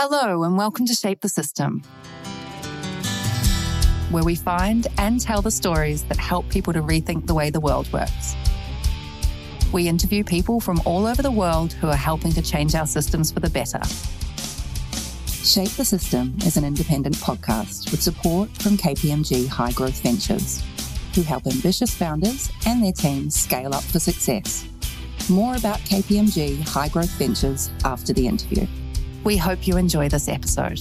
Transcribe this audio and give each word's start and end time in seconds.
Hello, 0.00 0.44
and 0.44 0.56
welcome 0.56 0.86
to 0.86 0.94
Shape 0.94 1.22
the 1.22 1.28
System, 1.28 1.82
where 4.12 4.22
we 4.22 4.36
find 4.36 4.86
and 4.96 5.20
tell 5.20 5.42
the 5.42 5.50
stories 5.50 6.04
that 6.04 6.16
help 6.16 6.48
people 6.50 6.72
to 6.72 6.80
rethink 6.80 7.26
the 7.26 7.34
way 7.34 7.50
the 7.50 7.58
world 7.58 7.92
works. 7.92 8.36
We 9.72 9.88
interview 9.88 10.22
people 10.22 10.60
from 10.60 10.80
all 10.84 11.04
over 11.04 11.20
the 11.20 11.32
world 11.32 11.72
who 11.72 11.88
are 11.88 11.96
helping 11.96 12.30
to 12.34 12.42
change 12.42 12.76
our 12.76 12.86
systems 12.86 13.32
for 13.32 13.40
the 13.40 13.50
better. 13.50 13.82
Shape 15.26 15.70
the 15.70 15.84
System 15.84 16.36
is 16.44 16.56
an 16.56 16.64
independent 16.64 17.16
podcast 17.16 17.90
with 17.90 18.00
support 18.00 18.50
from 18.58 18.76
KPMG 18.76 19.48
High 19.48 19.72
Growth 19.72 20.00
Ventures, 20.00 20.62
who 21.12 21.22
help 21.22 21.44
ambitious 21.48 21.92
founders 21.92 22.52
and 22.68 22.84
their 22.84 22.92
teams 22.92 23.34
scale 23.34 23.74
up 23.74 23.82
for 23.82 23.98
success. 23.98 24.64
More 25.28 25.56
about 25.56 25.80
KPMG 25.80 26.68
High 26.68 26.88
Growth 26.88 27.10
Ventures 27.18 27.72
after 27.84 28.12
the 28.12 28.28
interview. 28.28 28.64
We 29.28 29.36
hope 29.36 29.66
you 29.66 29.76
enjoy 29.76 30.08
this 30.08 30.26
episode. 30.26 30.80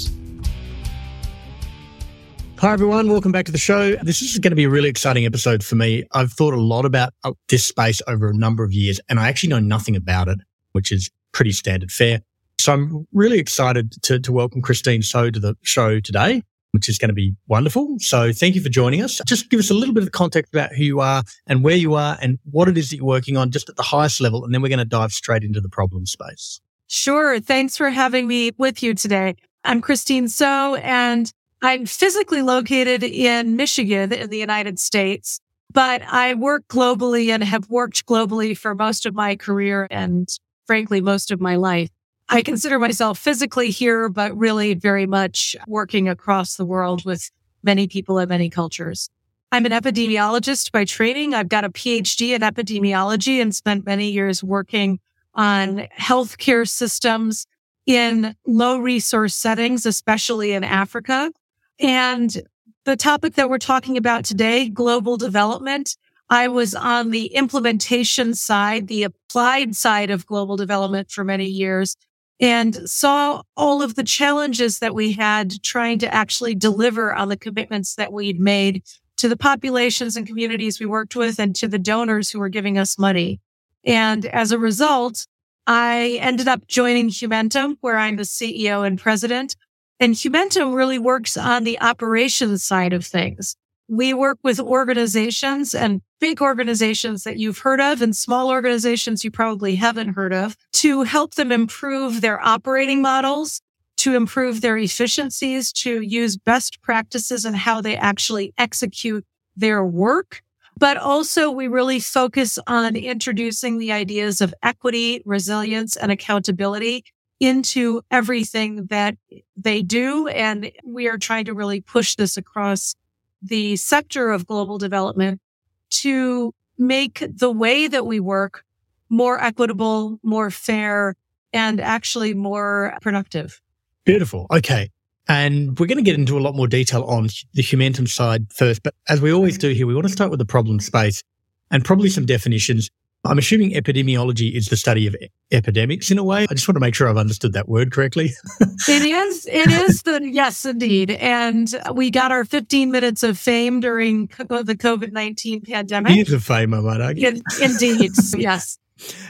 Hi, 2.59 2.71
everyone. 2.71 3.09
Welcome 3.09 3.33
back 3.33 3.45
to 3.47 3.51
the 3.51 3.57
show. 3.57 3.97
This 3.97 4.21
is 4.21 4.39
going 4.39 4.51
to 4.51 4.55
be 4.55 4.63
a 4.63 4.69
really 4.69 4.87
exciting 4.87 5.25
episode 5.25 5.65
for 5.65 5.75
me. 5.75 6.05
I've 6.13 6.31
thought 6.31 6.53
a 6.53 6.61
lot 6.61 6.85
about 6.85 7.13
uh, 7.25 7.33
this 7.49 7.65
space 7.65 8.01
over 8.07 8.29
a 8.29 8.33
number 8.33 8.63
of 8.63 8.71
years, 8.71 9.01
and 9.09 9.19
I 9.19 9.27
actually 9.27 9.49
know 9.49 9.59
nothing 9.59 9.97
about 9.97 10.29
it, 10.29 10.39
which 10.71 10.93
is 10.93 11.09
pretty 11.33 11.51
standard 11.51 11.91
fare. 11.91 12.21
So 12.57 12.71
I'm 12.71 13.05
really 13.11 13.37
excited 13.37 14.01
to, 14.03 14.17
to 14.17 14.31
welcome 14.31 14.61
Christine 14.61 15.01
Sow 15.01 15.29
to 15.29 15.41
the 15.41 15.57
show 15.63 15.99
today, 15.99 16.41
which 16.71 16.87
is 16.87 16.97
going 16.97 17.09
to 17.09 17.13
be 17.13 17.35
wonderful. 17.49 17.97
So 17.99 18.31
thank 18.31 18.55
you 18.55 18.61
for 18.61 18.69
joining 18.69 19.01
us. 19.01 19.19
Just 19.27 19.49
give 19.49 19.59
us 19.59 19.71
a 19.71 19.73
little 19.73 19.93
bit 19.93 20.03
of 20.03 20.13
context 20.13 20.53
about 20.53 20.71
who 20.73 20.85
you 20.85 21.01
are 21.01 21.23
and 21.47 21.65
where 21.65 21.75
you 21.75 21.95
are 21.95 22.17
and 22.21 22.39
what 22.49 22.69
it 22.69 22.77
is 22.77 22.91
that 22.91 22.95
you're 22.95 23.05
working 23.05 23.35
on 23.35 23.51
just 23.51 23.67
at 23.67 23.75
the 23.75 23.83
highest 23.83 24.21
level. 24.21 24.45
And 24.45 24.53
then 24.53 24.61
we're 24.61 24.69
going 24.69 24.79
to 24.79 24.85
dive 24.85 25.11
straight 25.11 25.43
into 25.43 25.59
the 25.59 25.67
problem 25.67 26.05
space. 26.05 26.61
Sure. 26.87 27.39
Thanks 27.39 27.75
for 27.75 27.89
having 27.89 28.27
me 28.27 28.51
with 28.57 28.81
you 28.81 28.93
today. 28.93 29.35
I'm 29.65 29.81
Christine 29.81 30.29
Sow, 30.29 30.75
and 30.75 31.31
I'm 31.61 31.85
physically 31.85 32.41
located 32.41 33.03
in 33.03 33.57
Michigan 33.57 34.13
in 34.13 34.29
the 34.29 34.37
United 34.37 34.79
States, 34.79 35.41
but 35.73 36.01
I 36.03 36.33
work 36.35 36.65
globally 36.69 37.29
and 37.29 37.43
have 37.43 37.69
worked 37.69 38.05
globally 38.05 38.57
for 38.57 38.73
most 38.73 39.05
of 39.05 39.13
my 39.13 39.35
career 39.35 39.87
and 39.91 40.29
frankly, 40.65 41.01
most 41.01 41.29
of 41.31 41.41
my 41.41 41.55
life. 41.55 41.89
I 42.29 42.41
consider 42.41 42.79
myself 42.79 43.17
physically 43.17 43.69
here, 43.69 44.09
but 44.09 44.37
really 44.37 44.73
very 44.73 45.07
much 45.07 45.55
working 45.67 46.07
across 46.07 46.55
the 46.55 46.65
world 46.65 47.05
with 47.05 47.31
many 47.63 47.87
people 47.87 48.17
and 48.17 48.29
many 48.29 48.49
cultures. 48.49 49.09
I'm 49.51 49.65
an 49.65 49.71
epidemiologist 49.71 50.71
by 50.71 50.83
training. 50.85 51.33
I've 51.33 51.47
got 51.49 51.63
a 51.63 51.69
PhD 51.69 52.35
in 52.35 52.41
epidemiology 52.41 53.41
and 53.41 53.55
spent 53.55 53.85
many 53.85 54.09
years 54.09 54.43
working 54.43 54.99
on 55.37 55.87
healthcare 55.97 56.67
systems 56.67 57.47
in 57.85 58.35
low 58.45 58.77
resource 58.77 59.33
settings, 59.33 59.85
especially 59.85 60.51
in 60.51 60.63
Africa. 60.63 61.31
And 61.79 62.41
the 62.83 62.97
topic 62.97 63.35
that 63.35 63.49
we're 63.49 63.59
talking 63.59 63.95
about 63.95 64.25
today, 64.25 64.67
global 64.67 65.15
development, 65.15 65.95
I 66.29 66.49
was 66.49 66.75
on 66.75 67.11
the 67.11 67.27
implementation 67.27 68.33
side, 68.33 68.87
the 68.87 69.03
applied 69.03 69.75
side 69.75 70.09
of 70.09 70.25
global 70.25 70.57
development 70.57 71.09
for 71.11 71.23
many 71.23 71.45
years 71.45 71.95
and 72.39 72.75
saw 72.87 73.41
all 73.55 73.81
of 73.81 73.95
the 73.95 74.03
challenges 74.03 74.79
that 74.79 74.93
we 74.93 75.13
had 75.13 75.63
trying 75.63 75.99
to 75.99 76.13
actually 76.13 76.53
deliver 76.53 77.13
on 77.13 77.29
the 77.29 77.37
commitments 77.37 77.95
that 77.95 78.13
we'd 78.13 78.39
made 78.39 78.83
to 79.17 79.27
the 79.27 79.37
populations 79.37 80.15
and 80.15 80.27
communities 80.27 80.79
we 80.79 80.85
worked 80.85 81.15
with 81.15 81.39
and 81.39 81.55
to 81.55 81.67
the 81.67 81.79
donors 81.79 82.29
who 82.29 82.39
were 82.39 82.49
giving 82.49 82.77
us 82.77 82.99
money. 82.99 83.39
And 83.87 84.25
as 84.25 84.51
a 84.51 84.59
result, 84.59 85.25
I 85.65 86.19
ended 86.21 86.47
up 86.49 86.67
joining 86.67 87.07
Humentum, 87.07 87.77
where 87.79 87.97
I'm 87.97 88.17
the 88.17 88.23
CEO 88.23 88.85
and 88.85 88.99
president. 88.99 89.55
And 89.99 90.13
Humentum 90.13 90.75
really 90.75 90.99
works 90.99 91.37
on 91.37 91.63
the 91.63 91.79
operations 91.79 92.63
side 92.63 92.91
of 92.91 93.05
things. 93.05 93.55
We 93.87 94.13
work 94.13 94.39
with 94.43 94.59
organizations 94.59 95.73
and 95.73 96.01
big 96.19 96.41
organizations 96.41 97.23
that 97.23 97.37
you've 97.37 97.59
heard 97.59 97.79
of 97.79 98.01
and 98.01 98.15
small 98.15 98.49
organizations 98.49 99.23
you 99.23 99.31
probably 99.31 99.75
haven't 99.75 100.15
heard 100.15 100.33
of 100.33 100.57
to 100.73 101.03
help 101.03 101.35
them 101.35 101.53
improve 101.53 102.19
their 102.19 102.45
operating 102.45 103.01
models, 103.01 103.61
to 103.97 104.15
improve 104.15 104.59
their 104.59 104.77
efficiencies, 104.77 105.71
to 105.71 106.01
use 106.01 106.35
best 106.35 106.81
practices 106.81 107.45
and 107.45 107.55
how 107.55 107.79
they 107.79 107.95
actually 107.95 108.53
execute 108.57 109.25
their 109.55 109.85
work 109.85 110.43
but 110.77 110.97
also 110.97 111.49
we 111.49 111.67
really 111.67 111.99
focus 111.99 112.59
on 112.67 112.95
introducing 112.95 113.77
the 113.77 113.91
ideas 113.91 114.41
of 114.41 114.53
equity, 114.61 115.21
resilience, 115.25 115.95
and 115.95 116.11
accountability 116.11 117.03
into 117.39 118.01
everything 118.11 118.87
that 118.87 119.15
they 119.55 119.81
do. 119.81 120.27
And 120.27 120.71
we 120.83 121.07
are 121.07 121.17
trying 121.17 121.45
to 121.45 121.53
really 121.53 121.81
push 121.81 122.15
this 122.15 122.37
across 122.37 122.95
the 123.41 123.75
sector 123.75 124.31
of 124.31 124.47
global 124.47 124.77
development 124.77 125.41
to 125.89 126.53
make 126.77 127.23
the 127.29 127.51
way 127.51 127.87
that 127.87 128.05
we 128.05 128.19
work 128.19 128.63
more 129.09 129.41
equitable, 129.41 130.19
more 130.23 130.51
fair, 130.51 131.15
and 131.53 131.79
actually 131.79 132.33
more 132.33 132.97
productive. 133.01 133.61
Beautiful. 134.05 134.47
Okay. 134.51 134.89
And 135.27 135.77
we're 135.77 135.87
going 135.87 135.97
to 135.97 136.03
get 136.03 136.15
into 136.15 136.37
a 136.37 136.41
lot 136.41 136.55
more 136.55 136.67
detail 136.67 137.03
on 137.03 137.27
the 137.53 137.61
Humentum 137.61 138.07
side 138.07 138.51
first. 138.53 138.83
But 138.83 138.93
as 139.09 139.21
we 139.21 139.31
always 139.31 139.57
do 139.57 139.69
here, 139.69 139.85
we 139.85 139.93
want 139.93 140.07
to 140.07 140.13
start 140.13 140.29
with 140.31 140.39
the 140.39 140.45
problem 140.45 140.79
space 140.79 141.23
and 141.69 141.83
probably 141.83 142.09
some 142.09 142.25
definitions. 142.25 142.89
I'm 143.25 143.37
assuming 143.37 143.71
epidemiology 143.71 144.53
is 144.53 144.67
the 144.67 144.77
study 144.77 145.05
of 145.05 145.15
epidemics 145.51 146.11
in 146.11 146.17
a 146.17 146.23
way. 146.23 146.43
I 146.49 146.53
just 146.53 146.67
want 146.67 146.75
to 146.77 146.79
make 146.79 146.95
sure 146.95 147.09
I've 147.09 147.17
understood 147.17 147.51
that 147.53 147.67
word 147.67 147.91
correctly. 147.91 148.31
it 148.61 149.03
is. 149.03 149.45
It 149.47 149.69
is 149.69 150.03
the 150.03 150.21
yes, 150.23 150.65
indeed. 150.65 151.11
And 151.11 151.73
we 151.93 152.09
got 152.09 152.31
our 152.31 152.45
15 152.45 152.89
minutes 152.89 153.23
of 153.23 153.37
fame 153.37 153.81
during 153.81 154.27
the 154.27 154.77
COVID 154.79 155.11
19 155.11 155.61
pandemic. 155.61 156.15
Years 156.15 156.31
of 156.31 156.43
fame, 156.43 156.73
I 156.73 156.79
might 156.79 157.01
argue. 157.01 157.27
In, 157.27 157.41
indeed. 157.61 158.11
yes. 158.37 158.77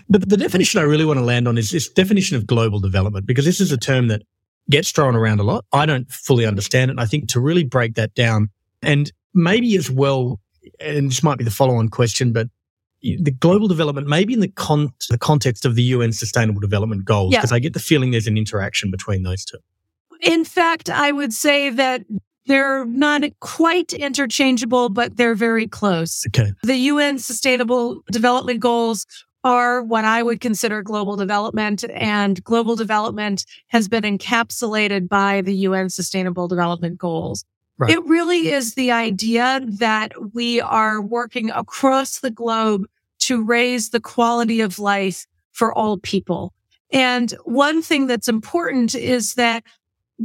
But 0.09 0.29
the 0.29 0.37
definition 0.37 0.79
I 0.79 0.83
really 0.83 1.05
want 1.05 1.17
to 1.17 1.25
land 1.25 1.47
on 1.47 1.57
is 1.57 1.71
this 1.71 1.89
definition 1.89 2.37
of 2.37 2.45
global 2.45 2.79
development, 2.79 3.25
because 3.25 3.45
this 3.45 3.59
is 3.59 3.71
a 3.71 3.77
term 3.77 4.09
that 4.09 4.21
gets 4.69 4.91
thrown 4.91 5.15
around 5.15 5.39
a 5.39 5.43
lot. 5.43 5.65
I 5.71 5.85
don't 5.85 6.09
fully 6.11 6.45
understand 6.45 6.89
it. 6.89 6.93
And 6.93 6.99
I 6.99 7.05
think 7.05 7.29
to 7.29 7.39
really 7.39 7.63
break 7.63 7.95
that 7.95 8.13
down 8.13 8.49
and 8.81 9.11
maybe 9.33 9.75
as 9.77 9.89
well, 9.89 10.39
and 10.79 11.09
this 11.09 11.23
might 11.23 11.37
be 11.37 11.43
the 11.43 11.51
follow 11.51 11.75
on 11.75 11.89
question, 11.89 12.33
but 12.33 12.47
the 13.01 13.31
global 13.31 13.67
development, 13.67 14.07
maybe 14.07 14.33
in 14.33 14.39
the, 14.39 14.47
con- 14.49 14.91
the 15.09 15.17
context 15.17 15.65
of 15.65 15.75
the 15.75 15.83
UN 15.83 16.11
Sustainable 16.11 16.59
Development 16.59 17.05
Goals, 17.05 17.33
because 17.33 17.51
yeah. 17.51 17.55
I 17.55 17.59
get 17.59 17.73
the 17.73 17.79
feeling 17.79 18.11
there's 18.11 18.27
an 18.27 18.37
interaction 18.37 18.91
between 18.91 19.23
those 19.23 19.45
two. 19.45 19.59
In 20.21 20.43
fact, 20.43 20.89
I 20.89 21.11
would 21.11 21.31
say 21.31 21.69
that 21.69 22.01
they're 22.47 22.85
not 22.85 23.23
quite 23.39 23.93
interchangeable, 23.93 24.89
but 24.89 25.17
they're 25.17 25.35
very 25.35 25.67
close. 25.67 26.25
Okay. 26.27 26.53
The 26.63 26.77
UN 26.77 27.19
Sustainable 27.19 28.01
Development 28.11 28.59
Goals 28.59 29.05
are 29.47 29.81
what 29.81 30.03
I 30.03 30.21
would 30.21 30.41
consider 30.41 30.81
global 30.83 31.15
development. 31.15 31.85
And 31.93 32.43
global 32.43 32.75
development 32.75 33.45
has 33.67 33.87
been 33.87 34.03
encapsulated 34.03 35.07
by 35.07 35.39
the 35.39 35.55
UN 35.55 35.89
Sustainable 35.89 36.49
Development 36.49 36.97
Goals. 36.97 37.45
Right. 37.77 37.91
It 37.91 38.05
really 38.05 38.49
is 38.49 38.73
the 38.73 38.91
idea 38.91 39.61
that 39.63 40.11
we 40.33 40.59
are 40.59 41.01
working 41.01 41.49
across 41.51 42.19
the 42.19 42.31
globe 42.31 42.87
to 43.19 43.41
raise 43.41 43.91
the 43.91 44.01
quality 44.01 44.59
of 44.59 44.79
life 44.79 45.25
for 45.53 45.73
all 45.73 45.97
people. 45.97 46.53
And 46.91 47.31
one 47.45 47.81
thing 47.81 48.07
that's 48.07 48.27
important 48.27 48.95
is 48.95 49.35
that 49.35 49.63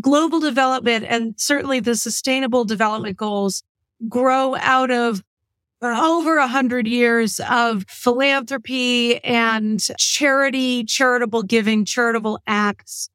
global 0.00 0.40
development 0.40 1.04
and 1.08 1.34
certainly 1.36 1.78
the 1.78 1.94
sustainable 1.94 2.64
development 2.64 3.16
goals 3.16 3.62
grow 4.08 4.56
out 4.56 4.90
of 4.90 5.22
over 5.82 6.36
a 6.38 6.46
hundred 6.46 6.86
years 6.86 7.40
of 7.50 7.84
philanthropy 7.88 9.22
and 9.24 9.80
charity, 9.98 10.84
charitable 10.84 11.42
giving, 11.42 11.84
charitable 11.84 12.40
acts 12.46 13.08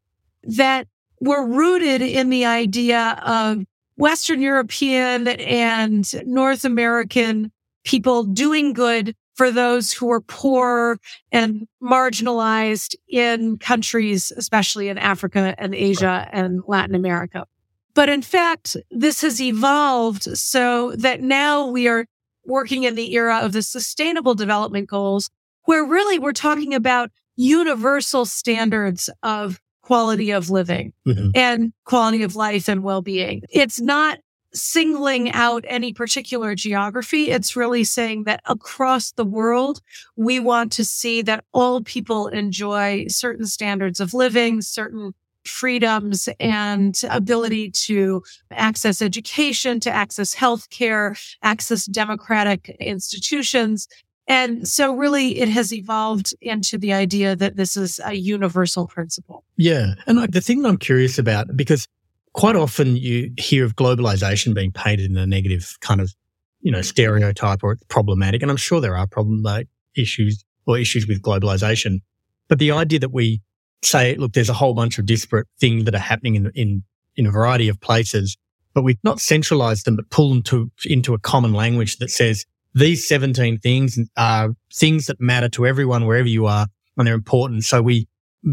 that 0.43 0.87
were 1.21 1.45
rooted 1.45 2.01
in 2.01 2.29
the 2.29 2.45
idea 2.45 3.21
of 3.25 3.63
Western 3.95 4.41
European 4.41 5.27
and 5.27 6.05
North 6.27 6.65
American 6.65 7.51
people 7.83 8.23
doing 8.23 8.73
good 8.73 9.15
for 9.35 9.51
those 9.51 9.93
who 9.93 10.11
are 10.11 10.21
poor 10.21 10.99
and 11.31 11.67
marginalized 11.81 12.95
in 13.07 13.57
countries, 13.57 14.31
especially 14.35 14.89
in 14.89 14.97
Africa 14.97 15.55
and 15.57 15.73
Asia 15.73 16.27
and 16.31 16.61
Latin 16.67 16.95
America. 16.95 17.45
But 17.93 18.09
in 18.09 18.21
fact, 18.21 18.77
this 18.91 19.21
has 19.21 19.41
evolved 19.41 20.23
so 20.37 20.91
that 20.97 21.21
now 21.21 21.67
we 21.67 21.87
are 21.87 22.05
working 22.47 22.83
in 22.83 22.95
the 22.95 23.13
era 23.13 23.39
of 23.43 23.51
the 23.51 23.61
sustainable 23.61 24.33
development 24.33 24.89
goals, 24.89 25.29
where 25.65 25.83
really 25.83 26.17
we're 26.17 26.31
talking 26.31 26.73
about 26.73 27.11
universal 27.35 28.25
standards 28.25 29.09
of 29.21 29.59
quality 29.81 30.31
of 30.31 30.49
living 30.49 30.91
mm-hmm. 31.07 31.29
and 31.35 31.71
quality 31.85 32.23
of 32.23 32.35
life 32.35 32.67
and 32.67 32.83
well-being. 32.83 33.43
It's 33.49 33.79
not 33.79 34.17
singling 34.53 35.31
out 35.31 35.63
any 35.67 35.93
particular 35.93 36.55
geography. 36.55 37.29
It's 37.29 37.55
really 37.55 37.83
saying 37.83 38.23
that 38.23 38.41
across 38.45 39.11
the 39.11 39.25
world, 39.25 39.81
we 40.15 40.39
want 40.39 40.71
to 40.73 40.85
see 40.85 41.21
that 41.23 41.43
all 41.53 41.81
people 41.81 42.27
enjoy 42.27 43.05
certain 43.07 43.45
standards 43.45 43.99
of 43.99 44.13
living, 44.13 44.61
certain 44.61 45.13
freedoms 45.47 46.29
and 46.39 46.99
ability 47.09 47.71
to 47.71 48.23
access 48.51 49.01
education, 49.01 49.79
to 49.81 49.91
access 49.91 50.35
healthcare, 50.35 51.17
access 51.41 51.85
democratic 51.85 52.75
institutions. 52.79 53.87
And 54.27 54.67
so 54.67 54.93
really 54.93 55.39
it 55.39 55.47
has 55.49 55.73
evolved 55.73 56.35
into 56.41 56.77
the 56.77 56.93
idea 56.93 57.35
that 57.35 57.55
this 57.55 57.77
is 57.77 57.99
a 58.03 58.13
universal 58.13 58.87
principle. 58.87 59.45
Yeah. 59.55 59.93
And 60.05 60.31
the 60.31 60.41
thing 60.41 60.61
that 60.61 60.69
I'm 60.69 60.77
curious 60.77 61.17
about, 61.17 61.55
because 61.55 61.87
quite 62.33 62.55
often 62.55 62.97
you 62.97 63.31
hear 63.37 63.63
of 63.63 63.75
globalization 63.75 64.53
being 64.53 64.71
painted 64.71 65.09
in 65.09 65.17
a 65.17 65.25
negative 65.25 65.77
kind 65.79 66.01
of, 66.01 66.13
you 66.59 66.71
know, 66.71 66.81
stereotype 66.81 67.63
or 67.63 67.71
it's 67.71 67.83
problematic. 67.85 68.41
And 68.41 68.51
I'm 68.51 68.57
sure 68.57 68.81
there 68.81 68.97
are 68.97 69.07
problem 69.07 69.43
like 69.43 69.67
issues 69.95 70.43
or 70.65 70.77
issues 70.77 71.07
with 71.07 71.21
globalization. 71.21 72.01
But 72.49 72.59
the 72.59 72.71
idea 72.71 72.99
that 72.99 73.13
we 73.13 73.41
say, 73.83 74.15
look, 74.15 74.33
there's 74.33 74.49
a 74.49 74.53
whole 74.53 74.73
bunch 74.73 74.97
of 74.97 75.05
disparate 75.05 75.47
things 75.59 75.85
that 75.85 75.95
are 75.95 75.99
happening 75.99 76.35
in, 76.35 76.51
in, 76.55 76.83
in 77.15 77.25
a 77.25 77.31
variety 77.31 77.69
of 77.69 77.79
places, 77.79 78.37
but 78.73 78.83
we've 78.83 78.97
not 79.03 79.19
centralized 79.19 79.85
them, 79.85 79.95
but 79.95 80.09
pull 80.09 80.29
them 80.29 80.43
to, 80.43 80.71
into 80.85 81.13
a 81.13 81.19
common 81.19 81.53
language 81.53 81.97
that 81.97 82.09
says 82.09 82.45
these 82.73 83.07
17 83.07 83.59
things 83.59 83.99
are 84.17 84.49
things 84.73 85.07
that 85.07 85.19
matter 85.19 85.49
to 85.49 85.65
everyone 85.65 86.05
wherever 86.05 86.27
you 86.27 86.45
are 86.45 86.67
and 86.97 87.07
they're 87.07 87.15
important. 87.15 87.63
So 87.63 87.81
we 87.81 88.07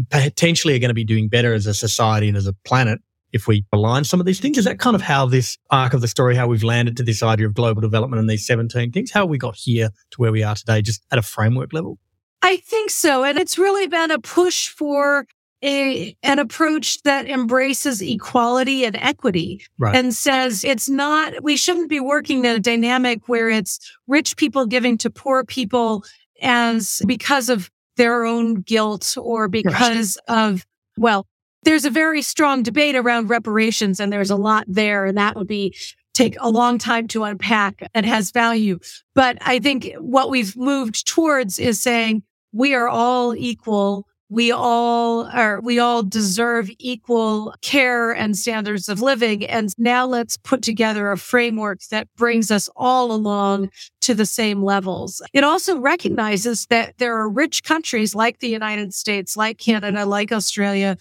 potentially 0.09 0.75
are 0.75 0.79
going 0.79 0.89
to 0.89 0.95
be 0.95 1.05
doing 1.05 1.29
better 1.29 1.53
as 1.53 1.67
a 1.67 1.73
society 1.73 2.27
and 2.27 2.37
as 2.37 2.47
a 2.47 2.53
planet 2.65 2.99
if 3.33 3.47
we 3.47 3.65
align 3.73 4.03
some 4.03 4.19
of 4.19 4.25
these 4.25 4.39
things. 4.39 4.57
Is 4.57 4.65
that 4.65 4.79
kind 4.79 4.95
of 4.95 5.01
how 5.01 5.25
this 5.25 5.57
arc 5.69 5.93
of 5.93 6.01
the 6.01 6.07
story, 6.07 6.35
how 6.35 6.47
we've 6.47 6.63
landed 6.63 6.95
to 6.97 7.03
this 7.03 7.21
idea 7.21 7.45
of 7.45 7.53
global 7.53 7.81
development 7.81 8.19
and 8.19 8.29
these 8.29 8.47
17 8.47 8.91
things? 8.91 9.11
How 9.11 9.25
we 9.25 9.37
got 9.37 9.55
here 9.55 9.89
to 10.11 10.17
where 10.17 10.31
we 10.31 10.41
are 10.43 10.55
today, 10.55 10.81
just 10.81 11.03
at 11.11 11.19
a 11.19 11.21
framework 11.21 11.73
level? 11.73 11.99
I 12.45 12.57
think 12.57 12.91
so. 12.91 13.23
And 13.23 13.39
it's 13.39 13.57
really 13.57 13.87
been 13.87 14.11
a 14.11 14.19
push 14.19 14.67
for 14.69 15.25
a, 15.63 16.15
an 16.21 16.37
approach 16.37 17.01
that 17.01 17.27
embraces 17.27 18.03
equality 18.03 18.85
and 18.85 18.95
equity 18.97 19.65
right. 19.79 19.95
and 19.95 20.13
says 20.13 20.63
it's 20.63 20.87
not, 20.87 21.41
we 21.41 21.57
shouldn't 21.57 21.89
be 21.89 21.99
working 21.99 22.45
in 22.45 22.55
a 22.55 22.59
dynamic 22.59 23.27
where 23.27 23.49
it's 23.49 23.79
rich 24.05 24.37
people 24.37 24.67
giving 24.67 24.95
to 24.99 25.09
poor 25.09 25.43
people 25.43 26.03
as 26.39 27.01
because 27.07 27.49
of 27.49 27.71
their 27.97 28.25
own 28.25 28.61
guilt 28.61 29.17
or 29.19 29.47
because 29.47 30.15
right. 30.29 30.37
of, 30.37 30.67
well, 30.97 31.25
there's 31.63 31.85
a 31.85 31.89
very 31.89 32.21
strong 32.21 32.61
debate 32.61 32.95
around 32.95 33.31
reparations 33.31 33.99
and 33.99 34.13
there's 34.13 34.29
a 34.29 34.35
lot 34.35 34.65
there 34.67 35.05
and 35.05 35.17
that 35.17 35.35
would 35.35 35.47
be 35.47 35.75
take 36.13 36.37
a 36.39 36.49
long 36.49 36.77
time 36.77 37.07
to 37.07 37.23
unpack 37.23 37.89
and 37.95 38.05
has 38.05 38.29
value. 38.29 38.77
But 39.15 39.39
I 39.41 39.57
think 39.57 39.93
what 39.97 40.29
we've 40.29 40.55
moved 40.55 41.07
towards 41.07 41.57
is 41.57 41.81
saying 41.81 42.21
we 42.55 42.73
are 42.73 42.87
all 42.87 43.35
equal. 43.35 44.07
We 44.29 44.51
all 44.51 45.25
are, 45.25 45.59
we 45.61 45.77
all 45.77 46.01
deserve 46.01 46.69
equal 46.79 47.53
care 47.61 48.11
and 48.11 48.35
standards 48.35 48.87
of 48.89 49.01
living. 49.01 49.45
And 49.45 49.69
now 49.77 50.07
let's 50.07 50.37
put 50.37 50.61
together 50.61 51.11
a 51.11 51.17
framework 51.17 51.81
that 51.91 52.07
brings 52.15 52.49
us 52.49 52.69
all 52.75 53.11
along 53.11 53.69
to 54.01 54.15
the 54.15 54.25
same 54.25 54.63
levels. 54.63 55.21
It 55.33 55.43
also 55.43 55.77
recognizes 55.77 56.65
that 56.67 56.97
there 56.97 57.15
are 57.17 57.29
rich 57.29 57.63
countries 57.63 58.15
like 58.15 58.39
the 58.39 58.49
United 58.49 58.93
States, 58.93 59.35
like 59.35 59.59
Canada, 59.59 60.05
like 60.05 60.31
Australia, 60.31 60.97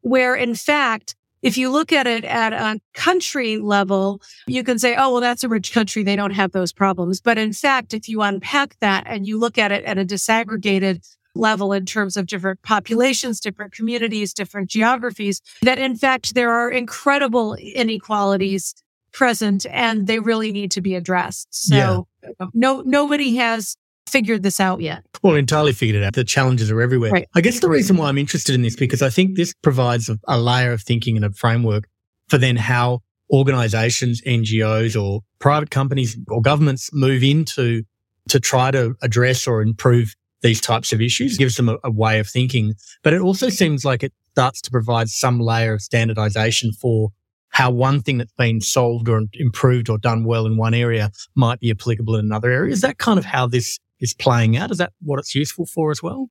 where 0.00 0.34
in 0.34 0.54
fact, 0.54 1.14
if 1.46 1.56
you 1.56 1.70
look 1.70 1.92
at 1.92 2.06
it 2.06 2.24
at 2.24 2.52
a 2.52 2.80
country 2.94 3.58
level, 3.58 4.20
you 4.46 4.64
can 4.64 4.78
say, 4.78 4.96
oh, 4.96 5.12
well, 5.12 5.20
that's 5.20 5.44
a 5.44 5.48
rich 5.48 5.72
country. 5.72 6.02
They 6.02 6.16
don't 6.16 6.32
have 6.32 6.52
those 6.52 6.72
problems. 6.72 7.20
But 7.20 7.38
in 7.38 7.52
fact, 7.52 7.94
if 7.94 8.08
you 8.08 8.22
unpack 8.22 8.76
that 8.80 9.04
and 9.06 9.26
you 9.26 9.38
look 9.38 9.58
at 9.58 9.72
it 9.72 9.84
at 9.84 9.98
a 9.98 10.04
disaggregated 10.04 11.06
level 11.34 11.72
in 11.72 11.86
terms 11.86 12.16
of 12.16 12.26
different 12.26 12.62
populations, 12.62 13.40
different 13.40 13.72
communities, 13.72 14.32
different 14.32 14.70
geographies, 14.70 15.42
that 15.62 15.78
in 15.78 15.96
fact, 15.96 16.34
there 16.34 16.50
are 16.50 16.70
incredible 16.70 17.54
inequalities 17.54 18.74
present 19.12 19.66
and 19.70 20.06
they 20.06 20.18
really 20.18 20.52
need 20.52 20.70
to 20.70 20.80
be 20.80 20.94
addressed. 20.94 21.48
So 21.50 22.06
yeah. 22.22 22.46
no, 22.52 22.82
nobody 22.82 23.36
has 23.36 23.76
figured 24.08 24.42
this 24.42 24.60
out 24.60 24.80
yet. 24.80 25.04
Well, 25.22 25.34
entirely 25.34 25.72
figured 25.72 26.02
it 26.02 26.04
out. 26.04 26.14
The 26.14 26.24
challenges 26.24 26.70
are 26.70 26.80
everywhere. 26.80 27.10
Right. 27.10 27.28
I 27.34 27.40
guess 27.40 27.60
the 27.60 27.68
reason 27.68 27.96
why 27.96 28.08
I'm 28.08 28.18
interested 28.18 28.54
in 28.54 28.62
this 28.62 28.76
because 28.76 29.02
I 29.02 29.10
think 29.10 29.36
this 29.36 29.54
provides 29.62 30.08
a, 30.08 30.18
a 30.28 30.38
layer 30.38 30.72
of 30.72 30.82
thinking 30.82 31.16
and 31.16 31.24
a 31.24 31.30
framework 31.32 31.88
for 32.28 32.38
then 32.38 32.56
how 32.56 33.00
organizations, 33.32 34.22
NGOs 34.22 35.00
or 35.00 35.20
private 35.38 35.70
companies 35.70 36.16
or 36.28 36.40
governments 36.40 36.90
move 36.92 37.22
into 37.22 37.82
to 38.28 38.40
try 38.40 38.70
to 38.70 38.94
address 39.02 39.46
or 39.46 39.62
improve 39.62 40.14
these 40.42 40.60
types 40.60 40.92
of 40.92 41.00
issues, 41.00 41.34
it 41.34 41.38
gives 41.38 41.56
them 41.56 41.68
a, 41.68 41.76
a 41.84 41.90
way 41.90 42.18
of 42.18 42.28
thinking. 42.28 42.74
But 43.02 43.14
it 43.14 43.20
also 43.20 43.48
seems 43.48 43.84
like 43.84 44.02
it 44.02 44.12
starts 44.32 44.60
to 44.62 44.70
provide 44.70 45.08
some 45.08 45.40
layer 45.40 45.74
of 45.74 45.82
standardization 45.82 46.72
for 46.72 47.10
how 47.50 47.70
one 47.70 48.02
thing 48.02 48.18
that's 48.18 48.32
been 48.32 48.60
solved 48.60 49.08
or 49.08 49.22
improved 49.32 49.88
or 49.88 49.98
done 49.98 50.24
well 50.24 50.46
in 50.46 50.56
one 50.56 50.74
area 50.74 51.10
might 51.34 51.58
be 51.58 51.70
applicable 51.70 52.16
in 52.16 52.26
another 52.26 52.50
area. 52.50 52.72
Is 52.72 52.82
that 52.82 52.98
kind 52.98 53.18
of 53.18 53.24
how 53.24 53.46
this 53.46 53.78
is 54.00 54.14
playing 54.14 54.56
out? 54.56 54.70
Is 54.70 54.78
that 54.78 54.92
what 55.00 55.18
it's 55.18 55.34
useful 55.34 55.66
for 55.66 55.90
as 55.90 56.02
well? 56.02 56.28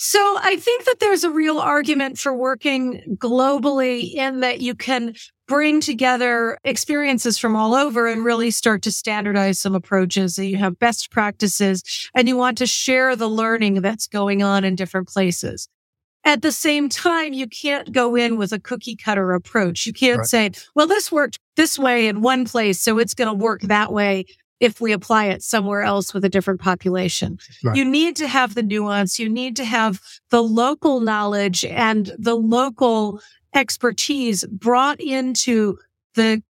So 0.00 0.38
I 0.40 0.54
think 0.54 0.84
that 0.84 1.00
there's 1.00 1.24
a 1.24 1.30
real 1.30 1.58
argument 1.58 2.20
for 2.20 2.32
working 2.32 3.02
globally 3.16 4.14
in 4.14 4.40
that 4.40 4.60
you 4.60 4.76
can 4.76 5.14
bring 5.48 5.80
together 5.80 6.56
experiences 6.62 7.36
from 7.36 7.56
all 7.56 7.74
over 7.74 8.06
and 8.06 8.24
really 8.24 8.52
start 8.52 8.82
to 8.82 8.92
standardize 8.92 9.58
some 9.58 9.74
approaches. 9.74 10.36
That 10.36 10.46
you 10.46 10.56
have 10.58 10.78
best 10.78 11.10
practices 11.10 11.82
and 12.14 12.28
you 12.28 12.36
want 12.36 12.58
to 12.58 12.66
share 12.66 13.16
the 13.16 13.26
learning 13.28 13.80
that's 13.80 14.06
going 14.06 14.40
on 14.40 14.62
in 14.62 14.76
different 14.76 15.08
places. 15.08 15.68
At 16.22 16.42
the 16.42 16.52
same 16.52 16.88
time, 16.88 17.32
you 17.32 17.48
can't 17.48 17.90
go 17.90 18.14
in 18.14 18.36
with 18.36 18.52
a 18.52 18.60
cookie 18.60 18.94
cutter 18.94 19.32
approach. 19.32 19.84
You 19.84 19.92
can't 19.92 20.18
right. 20.18 20.26
say, 20.26 20.50
well, 20.76 20.86
this 20.86 21.10
worked 21.10 21.40
this 21.56 21.76
way 21.76 22.06
in 22.06 22.20
one 22.20 22.44
place, 22.44 22.80
so 22.80 22.98
it's 22.98 23.14
going 23.14 23.28
to 23.28 23.34
work 23.34 23.62
that 23.62 23.92
way 23.92 24.26
if 24.60 24.80
we 24.80 24.92
apply 24.92 25.26
it 25.26 25.42
somewhere 25.42 25.82
else 25.82 26.12
with 26.12 26.24
a 26.24 26.28
different 26.28 26.60
population. 26.60 27.38
Right. 27.62 27.76
You 27.76 27.84
need 27.84 28.16
to 28.16 28.28
have 28.28 28.54
the 28.54 28.62
nuance. 28.62 29.18
You 29.18 29.28
need 29.28 29.56
to 29.56 29.64
have 29.64 30.00
the 30.30 30.42
local 30.42 31.00
knowledge 31.00 31.64
and 31.64 32.12
the 32.18 32.34
local 32.34 33.20
expertise 33.54 34.44
brought 34.44 35.00
into 35.00 35.78
the 36.14 36.42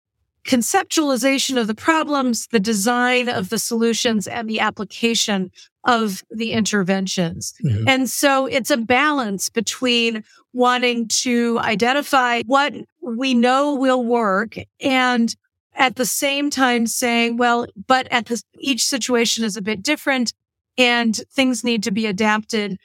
conceptualization 0.44 1.60
of 1.60 1.66
the 1.66 1.74
problems, 1.74 2.46
the 2.46 2.60
design 2.60 3.28
of 3.28 3.50
the 3.50 3.58
solutions 3.58 4.26
and 4.26 4.48
the 4.48 4.60
application 4.60 5.50
of 5.84 6.22
the 6.30 6.52
interventions. 6.52 7.54
Mm-hmm. 7.62 7.88
And 7.88 8.10
so 8.10 8.46
it's 8.46 8.70
a 8.70 8.78
balance 8.78 9.50
between 9.50 10.24
wanting 10.54 11.08
to 11.08 11.58
identify 11.60 12.42
what 12.46 12.74
we 13.02 13.34
know 13.34 13.74
will 13.74 14.04
work 14.04 14.56
and 14.80 15.34
at 15.78 15.96
the 15.96 16.04
same 16.04 16.50
time 16.50 16.86
saying, 16.86 17.36
well, 17.36 17.66
but 17.86 18.06
at 18.10 18.26
this, 18.26 18.42
each 18.58 18.84
situation 18.84 19.44
is 19.44 19.56
a 19.56 19.62
bit 19.62 19.82
different 19.82 20.34
and 20.76 21.16
things 21.32 21.64
need 21.64 21.82
to 21.84 21.90
be 21.90 22.04
adapted 22.06 22.78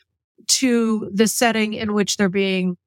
to 0.48 1.10
the 1.14 1.28
setting 1.28 1.74
in 1.74 1.94
which 1.94 2.18
they're 2.18 2.30
being 2.30 2.78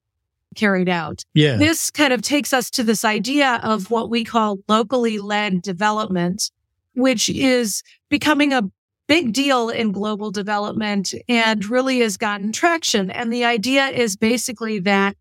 carried 0.55 0.89
out. 0.89 1.23
Yeah. 1.33 1.57
This 1.57 1.91
kind 1.91 2.13
of 2.13 2.21
takes 2.21 2.53
us 2.53 2.69
to 2.71 2.83
this 2.83 3.05
idea 3.05 3.59
of 3.63 3.91
what 3.91 4.09
we 4.09 4.23
call 4.23 4.59
locally 4.67 5.19
led 5.19 5.61
development, 5.61 6.51
which 6.95 7.29
is 7.29 7.83
becoming 8.09 8.53
a 8.53 8.63
big 9.07 9.33
deal 9.33 9.69
in 9.69 9.91
global 9.91 10.31
development 10.31 11.13
and 11.29 11.65
really 11.65 11.99
has 11.99 12.17
gotten 12.17 12.51
traction. 12.51 13.11
And 13.11 13.31
the 13.31 13.45
idea 13.45 13.87
is 13.87 14.17
basically 14.17 14.79
that 14.79 15.15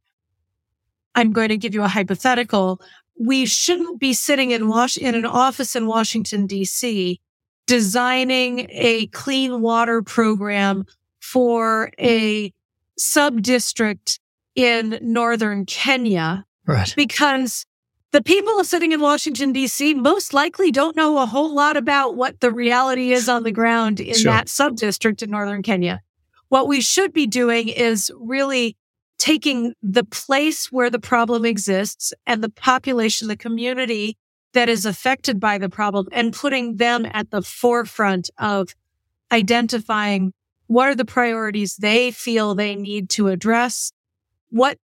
I'm 1.14 1.32
going 1.32 1.48
to 1.48 1.56
give 1.56 1.74
you 1.74 1.82
a 1.82 1.88
hypothetical 1.88 2.80
we 3.18 3.46
shouldn't 3.46 3.98
be 3.98 4.12
sitting 4.12 4.50
in 4.50 4.68
Wash 4.68 4.96
in 4.96 5.14
an 5.14 5.26
office 5.26 5.74
in 5.74 5.86
Washington 5.86 6.46
DC 6.46 7.18
designing 7.66 8.68
a 8.70 9.06
clean 9.08 9.60
water 9.60 10.02
program 10.02 10.86
for 11.20 11.90
a 11.98 12.52
sub 12.96 13.42
district 13.42 14.20
in 14.54 14.98
northern 15.02 15.66
Kenya. 15.66 16.44
Right. 16.66 16.92
Because 16.96 17.66
the 18.12 18.22
people 18.22 18.62
sitting 18.64 18.92
in 18.92 19.00
Washington 19.00 19.52
DC 19.52 19.96
most 19.96 20.32
likely 20.32 20.70
don't 20.70 20.96
know 20.96 21.18
a 21.18 21.26
whole 21.26 21.54
lot 21.54 21.76
about 21.76 22.16
what 22.16 22.40
the 22.40 22.50
reality 22.50 23.12
is 23.12 23.28
on 23.28 23.42
the 23.42 23.52
ground 23.52 24.00
in 24.00 24.14
sure. 24.14 24.32
that 24.32 24.48
sub 24.48 24.76
district 24.76 25.22
in 25.22 25.30
northern 25.30 25.62
Kenya. 25.62 26.00
What 26.48 26.68
we 26.68 26.80
should 26.80 27.12
be 27.12 27.26
doing 27.26 27.68
is 27.68 28.10
really 28.18 28.76
taking 29.18 29.74
the 29.82 30.04
place 30.04 30.70
where 30.70 30.90
the 30.90 30.98
problem 30.98 31.44
exists 31.44 32.12
and 32.26 32.42
the 32.42 32.50
population, 32.50 33.28
the 33.28 33.36
community 33.36 34.16
that 34.52 34.68
is 34.68 34.86
affected 34.86 35.38
by 35.40 35.58
the 35.58 35.68
problem 35.68 36.06
and 36.12 36.32
putting 36.32 36.76
them 36.76 37.06
at 37.12 37.30
the 37.30 37.42
forefront 37.42 38.30
of 38.38 38.74
identifying 39.32 40.32
what 40.66 40.88
are 40.88 40.94
the 40.94 41.04
priorities 41.04 41.76
they 41.76 42.10
feel 42.10 42.54
they 42.54 42.74
need 42.74 43.08
to 43.10 43.28
address? 43.28 43.92
What 44.50 44.78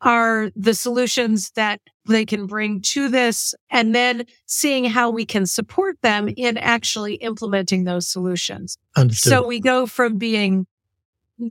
are 0.00 0.50
the 0.54 0.74
solutions 0.74 1.50
that 1.52 1.80
they 2.06 2.24
can 2.24 2.46
bring 2.46 2.80
to 2.80 3.08
this 3.08 3.54
and 3.70 3.94
then 3.94 4.24
seeing 4.46 4.84
how 4.84 5.10
we 5.10 5.24
can 5.24 5.46
support 5.46 5.96
them 6.02 6.28
in 6.36 6.56
actually 6.58 7.14
implementing 7.14 7.84
those 7.84 8.06
solutions. 8.06 8.78
Understood. 8.96 9.30
So 9.30 9.46
we 9.46 9.60
go 9.60 9.86
from 9.86 10.18
being 10.18 10.66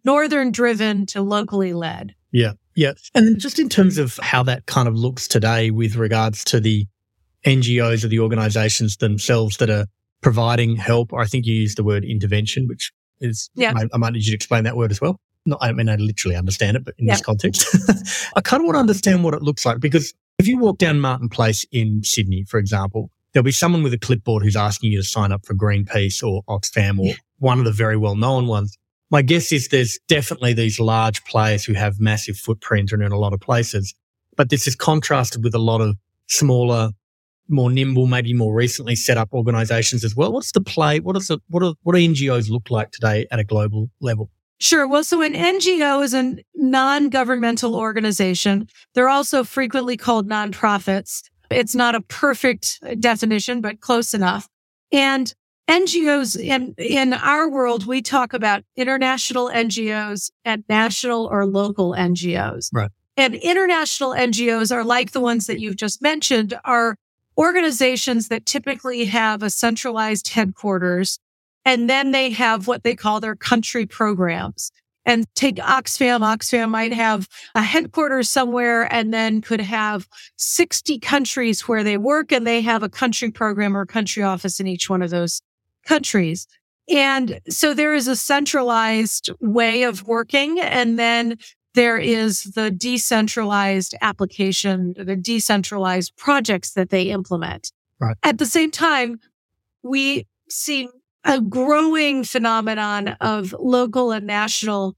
northern 0.04 0.52
driven 0.52 1.06
to 1.08 1.22
locally 1.22 1.74
led. 1.74 2.16
Yeah. 2.36 2.52
Yeah. 2.76 2.92
And 3.14 3.26
then 3.26 3.40
just 3.40 3.60
in 3.60 3.70
terms 3.70 3.98
of 3.98 4.20
how 4.22 4.44
that 4.44 4.66
kind 4.66 4.90
of 4.90 4.96
looks 4.96 5.26
today 5.26 5.72
with 5.72 5.96
regards 5.96 6.44
to 6.46 6.60
the 6.60 6.86
NGOs 7.46 8.04
or 8.04 8.10
the 8.10 8.20
organizations 8.20 8.98
themselves 8.98 9.56
that 9.58 9.70
are 9.70 9.86
providing 10.22 10.76
help, 10.76 11.14
I 11.14 11.26
think 11.26 11.46
you 11.46 11.56
used 11.56 11.78
the 11.78 11.84
word 11.86 12.04
intervention, 12.04 12.68
which 12.68 12.92
is, 13.22 13.50
yeah. 13.56 13.72
I, 13.74 13.88
I 13.94 13.98
might 13.98 14.12
need 14.12 14.26
you 14.26 14.32
to 14.32 14.36
explain 14.36 14.66
that 14.66 14.76
word 14.76 14.92
as 14.92 15.00
well. 15.00 15.18
Not, 15.46 15.60
I 15.62 15.72
mean, 15.72 15.88
I 15.88 15.96
literally 15.96 16.36
understand 16.36 16.76
it, 16.76 16.84
but 16.84 16.96
in 16.98 17.06
yeah. 17.06 17.14
this 17.14 17.22
context, 17.22 17.74
I 18.36 18.42
kind 18.42 18.60
of 18.60 18.66
want 18.66 18.76
to 18.76 18.80
understand 18.80 19.24
what 19.24 19.34
it 19.34 19.42
looks 19.42 19.66
like 19.66 19.80
because 19.80 20.14
if 20.38 20.46
you 20.46 20.58
walk 20.58 20.78
down 20.78 21.00
Martin 21.00 21.30
Place 21.30 21.66
in 21.72 22.04
Sydney, 22.04 22.44
for 22.44 22.58
example, 22.58 23.12
there'll 23.32 23.46
be 23.46 23.52
someone 23.54 23.82
with 23.82 23.94
a 23.94 23.98
clipboard 23.98 24.44
who's 24.44 24.58
asking 24.58 24.92
you 24.92 24.98
to 24.98 25.08
sign 25.08 25.32
up 25.32 25.46
for 25.46 25.54
Greenpeace 25.54 26.22
or 26.22 26.44
Oxfam 26.50 27.00
or 27.00 27.06
yeah. 27.06 27.14
one 27.38 27.60
of 27.60 27.66
the 27.66 27.72
very 27.72 27.96
well 27.96 28.16
known 28.18 28.48
ones. 28.48 28.78
My 29.16 29.22
guess 29.22 29.54
is 29.54 29.70
there's 29.70 29.98
definitely 30.10 30.52
these 30.52 30.78
large 30.78 31.24
players 31.24 31.64
who 31.64 31.72
have 31.72 32.02
massive 32.02 32.36
footprint 32.36 32.92
and 32.92 33.02
in 33.02 33.14
a 33.14 33.18
lot 33.18 33.32
of 33.32 33.40
places, 33.40 33.96
but 34.36 34.50
this 34.50 34.68
is 34.68 34.76
contrasted 34.76 35.42
with 35.42 35.56
a 35.56 35.58
lot 35.58 35.80
of 35.80 35.96
smaller, 36.28 36.90
more 37.48 37.72
nimble, 37.72 38.08
maybe 38.08 38.34
more 38.34 38.54
recently 38.54 38.94
set 38.94 39.18
up 39.18 39.30
organizations 39.32 40.04
as 40.04 40.18
well. 40.18 40.34
What's 40.34 40.52
the 40.52 40.60
play? 40.60 41.00
What 41.00 41.16
is 41.16 41.28
the, 41.28 41.40
what 41.48 41.64
are, 41.64 41.76
what 41.84 41.96
do 41.96 42.02
NGOs 42.02 42.50
look 42.50 42.70
like 42.70 42.92
today 42.92 43.26
at 43.32 43.40
a 43.40 43.46
global 43.46 43.90
level? 44.02 44.32
Sure. 44.60 44.86
Well, 44.86 45.06
so 45.06 45.22
an 45.22 45.34
NGO 45.34 46.04
is 46.04 46.14
a 46.14 46.36
non-governmental 46.54 47.74
organization. 47.74 48.68
They're 48.96 49.08
also 49.08 49.46
frequently 49.46 49.96
called 49.96 50.28
nonprofits. 50.28 51.22
It's 51.50 51.74
not 51.74 51.96
a 51.96 52.02
perfect 52.02 52.82
definition, 53.00 53.62
but 53.62 53.80
close 53.80 54.14
enough. 54.14 54.50
And 54.92 55.34
NGOs 55.68 56.40
in, 56.40 56.76
in 56.78 57.14
our 57.14 57.50
world, 57.50 57.88
we 57.88 58.02
talk 58.02 58.34
about 58.34 58.64
international 58.76 59.50
NGOs 59.50 60.32
and 60.44 60.64
national 60.70 61.26
or 61.26 61.46
local 61.46 61.92
NGOs. 61.92 62.70
Right. 62.72 62.92
And 63.18 63.36
international 63.36 64.12
NGOs 64.12 64.76
are 64.76 64.84
like 64.84 65.12
the 65.12 65.22
ones 65.22 65.48
that 65.48 65.60
you've 65.60 65.78
just 65.78 66.02
mentioned 66.02 66.54
are 66.66 66.98
organizations 67.38 68.28
that 68.28 68.46
typically 68.46 69.06
have 69.06 69.42
a 69.42 69.50
centralized 69.50 70.30
headquarters 70.30 71.20
and 71.66 71.90
then 71.90 72.12
they 72.12 72.30
have 72.30 72.68
what 72.68 72.84
they 72.84 72.96
call 72.96 73.20
their 73.20 73.36
country 73.36 73.86
programs. 73.86 74.72
And 75.08 75.28
take 75.36 75.58
Oxfam. 75.58 76.22
Oxfam 76.22 76.72
might 76.72 76.92
have 76.92 77.28
a 77.54 77.62
headquarters 77.62 78.28
somewhere 78.28 78.92
and 78.92 79.14
then 79.14 79.40
could 79.40 79.62
have 79.62 80.08
60 80.38 80.98
countries 80.98 81.68
where 81.68 81.84
they 81.84 81.98
work 81.98 82.32
and 82.32 82.46
they 82.46 82.62
have 82.62 82.82
a 82.82 82.90
country 82.90 83.30
program 83.30 83.78
or 83.78 83.86
country 83.86 84.24
office 84.24 84.60
in 84.60 84.66
each 84.66 84.90
one 84.90 85.04
of 85.04 85.12
those 85.12 85.44
countries. 85.86 86.48
And 86.90 87.40
so 87.50 87.74
there 87.74 87.94
is 87.94 88.08
a 88.08 88.16
centralized 88.16 89.32
way 89.40 89.84
of 89.84 90.06
working. 90.08 90.60
And 90.60 91.00
then 91.00 91.38
there 91.74 91.98
is 91.98 92.44
the 92.44 92.72
decentralized 92.72 93.96
application, 94.02 94.94
the 94.98 95.16
decentralized 95.16 96.16
projects 96.16 96.74
that 96.74 96.90
they 96.90 97.04
implement. 97.04 97.72
Right. 98.00 98.16
At 98.24 98.38
the 98.38 98.46
same 98.46 98.72
time, 98.72 99.20
we 99.84 100.28
see 100.50 100.90
a 101.24 101.42
growing 101.42 102.24
phenomenon 102.24 103.10
of 103.20 103.56
local 103.60 104.12
and 104.12 104.28
national 104.28 104.96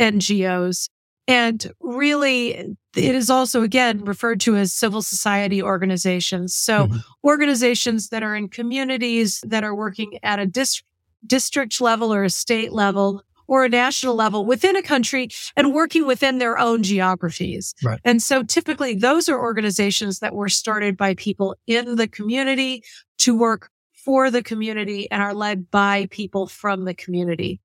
NGOs. 0.00 0.88
And 1.28 1.72
really, 1.80 2.76
it 2.96 3.14
is 3.14 3.30
also 3.30 3.62
again 3.62 4.04
referred 4.04 4.40
to 4.40 4.56
as 4.56 4.72
civil 4.72 5.02
society 5.02 5.62
organizations. 5.62 6.54
So 6.54 6.86
mm-hmm. 6.86 6.96
organizations 7.24 8.08
that 8.08 8.22
are 8.22 8.34
in 8.34 8.48
communities 8.48 9.42
that 9.46 9.64
are 9.64 9.74
working 9.74 10.18
at 10.22 10.38
a 10.38 10.46
dis- 10.46 10.82
district 11.26 11.80
level 11.80 12.12
or 12.12 12.24
a 12.24 12.30
state 12.30 12.72
level 12.72 13.22
or 13.48 13.64
a 13.64 13.68
national 13.68 14.14
level 14.14 14.44
within 14.44 14.76
a 14.76 14.82
country 14.82 15.28
and 15.56 15.72
working 15.72 16.06
within 16.06 16.38
their 16.38 16.58
own 16.58 16.82
geographies. 16.82 17.74
Right. 17.82 18.00
And 18.04 18.22
so 18.22 18.42
typically 18.42 18.94
those 18.94 19.28
are 19.28 19.38
organizations 19.38 20.18
that 20.18 20.34
were 20.34 20.48
started 20.48 20.96
by 20.96 21.14
people 21.14 21.56
in 21.66 21.96
the 21.96 22.08
community 22.08 22.82
to 23.18 23.36
work 23.36 23.70
for 24.04 24.30
the 24.30 24.42
community 24.42 25.10
and 25.10 25.22
are 25.22 25.34
led 25.34 25.70
by 25.70 26.06
people 26.10 26.46
from 26.46 26.84
the 26.84 26.94
community. 26.94 27.60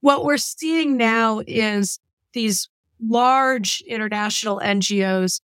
What 0.00 0.24
we're 0.24 0.38
seeing 0.38 0.96
now 0.96 1.42
is 1.46 1.98
these 2.32 2.68
large 3.02 3.82
international 3.86 4.60
NGOs 4.62 5.40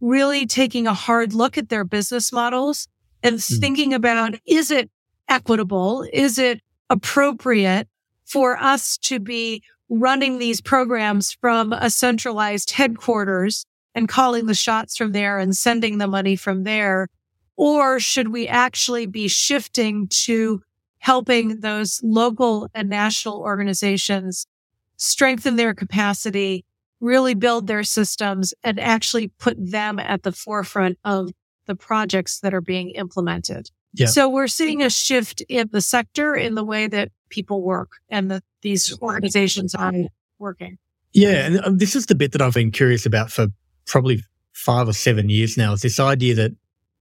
really 0.00 0.46
taking 0.46 0.86
a 0.86 0.94
hard 0.94 1.34
look 1.34 1.58
at 1.58 1.68
their 1.68 1.84
business 1.84 2.32
models 2.32 2.88
and 3.22 3.36
mm. 3.36 3.60
thinking 3.60 3.92
about, 3.92 4.34
is 4.46 4.70
it 4.70 4.90
equitable? 5.28 6.06
Is 6.12 6.38
it 6.38 6.60
appropriate 6.88 7.88
for 8.24 8.56
us 8.56 8.96
to 8.98 9.18
be 9.18 9.62
running 9.88 10.38
these 10.38 10.60
programs 10.60 11.32
from 11.32 11.72
a 11.72 11.90
centralized 11.90 12.70
headquarters 12.70 13.66
and 13.94 14.08
calling 14.08 14.46
the 14.46 14.54
shots 14.54 14.96
from 14.96 15.12
there 15.12 15.38
and 15.38 15.56
sending 15.56 15.98
the 15.98 16.06
money 16.06 16.36
from 16.36 16.62
there 16.62 17.08
or 17.60 18.00
should 18.00 18.28
we 18.28 18.48
actually 18.48 19.04
be 19.04 19.28
shifting 19.28 20.08
to 20.08 20.62
helping 20.96 21.60
those 21.60 22.00
local 22.02 22.66
and 22.72 22.88
national 22.88 23.38
organizations 23.40 24.46
strengthen 24.96 25.56
their 25.56 25.74
capacity, 25.74 26.64
really 27.00 27.34
build 27.34 27.66
their 27.66 27.82
systems 27.82 28.54
and 28.62 28.78
actually 28.78 29.28
put 29.28 29.56
them 29.58 29.98
at 29.98 30.22
the 30.22 30.32
forefront 30.32 30.98
of 31.04 31.30
the 31.66 31.74
projects 31.74 32.40
that 32.40 32.54
are 32.54 32.60
being 32.60 32.90
implemented. 32.90 33.70
Yeah. 33.94 34.06
So 34.06 34.28
we're 34.28 34.46
seeing 34.46 34.82
a 34.82 34.90
shift 34.90 35.40
in 35.48 35.68
the 35.72 35.80
sector 35.80 36.34
in 36.34 36.54
the 36.54 36.64
way 36.64 36.86
that 36.86 37.10
people 37.28 37.62
work 37.62 37.92
and 38.08 38.30
that 38.30 38.44
these 38.62 38.96
organizations 39.00 39.74
are 39.74 39.92
working. 40.38 40.78
Yeah. 41.12 41.46
And 41.46 41.60
um, 41.64 41.78
this 41.78 41.96
is 41.96 42.06
the 42.06 42.14
bit 42.14 42.32
that 42.32 42.42
I've 42.42 42.54
been 42.54 42.70
curious 42.70 43.06
about 43.06 43.32
for 43.32 43.48
probably 43.86 44.22
five 44.52 44.88
or 44.88 44.92
seven 44.92 45.28
years 45.28 45.56
now 45.56 45.72
is 45.72 45.80
this 45.80 45.98
idea 45.98 46.34
that 46.34 46.52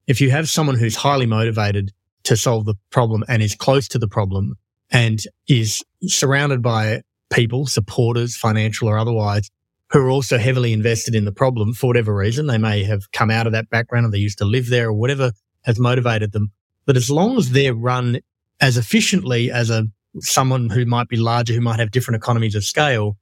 if 0.08 0.22
you 0.22 0.32
have 0.32 0.50
someone 0.50 0.76
who's 0.76 0.96
highly 0.96 1.26
motivated 1.26 1.92
to 2.24 2.36
solve 2.36 2.66
the 2.66 2.76
problem 2.90 3.24
and 3.28 3.44
is 3.44 3.56
close 3.56 3.88
to 3.90 4.00
the 4.00 4.08
problem 4.08 4.56
and 4.92 5.22
is 5.48 5.84
surrounded 6.04 6.62
by 6.62 7.02
people, 7.32 7.68
supporters, 7.68 8.36
financial 8.36 8.88
or 8.88 8.98
otherwise, 8.98 9.50
who 9.92 10.00
are 10.00 10.10
also 10.10 10.38
heavily 10.38 10.74
invested 10.74 11.16
in 11.16 11.26
the 11.26 11.32
problem 11.32 11.74
for 11.74 11.88
whatever 11.88 12.16
reason. 12.16 12.48
They 12.48 12.58
may 12.58 12.84
have 12.84 13.12
come 13.12 13.32
out 13.32 13.48
of 13.48 13.54
that 13.54 13.70
background 13.70 14.06
or 14.06 14.12
they 14.12 14.20
used 14.20 14.38
to 14.38 14.46
live 14.46 14.70
there 14.70 14.90
or 14.90 14.94
whatever 14.94 15.32
has 15.64 15.80
motivated 15.80 16.32
them. 16.32 16.52
But 16.86 16.96
as 16.96 17.10
long 17.10 17.38
as 17.38 17.52
they're 17.52 17.74
run 17.74 18.20
as 18.62 18.78
efficiently 18.78 19.52
as 19.52 19.70
a 19.70 19.88
someone 20.20 20.70
who 20.70 20.86
might 20.86 21.08
be 21.08 21.18
larger, 21.18 21.54
who 21.54 21.62
might 21.62 21.80
have 21.80 21.92
different 21.92 22.16
economies 22.16 22.56
of 22.56 22.64
scale, 22.64 23.18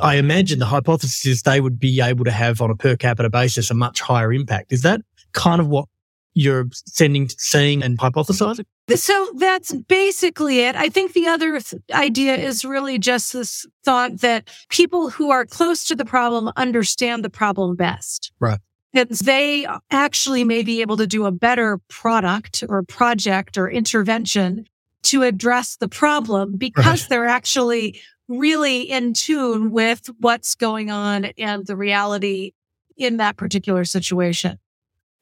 I 0.00 0.16
imagine 0.16 0.58
the 0.58 0.66
hypothesis 0.66 1.26
is 1.26 1.42
they 1.42 1.60
would 1.60 1.78
be 1.78 2.00
able 2.00 2.24
to 2.24 2.30
have 2.30 2.60
on 2.60 2.70
a 2.70 2.76
per 2.76 2.96
capita 2.96 3.28
basis 3.28 3.70
a 3.70 3.74
much 3.74 4.00
higher 4.00 4.32
impact. 4.32 4.72
Is 4.72 4.82
that 4.82 5.02
kind 5.32 5.60
of 5.60 5.68
what 5.68 5.88
you're 6.34 6.66
sending, 6.72 7.28
seeing 7.28 7.82
and 7.82 7.98
hypothesizing? 7.98 8.64
So 8.94 9.32
that's 9.36 9.74
basically 9.74 10.60
it. 10.60 10.76
I 10.76 10.88
think 10.88 11.12
the 11.12 11.26
other 11.26 11.60
th- 11.60 11.82
idea 11.92 12.36
is 12.36 12.64
really 12.64 12.98
just 12.98 13.32
this 13.32 13.66
thought 13.84 14.20
that 14.20 14.48
people 14.68 15.10
who 15.10 15.30
are 15.30 15.46
close 15.46 15.84
to 15.84 15.94
the 15.94 16.04
problem 16.04 16.50
understand 16.56 17.24
the 17.24 17.30
problem 17.30 17.76
best. 17.76 18.32
Right. 18.40 18.58
And 18.94 19.08
they 19.10 19.66
actually 19.90 20.44
may 20.44 20.62
be 20.62 20.82
able 20.82 20.98
to 20.98 21.06
do 21.06 21.24
a 21.24 21.32
better 21.32 21.80
product 21.88 22.62
or 22.68 22.82
project 22.82 23.56
or 23.56 23.70
intervention 23.70 24.66
to 25.04 25.22
address 25.22 25.76
the 25.76 25.88
problem 25.88 26.56
because 26.56 27.02
right. 27.02 27.08
they're 27.08 27.26
actually 27.26 28.00
really 28.28 28.82
in 28.82 29.14
tune 29.14 29.70
with 29.70 30.10
what's 30.18 30.54
going 30.54 30.90
on 30.90 31.26
and 31.38 31.66
the 31.66 31.76
reality 31.76 32.52
in 32.96 33.16
that 33.16 33.36
particular 33.36 33.84
situation. 33.84 34.58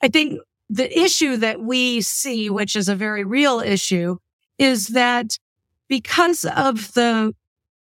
I 0.03 0.09
think 0.09 0.41
the 0.71 0.99
issue 0.99 1.37
that 1.37 1.61
we 1.61 2.01
see, 2.01 2.49
which 2.49 2.77
is 2.77 2.89
a 2.89 2.95
very 2.95 3.25
real 3.25 3.61
issue, 3.61 4.17
is 4.57 4.89
that 4.89 5.37
because 5.89 6.45
of 6.45 6.95
the 6.95 7.35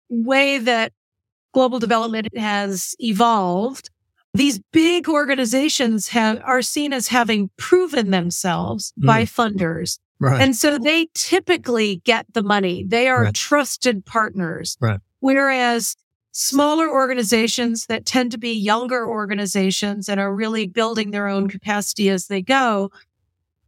way 0.08 0.60
that 0.60 0.94
global 1.52 1.80
development 1.80 2.38
has 2.38 2.96
evolved, 3.00 3.90
these 4.36 4.60
big 4.72 5.10
organizations 5.10 6.10
have, 6.10 6.42
are 6.46 6.62
seen 6.62 6.94
as 6.94 7.08
having 7.08 7.50
proven 7.58 8.12
themselves 8.12 8.94
mm. 9.00 9.08
by 9.08 9.24
funders. 9.24 9.98
Right. 10.20 10.42
And 10.42 10.56
so 10.56 10.78
they 10.78 11.08
typically 11.16 12.02
get 12.06 12.26
the 12.34 12.44
money. 12.44 12.86
They 12.88 13.08
are 13.08 13.24
right. 13.24 13.34
trusted 13.34 14.06
partners. 14.06 14.78
Right. 14.80 15.00
Whereas 15.22 15.96
smaller 16.38 16.90
organizations 16.90 17.86
that 17.86 18.06
tend 18.06 18.30
to 18.30 18.38
be 18.38 18.52
younger 18.52 19.08
organizations 19.08 20.10
and 20.10 20.20
are 20.20 20.36
really 20.36 20.68
building 20.68 21.12
their 21.12 21.30
own 21.30 21.48
capacity 21.48 22.10
as 22.10 22.28
they 22.28 22.42
go 22.42 22.92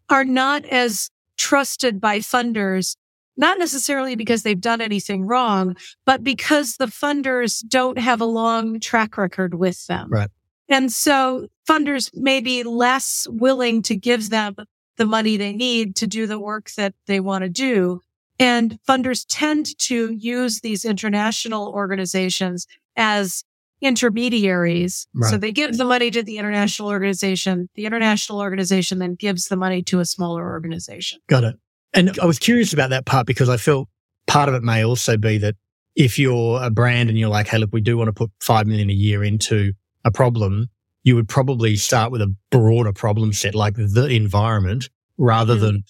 are 0.09 0.25
not 0.25 0.65
as 0.65 1.09
trusted 1.37 2.01
by 2.01 2.19
funders, 2.19 2.97
not 3.37 3.57
necessarily 3.57 4.15
because 4.15 4.43
they've 4.43 4.59
done 4.59 4.81
anything 4.81 5.25
wrong, 5.25 5.77
but 6.05 6.25
because 6.25 6.75
the 6.75 6.87
funders 6.87 7.65
don't 7.65 7.97
have 7.99 8.19
a 8.19 8.25
long 8.25 8.81
track 8.81 9.17
record 9.17 9.53
with 9.53 9.87
them. 9.87 10.09
Right. 10.09 10.29
And 10.67 10.91
so 10.91 11.47
funders 11.65 12.11
may 12.13 12.41
be 12.41 12.63
less 12.63 13.27
willing 13.29 13.81
to 13.83 13.95
give 13.95 14.29
them 14.29 14.55
the 14.97 15.05
money 15.05 15.37
they 15.37 15.53
need 15.53 15.95
to 15.97 16.07
do 16.07 16.27
the 16.27 16.39
work 16.39 16.71
that 16.71 16.93
they 17.05 17.21
want 17.21 17.43
to 17.43 17.49
do 17.49 18.01
and 18.39 18.77
funders 18.87 19.25
tend 19.27 19.77
to 19.79 20.13
use 20.13 20.61
these 20.61 20.85
international 20.85 21.69
organizations 21.69 22.67
as 22.95 23.43
intermediaries. 23.81 25.07
Right. 25.13 25.29
So 25.29 25.37
they 25.37 25.51
give 25.51 25.77
the 25.77 25.85
money 25.85 26.11
to 26.11 26.23
the 26.23 26.37
international 26.37 26.89
organization. 26.89 27.69
The 27.75 27.85
international 27.85 28.39
organization 28.39 28.99
then 28.99 29.15
gives 29.15 29.47
the 29.47 29.55
money 29.55 29.81
to 29.83 29.99
a 29.99 30.05
smaller 30.05 30.49
organization. 30.49 31.19
Got 31.27 31.43
it. 31.43 31.55
And 31.93 32.17
I 32.21 32.25
was 32.25 32.39
curious 32.39 32.73
about 32.73 32.89
that 32.91 33.05
part 33.05 33.27
because 33.27 33.49
I 33.49 33.57
felt 33.57 33.87
part 34.27 34.49
of 34.49 34.55
it 34.55 34.63
may 34.63 34.83
also 34.83 35.17
be 35.17 35.37
that 35.39 35.55
if 35.95 36.19
you're 36.19 36.61
a 36.61 36.69
brand 36.69 37.09
and 37.09 37.17
you're 37.17 37.29
like, 37.29 37.47
hey, 37.47 37.57
look, 37.57 37.69
we 37.73 37.81
do 37.81 37.97
want 37.97 38.07
to 38.07 38.13
put 38.13 38.29
five 38.39 38.67
million 38.67 38.89
a 38.89 38.93
year 38.93 39.23
into 39.23 39.73
a 40.05 40.11
problem, 40.11 40.67
you 41.03 41.15
would 41.15 41.27
probably 41.27 41.75
start 41.75 42.11
with 42.11 42.21
a 42.21 42.35
broader 42.51 42.93
problem 42.93 43.33
set 43.33 43.55
like 43.55 43.75
the 43.75 44.07
environment 44.07 44.89
rather 45.17 45.55
Mm. 45.55 45.61
than 45.61 45.83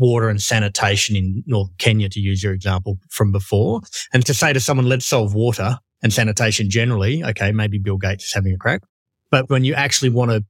water 0.00 0.28
and 0.28 0.42
sanitation 0.42 1.14
in 1.14 1.44
North 1.46 1.70
Kenya, 1.78 2.08
to 2.08 2.18
use 2.18 2.42
your 2.42 2.52
example 2.52 2.98
from 3.10 3.30
before. 3.30 3.82
And 4.12 4.26
to 4.26 4.34
say 4.34 4.52
to 4.52 4.60
someone, 4.60 4.88
let's 4.88 5.06
solve 5.06 5.34
water 5.34 5.78
and 6.02 6.12
sanitation 6.12 6.70
generally, 6.70 7.22
okay, 7.22 7.52
maybe 7.52 7.78
Bill 7.78 7.98
Gates 7.98 8.24
is 8.24 8.32
having 8.32 8.52
a 8.52 8.58
crack. 8.58 8.82
But 9.30 9.48
when 9.50 9.64
you 9.64 9.74
actually 9.74 10.08
want 10.08 10.30
to 10.30 10.44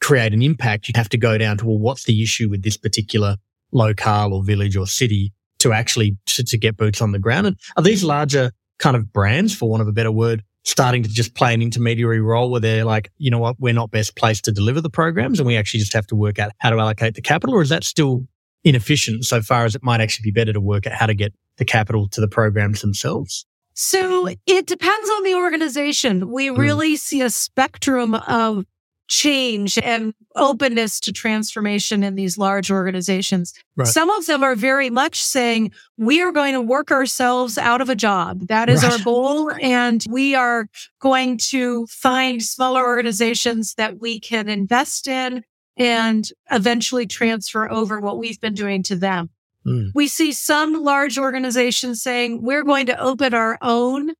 create 0.00 0.32
an 0.32 0.42
impact, 0.42 0.88
you 0.88 0.92
have 0.96 1.08
to 1.10 1.18
go 1.18 1.36
down 1.36 1.58
to, 1.58 1.66
well, 1.66 1.78
what's 1.78 2.04
the 2.04 2.22
issue 2.22 2.48
with 2.48 2.62
this 2.62 2.76
particular 2.76 3.36
locale 3.72 4.32
or 4.32 4.44
village 4.44 4.76
or 4.76 4.86
city 4.86 5.32
to 5.58 5.72
actually 5.72 6.16
to, 6.26 6.44
to 6.44 6.56
get 6.56 6.76
boots 6.76 7.02
on 7.02 7.12
the 7.12 7.18
ground? 7.18 7.46
And 7.46 7.56
are 7.76 7.82
these 7.82 8.04
larger 8.04 8.52
kind 8.78 8.96
of 8.96 9.12
brands, 9.12 9.54
for 9.54 9.68
want 9.68 9.82
of 9.82 9.88
a 9.88 9.92
better 9.92 10.12
word, 10.12 10.42
starting 10.64 11.02
to 11.02 11.08
just 11.08 11.34
play 11.34 11.52
an 11.52 11.62
intermediary 11.62 12.20
role 12.20 12.50
where 12.50 12.60
they're 12.60 12.84
like, 12.84 13.10
you 13.18 13.30
know 13.30 13.38
what, 13.38 13.56
we're 13.58 13.72
not 13.72 13.90
best 13.90 14.16
placed 14.16 14.44
to 14.44 14.52
deliver 14.52 14.80
the 14.80 14.90
programs 14.90 15.40
and 15.40 15.46
we 15.46 15.56
actually 15.56 15.80
just 15.80 15.92
have 15.92 16.06
to 16.06 16.14
work 16.14 16.38
out 16.38 16.52
how 16.58 16.70
to 16.70 16.78
allocate 16.78 17.14
the 17.14 17.22
capital? 17.22 17.54
Or 17.56 17.62
is 17.62 17.68
that 17.70 17.84
still 17.84 18.26
inefficient 18.64 19.24
so 19.24 19.42
far 19.42 19.64
as 19.64 19.74
it 19.74 19.82
might 19.82 20.00
actually 20.00 20.24
be 20.24 20.30
better 20.32 20.52
to 20.52 20.60
work 20.60 20.86
out 20.86 20.92
how 20.94 21.06
to 21.06 21.14
get 21.14 21.32
the 21.58 21.64
capital 21.64 22.08
to 22.08 22.20
the 22.20 22.28
programs 22.28 22.80
themselves? 22.80 23.44
So 23.74 24.28
it 24.46 24.66
depends 24.66 25.10
on 25.10 25.22
the 25.24 25.34
organization. 25.34 26.30
We 26.30 26.48
Mm. 26.48 26.58
really 26.58 26.96
see 26.96 27.22
a 27.22 27.30
spectrum 27.30 28.14
of 28.14 28.64
change 29.08 29.76
and 29.78 30.14
openness 30.36 30.98
to 31.00 31.12
transformation 31.12 32.02
in 32.02 32.14
these 32.14 32.38
large 32.38 32.70
organizations. 32.70 33.52
Right. 33.76 33.86
Some 33.86 34.08
of 34.08 34.24
them 34.26 34.42
are 34.42 34.54
very 34.54 34.88
much 34.88 35.22
saying, 35.22 35.72
we 35.98 36.22
are 36.22 36.32
going 36.32 36.54
to 36.54 36.62
work 36.62 36.90
ourselves 36.90 37.58
out 37.58 37.82
of 37.82 37.90
a 37.90 37.94
job. 37.94 38.46
That 38.48 38.70
is 38.70 38.82
our 38.84 38.98
goal. 39.04 39.50
And 39.60 40.02
we 40.08 40.34
are 40.34 40.66
going 41.00 41.36
to 41.48 41.86
find 41.88 42.42
smaller 42.42 42.86
organizations 42.86 43.74
that 43.74 44.00
we 44.00 44.18
can 44.18 44.48
invest 44.48 45.06
in 45.06 45.44
and 45.76 46.28
eventually 46.50 47.06
transfer 47.06 47.70
over 47.70 48.00
what 48.00 48.18
we've 48.18 48.40
been 48.40 48.54
doing 48.54 48.82
to 48.84 48.96
them. 48.96 49.30
Mm. 49.66 49.90
We 49.94 50.08
see 50.08 50.32
some 50.32 50.82
large 50.82 51.18
organizations 51.18 52.02
saying 52.02 52.42
we're 52.42 52.64
going 52.64 52.86
to 52.86 53.00
open 53.00 53.32
our 53.34 53.58
own 53.62 54.12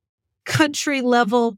country 0.45 1.01
level 1.01 1.57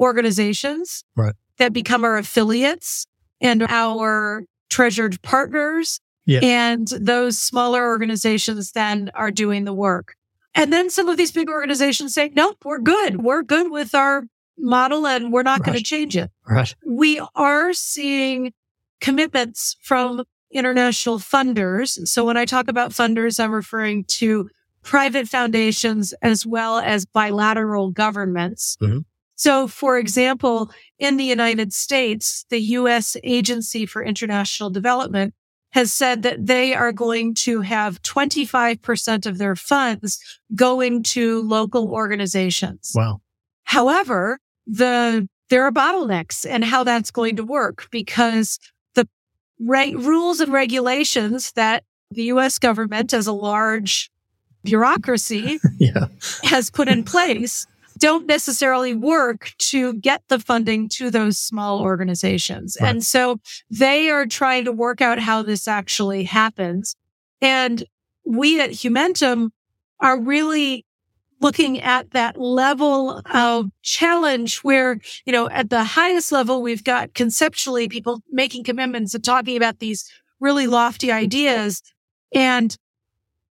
organizations 0.00 1.04
Right. 1.16 1.34
that 1.58 1.72
become 1.72 2.04
our 2.04 2.16
affiliates 2.18 3.06
and 3.40 3.62
our 3.68 4.44
treasured 4.70 5.20
partners. 5.22 6.00
Yeah. 6.24 6.40
And 6.42 6.86
those 6.88 7.38
smaller 7.40 7.84
organizations 7.86 8.72
then 8.72 9.10
are 9.14 9.30
doing 9.30 9.64
the 9.64 9.72
work. 9.72 10.14
And 10.54 10.72
then 10.72 10.90
some 10.90 11.08
of 11.08 11.16
these 11.16 11.32
big 11.32 11.48
organizations 11.48 12.14
say, 12.14 12.30
nope, 12.34 12.58
we're 12.64 12.78
good. 12.78 13.22
We're 13.22 13.42
good 13.42 13.70
with 13.70 13.94
our 13.94 14.24
model 14.58 15.06
and 15.06 15.32
we're 15.32 15.42
not 15.42 15.64
going 15.64 15.76
to 15.78 15.82
change 15.82 16.16
it 16.16 16.30
Right. 16.48 16.72
we 16.86 17.20
are 17.34 17.72
seeing 17.72 18.52
commitments 19.02 19.76
from 19.82 20.24
international 20.50 21.18
funders. 21.18 22.06
So 22.06 22.24
when 22.24 22.36
I 22.36 22.46
talk 22.46 22.68
about 22.68 22.92
funders, 22.92 23.42
I'm 23.42 23.52
referring 23.52 24.04
to 24.04 24.48
private 24.82 25.28
foundations 25.28 26.14
as 26.22 26.46
well 26.46 26.78
as 26.78 27.04
bilateral 27.04 27.90
governments. 27.90 28.76
Mhm. 28.80 29.04
So 29.34 29.66
for 29.66 29.98
example, 29.98 30.70
in 30.98 31.16
the 31.16 31.24
United 31.24 31.72
States, 31.72 32.46
the 32.48 32.60
U.S. 32.78 33.16
Agency 33.24 33.86
for 33.86 34.02
International 34.02 34.70
Development 34.70 35.34
has 35.72 35.92
said 35.92 36.22
that 36.22 36.46
they 36.46 36.74
are 36.74 36.92
going 36.92 37.34
to 37.34 37.62
have 37.62 38.00
25% 38.02 39.26
of 39.26 39.38
their 39.38 39.56
funds 39.56 40.20
going 40.54 41.02
to 41.02 41.42
local 41.42 41.88
organizations. 41.88 42.92
Wow. 42.94 43.20
However, 43.64 44.38
the 44.66 45.26
there 45.52 45.64
are 45.64 45.72
bottlenecks 45.72 46.46
and 46.48 46.64
how 46.64 46.82
that's 46.82 47.10
going 47.10 47.36
to 47.36 47.44
work 47.44 47.86
because 47.90 48.58
re- 49.64 49.94
rules 49.94 50.40
and 50.40 50.52
regulations 50.52 51.52
that 51.52 51.84
the 52.10 52.24
US 52.24 52.58
government 52.58 53.12
as 53.14 53.26
a 53.26 53.32
large 53.32 54.10
bureaucracy 54.64 55.58
Yeah. 55.78 56.06
has 56.44 56.70
put 56.70 56.88
in 56.88 57.04
place 57.04 57.66
don't 57.98 58.26
necessarily 58.26 58.94
work 58.94 59.52
to 59.58 59.94
get 59.94 60.22
the 60.28 60.38
funding 60.38 60.88
to 60.88 61.10
those 61.10 61.38
small 61.38 61.80
organizations. 61.80 62.76
Right. 62.80 62.88
And 62.90 63.04
so 63.04 63.38
they 63.70 64.08
are 64.10 64.26
trying 64.26 64.64
to 64.64 64.72
work 64.72 65.00
out 65.00 65.18
how 65.18 65.42
this 65.42 65.68
actually 65.68 66.24
happens. 66.24 66.96
And 67.40 67.84
we 68.24 68.60
at 68.60 68.70
Humentum 68.70 69.50
are 70.00 70.18
really 70.18 70.84
looking 71.42 71.80
at 71.80 72.12
that 72.12 72.40
level 72.40 73.20
of 73.32 73.70
challenge 73.82 74.58
where, 74.58 75.00
you 75.26 75.32
know, 75.32 75.50
at 75.50 75.68
the 75.70 75.84
highest 75.84 76.32
level, 76.32 76.62
we've 76.62 76.84
got 76.84 77.14
conceptually 77.14 77.88
people 77.88 78.22
making 78.30 78.64
commitments 78.64 79.14
and 79.14 79.24
talking 79.24 79.56
about 79.56 79.80
these 79.80 80.10
really 80.40 80.66
lofty 80.66 81.10
ideas. 81.10 81.82
And 82.34 82.76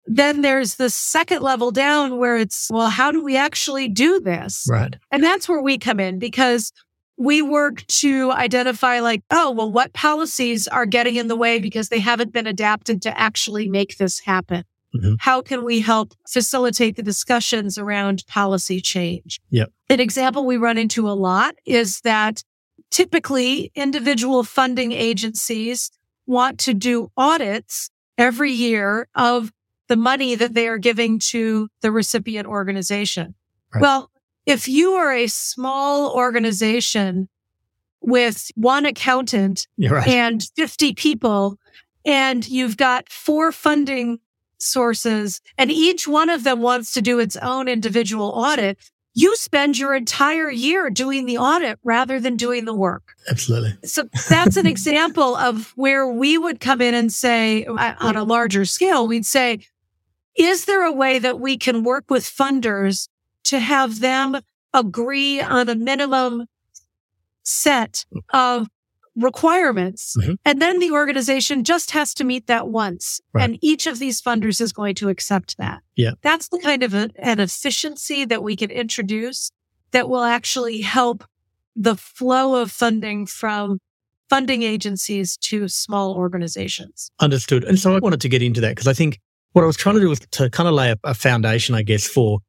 then 0.05 0.41
there's 0.41 0.75
the 0.75 0.89
second 0.89 1.41
level 1.41 1.71
down 1.71 2.17
where 2.17 2.37
it's, 2.37 2.69
well, 2.71 2.89
how 2.89 3.11
do 3.11 3.23
we 3.23 3.35
actually 3.35 3.87
do 3.87 4.19
this? 4.19 4.65
Right. 4.69 4.95
And 5.11 5.23
that's 5.23 5.49
where 5.49 5.61
we 5.61 5.77
come 5.77 5.99
in 5.99 6.19
because 6.19 6.71
we 7.17 7.41
work 7.41 7.85
to 7.87 8.31
identify 8.31 9.01
like, 9.01 9.23
oh, 9.29 9.51
well, 9.51 9.71
what 9.71 9.93
policies 9.93 10.67
are 10.67 10.85
getting 10.85 11.15
in 11.15 11.27
the 11.27 11.35
way 11.35 11.59
because 11.59 11.89
they 11.89 11.99
haven't 11.99 12.31
been 12.31 12.47
adapted 12.47 13.01
to 13.01 13.19
actually 13.19 13.67
make 13.67 13.97
this 13.97 14.19
happen? 14.19 14.63
Mhm. 14.95 15.17
How 15.19 15.41
can 15.41 15.63
we 15.63 15.81
help 15.81 16.13
facilitate 16.27 16.95
the 16.95 17.03
discussions 17.03 17.77
around 17.77 18.23
policy 18.27 18.81
change? 18.81 19.39
Yep. 19.51 19.71
An 19.89 19.99
example 19.99 20.45
we 20.45 20.57
run 20.57 20.77
into 20.77 21.09
a 21.09 21.13
lot 21.13 21.55
is 21.65 22.01
that 22.01 22.43
typically 22.89 23.71
individual 23.75 24.43
funding 24.43 24.91
agencies 24.91 25.91
want 26.25 26.59
to 26.59 26.73
do 26.73 27.11
audits 27.17 27.89
every 28.17 28.51
year 28.51 29.07
of 29.15 29.51
the 29.87 29.95
money 29.95 30.35
that 30.35 30.53
they 30.53 30.67
are 30.67 30.77
giving 30.77 31.19
to 31.19 31.67
the 31.81 31.91
recipient 31.91 32.47
organization. 32.47 33.35
Right. 33.73 33.81
Well, 33.81 34.11
if 34.45 34.67
you 34.67 34.93
are 34.93 35.13
a 35.13 35.27
small 35.27 36.11
organization 36.13 37.29
with 38.01 38.49
one 38.55 38.85
accountant 38.85 39.67
right. 39.77 40.07
and 40.07 40.43
50 40.55 40.93
people 40.93 41.57
and 42.05 42.47
you've 42.47 42.77
got 42.77 43.09
four 43.09 43.51
funding 43.51 44.19
sources 44.59 45.41
and 45.57 45.71
each 45.71 46.07
one 46.07 46.29
of 46.29 46.43
them 46.43 46.61
wants 46.61 46.91
to 46.93 47.01
do 47.01 47.19
its 47.19 47.35
own 47.37 47.67
individual 47.67 48.29
audit, 48.29 48.77
you 49.13 49.35
spend 49.35 49.77
your 49.77 49.95
entire 49.95 50.49
year 50.49 50.89
doing 50.89 51.25
the 51.25 51.37
audit 51.37 51.79
rather 51.83 52.19
than 52.19 52.37
doing 52.37 52.65
the 52.65 52.73
work. 52.73 53.15
Absolutely. 53.29 53.73
So 53.83 54.07
that's 54.29 54.55
an 54.55 54.67
example 54.67 55.35
of 55.35 55.73
where 55.75 56.07
we 56.07 56.37
would 56.37 56.59
come 56.59 56.81
in 56.81 56.93
and 56.93 57.11
say, 57.11 57.65
on 57.65 58.15
a 58.15 58.23
larger 58.23 58.65
scale, 58.65 59.07
we'd 59.07 59.25
say, 59.25 59.59
is 60.37 60.65
there 60.65 60.83
a 60.83 60.91
way 60.91 61.19
that 61.19 61.39
we 61.39 61.57
can 61.57 61.83
work 61.83 62.05
with 62.09 62.23
funders 62.23 63.09
to 63.45 63.59
have 63.59 63.99
them 63.99 64.37
agree 64.73 65.41
on 65.41 65.67
a 65.69 65.75
minimum 65.75 66.45
set 67.43 68.05
of 68.31 68.67
requirements? 69.19 70.15
Mhm. 70.19 70.37
And 70.45 70.61
then 70.61 70.79
the 70.79 70.91
organization 70.91 71.63
just 71.63 71.91
has 71.91 72.13
to 72.15 72.23
meet 72.23 72.47
that 72.47 72.69
once. 72.69 73.21
Right. 73.33 73.43
And 73.43 73.59
each 73.61 73.87
of 73.87 73.99
these 73.99 74.21
funders 74.21 74.61
is 74.61 74.71
going 74.71 74.95
to 74.95 75.09
accept 75.09 75.57
that. 75.57 75.81
Yeah. 75.95 76.11
That's 76.21 76.47
the 76.49 76.59
kind 76.59 76.83
of 76.83 76.93
a, 76.93 77.09
an 77.17 77.39
efficiency 77.39 78.25
that 78.25 78.43
we 78.43 78.55
can 78.55 78.71
introduce 78.71 79.51
that 79.91 80.09
will 80.09 80.23
actually 80.23 80.81
help 80.81 81.23
the 81.75 81.95
flow 81.95 82.61
of 82.61 82.71
funding 82.71 83.25
from 83.25 83.79
funding 84.29 84.63
agencies 84.63 85.37
to 85.37 85.67
small 85.67 86.13
organizations. 86.15 87.11
Understood. 87.19 87.63
And 87.63 87.79
so 87.79 87.95
I 87.95 87.99
wanted 87.99 88.21
to 88.21 88.29
get 88.29 88.41
into 88.41 88.61
that 88.61 88.69
because 88.75 88.87
I 88.87 88.93
think 88.93 89.19
what 89.53 89.63
I 89.63 89.67
was 89.67 89.75
trying 89.75 89.95
to 89.95 90.01
do 90.01 90.09
was 90.09 90.19
to 90.19 90.49
kind 90.49 90.69
of 90.69 90.75
lay 90.75 90.91
a, 90.91 90.97
a 91.03 91.13
foundation, 91.13 91.73
I 91.73 91.81
guess, 91.81 92.07
for 92.07 92.39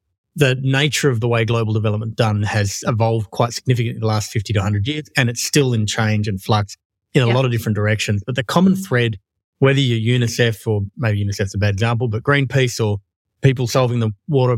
the 0.40 0.56
nature 0.62 1.08
of 1.10 1.20
the 1.20 1.28
way 1.28 1.44
global 1.44 1.72
development 1.72 2.16
done 2.16 2.42
has 2.42 2.82
evolved 2.86 3.30
quite 3.30 3.52
significantly 3.52 3.96
in 3.96 4.00
the 4.00 4.06
last 4.06 4.30
50 4.32 4.52
to 4.54 4.58
100 4.58 4.88
years, 4.88 5.04
and 5.16 5.28
it's 5.30 5.44
still 5.44 5.72
in 5.74 5.86
change 5.86 6.26
and 6.26 6.42
flux 6.42 6.76
in 7.12 7.22
a 7.22 7.26
Yeah. 7.28 7.34
lot 7.34 7.44
of 7.44 7.50
different 7.52 7.76
directions. 7.76 8.22
But 8.26 8.34
the 8.36 8.42
common 8.42 8.74
thread, 8.74 9.18
whether 9.58 9.78
you're 9.80 9.98
UNICEF 10.18 10.66
or 10.66 10.82
maybe 10.96 11.18
UNICEF's 11.24 11.54
a 11.54 11.58
bad 11.58 11.74
example, 11.74 12.08
but 12.08 12.22
Greenpeace 12.22 12.84
or 12.84 12.98
people 13.42 13.66
solving 13.66 14.00
the 14.00 14.10
water 14.28 14.56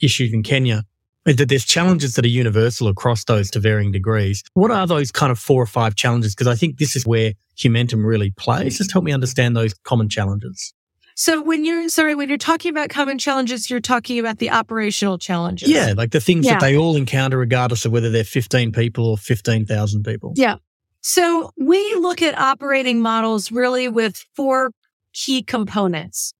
issues 0.00 0.32
in 0.32 0.42
Kenya, 0.42 0.84
is 1.26 1.36
that 1.36 1.50
there's 1.50 1.66
challenges 1.66 2.14
that 2.14 2.24
are 2.24 2.28
universal 2.28 2.88
across 2.88 3.24
those 3.24 3.50
to 3.50 3.60
varying 3.60 3.92
degrees. 3.92 4.42
What 4.54 4.70
are 4.70 4.86
those 4.86 5.12
kind 5.12 5.30
of 5.30 5.38
four 5.38 5.62
or 5.62 5.66
five 5.66 5.94
challenges? 5.94 6.34
Because 6.34 6.46
I 6.46 6.54
think 6.56 6.78
this 6.78 6.96
is 6.96 7.06
where 7.06 7.34
Humentum 7.58 8.04
really 8.06 8.30
plays. 8.30 8.78
Just 8.78 8.90
help 8.92 9.04
me 9.04 9.12
understand 9.12 9.54
those 9.54 9.74
common 9.84 10.08
challenges. 10.08 10.72
So 11.20 11.42
when 11.42 11.66
you're 11.66 11.86
sorry, 11.90 12.14
when 12.14 12.30
you're 12.30 12.38
talking 12.38 12.70
about 12.70 12.88
common 12.88 13.18
challenges, 13.18 13.68
you're 13.68 13.78
talking 13.78 14.18
about 14.18 14.38
the 14.38 14.48
operational 14.50 15.18
challenges. 15.18 15.68
Yeah, 15.68 15.92
like 15.94 16.12
the 16.12 16.20
things 16.20 16.46
Yeah. 16.46 16.52
that 16.52 16.60
they 16.62 16.78
all 16.78 16.96
encounter, 16.96 17.36
regardless 17.36 17.84
of 17.84 17.92
whether 17.92 18.08
they're 18.08 18.24
15 18.24 18.72
people 18.72 19.04
or 19.04 19.18
15,000 19.18 20.02
people. 20.02 20.32
Yeah. 20.34 20.54
So 21.02 21.50
we 21.58 21.94
look 21.96 22.22
at 22.22 22.38
operating 22.38 23.02
models 23.02 23.52
really 23.52 23.86
with 23.86 24.24
four 24.34 24.70
key 25.12 25.42
components. 25.42 26.32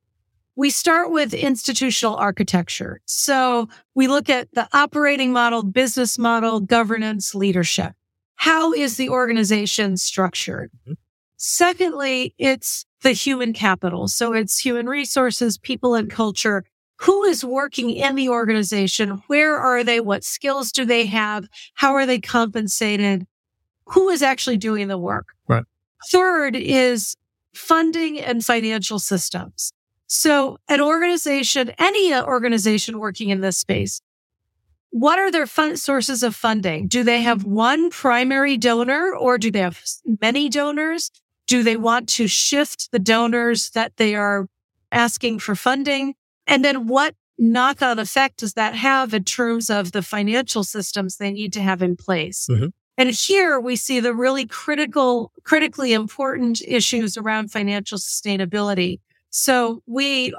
We 0.57 0.71
start 0.71 1.11
with 1.13 1.35
institutional 1.35 2.17
architecture. 2.17 3.03
So 3.05 3.69
we 3.95 4.09
look 4.09 4.31
at 4.31 4.49
the 4.55 4.67
operating 4.73 5.31
model, 5.31 5.63
business 5.63 6.19
model, 6.19 6.59
governance, 6.59 7.35
leadership. 7.35 7.93
How 8.37 8.73
is 8.73 8.97
the 8.97 9.11
organization 9.11 9.99
structured? 9.99 10.71
Mhm. 10.89 10.95
Secondly, 11.43 12.35
it's 12.37 12.85
the 13.01 13.13
human 13.13 13.55
capital. 13.55 14.09
So 14.09 14.35
it's 14.35 14.59
human 14.59 14.87
resources, 14.87 15.57
people 15.57 15.95
and 15.95 16.11
culture. 16.11 16.65
Who 16.99 17.25
is 17.25 17.43
working 17.43 17.89
in 17.89 18.15
the 18.15 18.29
organization? 18.29 19.23
Where 19.27 19.57
are 19.57 19.83
they? 19.83 20.01
What 20.01 20.23
skills 20.23 20.71
do 20.71 20.85
they 20.85 21.07
have? 21.07 21.49
How 21.73 21.95
are 21.95 22.05
they 22.05 22.21
compensated? 22.21 23.27
Who 23.87 24.11
is 24.11 24.23
actually 24.23 24.59
doing 24.59 24.89
the 24.89 24.99
work? 24.99 25.29
Right. 25.49 25.65
Third 26.11 26.57
is 26.57 27.17
funding 27.55 28.21
and 28.21 28.45
financial 28.45 28.99
systems. 28.99 29.73
So 30.09 30.59
an 30.69 30.83
organization, 30.83 31.73
any 31.79 32.15
organization 32.15 32.99
working 32.99 33.31
in 33.31 33.41
this 33.41 33.57
space, 33.57 34.03
what 34.91 35.19
are 35.19 35.31
their 35.33 35.47
fund 35.47 35.79
sources 35.79 36.23
of 36.23 36.37
funding? 36.37 36.87
Do 36.87 37.03
they 37.03 37.23
have 37.23 37.45
one 37.45 37.89
primary 37.89 38.59
donor 38.59 39.15
or 39.15 39.39
do 39.39 39.51
they 39.51 39.61
have 39.61 39.83
many 40.21 40.51
donors? 40.51 41.11
Do 41.51 41.65
they 41.65 41.77
want 41.77 42.09
to 42.11 42.29
shift 42.29 42.93
the 42.93 43.01
donors 43.01 43.71
that 43.71 43.97
they 43.97 44.15
are 44.15 44.47
asking 44.93 45.41
for 45.41 45.57
funding? 45.57 46.15
And 46.47 46.65
then 46.65 46.87
what 46.87 47.17
knock 47.39 47.83
on 47.83 47.99
effect 47.99 48.37
does 48.37 48.53
that 48.55 48.77
have 48.77 49.13
in 49.13 49.25
terms 49.25 49.69
of 49.69 49.91
the 49.91 50.01
financial 50.01 50.63
systems 50.63 51.17
they 51.17 51.33
need 51.33 51.53
to 51.55 51.61
have 51.61 51.83
in 51.83 51.97
place? 51.97 52.47
Mhm. 52.49 52.71
And 52.97 53.11
here 53.11 53.59
we 53.59 53.75
see 53.75 53.99
the 53.99 54.15
really 54.15 54.47
critical, 54.47 55.33
critically 55.43 55.93
important 55.93 56.63
issues 56.69 57.17
around 57.17 57.51
financial 57.51 57.99
sustainability. 57.99 59.01
So 59.31 59.83
we 59.87 60.33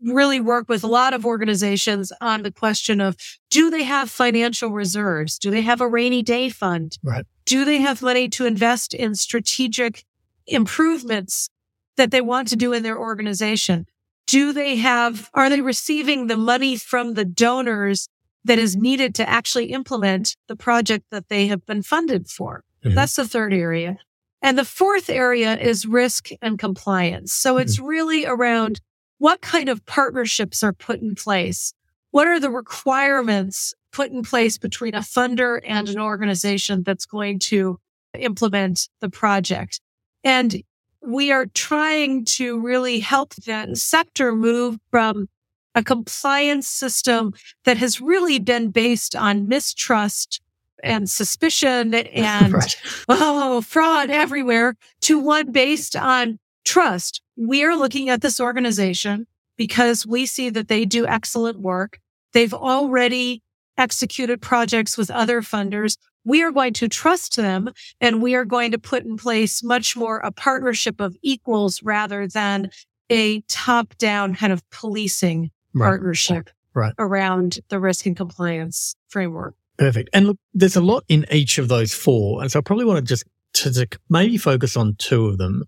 really 0.00 0.40
work 0.40 0.70
with 0.70 0.82
a 0.82 0.86
lot 0.86 1.12
of 1.12 1.26
organizations 1.26 2.14
on 2.22 2.44
the 2.44 2.50
question 2.50 3.02
of 3.02 3.14
do 3.50 3.68
they 3.68 3.82
have 3.82 4.10
financial 4.10 4.70
reserves? 4.70 5.38
Do 5.38 5.50
they 5.50 5.60
have 5.60 5.82
a 5.82 5.88
rainy 5.88 6.22
day 6.22 6.48
fund? 6.48 6.96
Right. 7.02 7.26
Do 7.44 7.66
they 7.66 7.82
have 7.82 8.00
money 8.00 8.30
to 8.30 8.46
invest 8.46 8.94
in 8.94 9.14
strategic 9.14 10.04
improvements 10.46 11.48
that 11.96 12.10
they 12.10 12.20
want 12.20 12.48
to 12.48 12.56
do 12.56 12.72
in 12.72 12.82
their 12.82 12.98
organization? 12.98 13.86
Do 14.26 14.52
they 14.52 14.76
have, 14.76 15.30
are 15.34 15.48
they 15.48 15.60
receiving 15.60 16.26
the 16.26 16.36
money 16.36 16.76
from 16.76 17.14
the 17.14 17.24
donors 17.24 18.08
that 18.44 18.58
is 18.58 18.76
needed 18.76 19.14
to 19.16 19.28
actually 19.28 19.66
implement 19.66 20.36
the 20.48 20.56
project 20.56 21.06
that 21.10 21.28
they 21.28 21.46
have 21.46 21.64
been 21.66 21.82
funded 21.82 22.28
for? 22.28 22.64
Mhm. 22.84 22.94
That's 22.94 23.16
the 23.16 23.26
third 23.26 23.52
area. 23.52 23.98
And 24.42 24.58
the 24.58 24.64
fourth 24.64 25.08
area 25.08 25.56
is 25.56 25.86
risk 25.86 26.28
and 26.42 26.58
compliance. 26.58 27.32
So 27.32 27.56
it's 27.56 27.78
really 27.78 28.26
around 28.26 28.80
what 29.18 29.40
kind 29.40 29.68
of 29.68 29.84
partnerships 29.86 30.62
are 30.62 30.72
put 30.72 31.00
in 31.00 31.14
place? 31.14 31.72
What 32.10 32.26
are 32.28 32.38
the 32.38 32.50
requirements 32.50 33.74
put 33.92 34.10
in 34.10 34.22
place 34.22 34.58
between 34.58 34.94
a 34.94 35.00
funder 35.00 35.60
and 35.64 35.88
an 35.88 35.98
organization 35.98 36.82
that's 36.82 37.06
going 37.06 37.38
to 37.40 37.78
implement 38.18 38.88
the 39.00 39.08
project? 39.08 39.80
And 40.26 40.60
we 41.00 41.30
are 41.30 41.46
trying 41.46 42.24
to 42.24 42.58
really 42.58 42.98
help 42.98 43.36
that 43.46 43.76
sector 43.76 44.34
move 44.34 44.76
from 44.90 45.28
a 45.76 45.84
compliance 45.84 46.66
system 46.66 47.32
that 47.64 47.76
has 47.76 48.00
really 48.00 48.40
been 48.40 48.70
based 48.72 49.14
on 49.14 49.46
mistrust 49.46 50.40
and 50.82 51.08
suspicion 51.08 51.94
and 51.94 52.52
right. 52.52 52.76
oh, 53.08 53.60
fraud 53.60 54.10
everywhere 54.10 54.74
to 55.02 55.20
one 55.20 55.52
based 55.52 55.94
on 55.94 56.40
trust. 56.64 57.22
We 57.36 57.62
are 57.62 57.76
looking 57.76 58.08
at 58.08 58.20
this 58.20 58.40
organization 58.40 59.28
because 59.56 60.04
we 60.08 60.26
see 60.26 60.50
that 60.50 60.66
they 60.66 60.84
do 60.84 61.06
excellent 61.06 61.60
work. 61.60 62.00
They've 62.32 62.52
already 62.52 63.44
executed 63.78 64.42
projects 64.42 64.98
with 64.98 65.08
other 65.08 65.40
funders. 65.40 65.98
We 66.26 66.42
are 66.42 66.50
going 66.52 66.74
to 66.74 66.88
trust 66.88 67.36
them 67.36 67.70
and 68.00 68.20
we 68.20 68.34
are 68.34 68.44
going 68.44 68.72
to 68.72 68.78
put 68.78 69.04
in 69.04 69.16
place 69.16 69.62
much 69.62 69.96
more 69.96 70.18
a 70.18 70.30
partnership 70.32 71.00
of 71.00 71.16
equals 71.22 71.82
rather 71.82 72.26
than 72.28 72.70
a 73.10 73.40
top 73.42 73.96
down 73.96 74.34
kind 74.34 74.52
of 74.52 74.68
policing 74.70 75.50
Right. 75.72 75.86
partnership 75.88 76.50
Right. 76.74 76.92
around 76.98 77.58
the 77.68 77.78
risk 77.78 78.06
and 78.06 78.16
compliance 78.16 78.96
framework. 79.08 79.54
Perfect. 79.78 80.08
And 80.14 80.26
look, 80.26 80.38
there's 80.54 80.76
a 80.76 80.80
lot 80.80 81.04
in 81.08 81.26
each 81.30 81.58
of 81.58 81.68
those 81.68 81.92
four. 81.92 82.40
And 82.42 82.50
so 82.50 82.58
I 82.58 82.62
probably 82.62 82.86
want 82.86 82.98
to 82.98 83.04
just 83.04 83.24
to, 83.54 83.70
to 83.72 83.86
maybe 84.08 84.36
focus 84.38 84.76
on 84.76 84.94
two 84.98 85.26
of 85.26 85.38
them. 85.38 85.64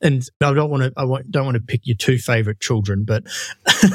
And 0.00 0.26
I 0.40 0.52
don't 0.52 0.68
want 0.68 0.82
to, 0.82 0.92
I 0.96 1.04
don't 1.30 1.44
want 1.44 1.54
to 1.56 1.62
pick 1.62 1.82
your 1.84 1.96
two 1.96 2.18
favorite 2.18 2.58
children, 2.60 3.04
but 3.04 3.22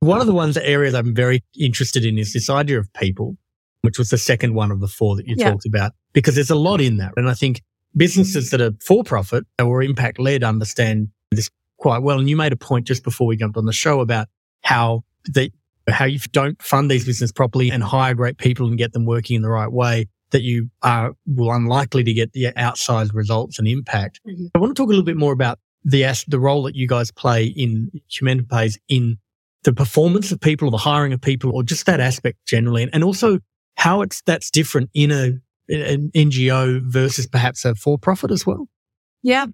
one 0.00 0.20
of 0.20 0.26
the 0.26 0.34
ones, 0.34 0.54
the 0.54 0.66
areas 0.68 0.94
I'm 0.94 1.14
very 1.14 1.42
interested 1.58 2.04
in 2.04 2.18
is 2.18 2.32
this 2.32 2.50
idea 2.50 2.78
of 2.78 2.92
people, 2.94 3.36
which 3.82 3.98
was 3.98 4.10
the 4.10 4.18
second 4.18 4.54
one 4.54 4.70
of 4.70 4.80
the 4.80 4.88
four 4.88 5.16
that 5.16 5.26
you 5.26 5.34
Yeah. 5.38 5.50
talked 5.50 5.66
about, 5.66 5.92
because 6.12 6.34
there's 6.34 6.50
a 6.50 6.54
lot 6.56 6.80
in 6.80 6.96
that. 6.98 7.12
And 7.16 7.28
I 7.28 7.34
think 7.34 7.62
businesses 7.96 8.50
that 8.50 8.60
are 8.60 8.72
for 8.84 9.02
profit 9.04 9.44
or 9.60 9.82
impact 9.82 10.18
led 10.18 10.44
understand 10.44 11.08
this 11.30 11.50
quite 11.78 11.98
well. 12.02 12.18
And 12.18 12.28
you 12.28 12.36
made 12.36 12.52
a 12.52 12.56
point 12.56 12.86
just 12.86 13.02
before 13.04 13.26
we 13.26 13.36
jumped 13.36 13.56
on 13.56 13.66
the 13.66 13.72
show 13.72 14.00
about 14.00 14.28
how 14.62 15.04
they, 15.30 15.50
how 15.88 16.04
you 16.04 16.18
don't 16.32 16.60
fund 16.62 16.90
these 16.90 17.04
businesses 17.06 17.32
properly 17.32 17.70
and 17.70 17.82
hire 17.82 18.14
great 18.14 18.36
people 18.38 18.66
and 18.66 18.76
get 18.76 18.92
them 18.92 19.06
working 19.06 19.36
in 19.36 19.42
the 19.42 19.48
right 19.48 19.70
way, 19.72 20.06
that 20.30 20.42
you 20.42 20.68
are 20.82 21.14
well, 21.26 21.56
unlikely 21.56 22.04
to 22.04 22.12
get 22.12 22.32
the 22.32 22.52
outsized 22.56 23.14
results 23.14 23.58
and 23.58 23.66
impact. 23.66 24.20
Mhm. 24.28 24.50
I 24.54 24.58
want 24.58 24.76
to 24.76 24.80
talk 24.82 24.88
a 24.88 24.90
little 24.90 25.04
bit 25.04 25.16
more 25.16 25.32
about 25.32 25.58
the 25.84 26.04
the 26.26 26.40
role 26.40 26.64
that 26.64 26.74
you 26.74 26.86
guys 26.86 27.10
play 27.10 27.46
in 27.46 27.90
Human 28.10 28.44
Pays 28.44 28.78
in 28.88 29.16
the 29.62 29.72
performance 29.72 30.30
of 30.30 30.40
people, 30.40 30.68
or 30.68 30.70
the 30.70 30.76
hiring 30.76 31.12
of 31.12 31.20
people, 31.20 31.50
or 31.54 31.62
just 31.62 31.86
that 31.86 32.00
aspect 32.00 32.38
generally, 32.46 32.82
and, 32.82 32.94
and 32.94 33.02
also 33.02 33.38
how 33.78 34.02
it's 34.02 34.22
that's 34.22 34.50
different 34.50 34.90
in 34.92 35.10
a 35.10 35.38
an 35.68 36.10
NGO 36.14 36.82
versus 36.82 37.26
perhaps 37.26 37.64
a 37.64 37.74
for 37.74 37.98
profit 37.98 38.30
as 38.30 38.44
well. 38.44 38.68
Yeah. 39.22 39.46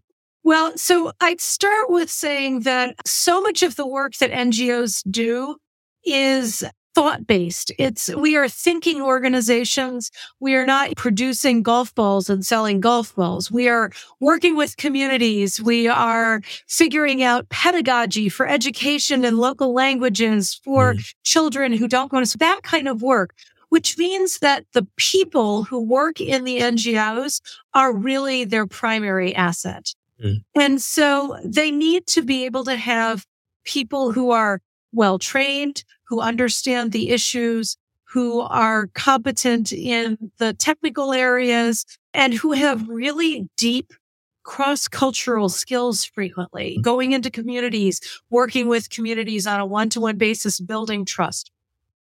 Well, 0.43 0.77
so 0.77 1.13
I'd 1.21 1.41
start 1.41 1.91
with 1.91 2.11
saying 2.11 2.61
that 2.61 2.97
so 3.07 3.41
much 3.41 3.63
of 3.63 3.77
the 3.77 3.87
work 3.87 4.15
that 4.17 4.31
NGOs 4.31 5.03
do 5.11 5.57
is 6.05 6.65
thought 6.95 7.27
based. 7.27 7.73
It's, 7.79 8.15
we 8.15 8.37
are 8.37 8.49
thinking 8.49 9.03
organizations. 9.03 10.11
We 10.39 10.55
are 10.55 10.65
not 10.65 10.95
producing 10.97 11.63
golf 11.63 11.95
balls 11.95 12.31
and 12.31 12.47
selling 12.47 12.81
golf 12.81 13.15
balls. 13.17 13.51
We 13.51 13.69
are 13.69 13.91
working 14.21 14.57
with 14.57 14.77
communities. 14.77 15.61
We 15.61 15.89
are 15.89 16.41
figuring 16.69 17.23
out 17.23 17.49
pedagogy 17.49 18.29
for 18.29 18.47
education 18.47 19.25
in 19.25 19.39
local 19.39 19.75
languages 19.75 20.61
for 20.63 20.95
mm. 20.95 21.15
children 21.25 21.73
who 21.73 21.89
don't 21.89 22.11
go 22.11 22.21
to 22.21 22.27
school, 22.27 22.47
that 22.47 22.63
kind 22.63 22.87
of 22.87 23.03
work. 23.03 23.35
Which 23.75 23.99
means 23.99 24.39
that 24.39 24.67
the 24.73 24.87
people 24.95 25.65
who 25.65 25.81
work 25.83 26.21
in 26.21 26.45
the 26.45 26.61
NGOs 26.61 27.41
are 27.75 27.93
really 27.93 28.45
their 28.45 28.69
primary 28.69 29.35
asset. 29.35 29.93
Mm. 30.25 30.45
And 30.55 30.81
so 30.81 31.37
they 31.45 31.73
need 31.73 32.07
to 32.07 32.23
be 32.23 32.45
able 32.45 32.63
to 32.67 32.77
have 32.77 33.27
people 33.65 34.13
who 34.13 34.31
are 34.31 34.61
well 34.93 35.19
trained, 35.19 35.83
who 36.05 36.21
understand 36.21 36.93
the 36.93 37.11
issues, 37.11 37.77
who 38.05 38.43
are 38.43 38.87
competent 38.95 39.73
in 39.73 40.31
the 40.39 40.55
technical 40.55 41.13
areas, 41.13 41.85
and 42.13 42.33
who 42.33 42.53
have 42.53 42.89
really 42.89 43.49
deep 43.57 43.93
cross 44.45 44.87
cultural 44.87 45.49
skills 45.49 46.05
frequently, 46.05 46.79
going 46.81 47.11
into 47.11 47.29
communities, 47.29 48.01
working 48.31 48.69
with 48.69 48.89
communities 48.89 49.49
on 49.49 49.59
a 49.59 49.67
one 49.67 49.89
to 49.89 50.01
one 50.01 50.17
basis, 50.17 50.61
building 50.61 51.05
trust. 51.05 51.51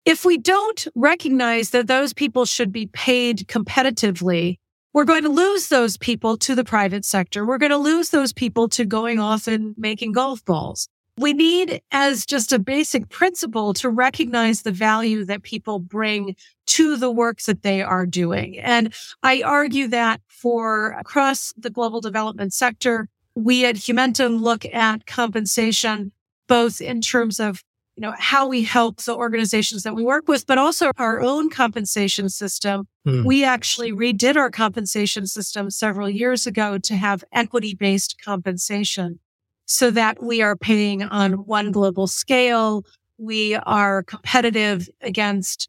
If 0.07 0.25
we 0.25 0.38
don't 0.38 0.87
recognize 0.95 1.71
that 1.71 1.88
those 1.88 2.12
people 2.12 2.45
should 2.45 2.71
be 2.71 2.87
paid 2.87 3.49
competitively, 3.49 4.61
we're 4.95 5.05
going 5.05 5.25
to 5.25 5.29
lose 5.29 5.69
those 5.69 5.99
people 5.99 6.37
to 6.38 6.55
the 6.55 6.62
private 6.62 7.05
sector. 7.05 7.45
We're 7.45 7.59
going 7.59 7.73
to 7.73 7.77
lose 7.77 8.11
those 8.11 8.33
people 8.33 8.69
to 8.69 8.85
going 8.85 9.19
off 9.19 9.49
and 9.49 9.75
making 9.77 10.12
golf 10.12 10.45
balls. 10.45 10.88
We 11.19 11.33
need, 11.33 11.83
as 11.90 12.25
just 12.25 12.53
a 12.53 12.61
basic 12.61 13.09
principle, 13.09 13.75
to 13.75 13.90
recognize 13.90 14.62
the 14.62 14.71
value 14.71 15.25
that 15.25 15.42
people 15.42 15.81
bring 15.81 16.37
to 16.66 16.97
the 16.97 17.11
work 17.11 17.40
that 17.42 17.62
they 17.62 17.83
are 17.83 18.07
doing. 18.07 18.61
And 18.61 18.95
I 19.25 19.42
argue 19.42 19.88
that 19.88 20.21
for 20.29 20.92
across 20.92 21.53
the 21.57 21.71
global 21.71 22.01
development 22.01 22.53
sector, 22.53 23.09
we 23.35 23.66
at 23.66 23.75
Humentum 23.75 24.40
look 24.40 24.64
at 24.66 25.05
compensation 25.05 26.12
both 26.47 26.81
in 26.81 27.01
terms 27.01 27.40
of 27.40 27.64
you 27.97 28.03
know 28.03 28.15
how 28.19 28.47
we 28.47 28.63
help 28.63 29.03
the 29.03 29.15
organizations 29.15 29.83
that 29.85 29.95
we 29.95 30.05
work 30.05 30.29
with, 30.29 30.47
but 30.47 30.59
also 30.59 30.91
our 30.99 31.21
own 31.21 31.51
compensation 31.51 32.29
system 32.29 32.87
Hmm. 33.07 33.25
we 33.25 33.45
actually 33.45 33.93
redid 33.93 34.35
our 34.37 34.51
compensation 34.51 35.27
system 35.29 35.71
several 35.71 36.11
years 36.11 36.45
ago 36.47 36.77
to 36.79 36.97
have 36.97 37.23
equity 37.33 37.75
based 37.75 38.17
compensation. 38.25 39.21
so 39.69 39.91
that 39.91 40.23
we 40.23 40.43
are 40.43 40.57
paying 40.57 41.03
on 41.03 41.33
one 41.47 41.73
global 41.73 42.07
scale. 42.07 42.85
We 43.19 43.55
are 43.57 44.03
competitive 44.05 44.89
against 45.01 45.69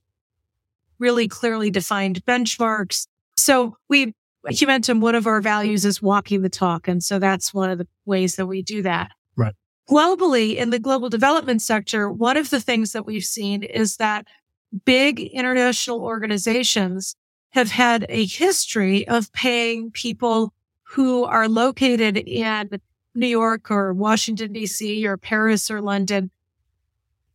really 0.99 1.27
clearly 1.27 1.69
defined 1.71 2.23
benchmarks. 2.25 3.07
So 3.37 3.75
we, 3.89 4.13
Humentum, 4.47 4.99
one 5.01 5.15
of 5.15 5.27
our 5.27 5.41
values 5.41 5.85
is 5.85 6.01
walking 6.01 6.41
the 6.41 6.49
talk. 6.49 6.87
And 6.87 7.03
so 7.03 7.19
that's 7.19 7.53
one 7.53 7.69
of 7.69 7.77
the 7.77 7.87
ways 8.05 8.35
that 8.35 8.45
we 8.47 8.61
do 8.61 8.81
that. 8.83 9.11
Globally, 9.89 10.55
in 10.55 10.69
the 10.69 10.79
global 10.79 11.09
development 11.09 11.61
sector, 11.61 12.11
one 12.11 12.37
of 12.37 12.49
the 12.49 12.59
things 12.59 12.91
that 12.91 13.05
we've 13.05 13.23
seen 13.23 13.63
is 13.63 13.97
that 13.97 14.27
big 14.85 15.19
international 15.19 16.01
organizations 16.01 17.15
have 17.51 17.71
had 17.71 18.05
a 18.09 18.25
history 18.25 19.07
of 19.07 19.31
paying 19.31 19.91
people 19.91 20.53
who 20.83 21.23
are 21.23 21.47
located 21.47 22.17
in 22.17 22.69
New 23.15 23.27
York 23.27 23.71
or 23.71 23.93
Washington, 23.93 24.53
DC 24.53 25.03
or 25.05 25.17
Paris 25.17 25.71
or 25.71 25.81
London 25.81 26.31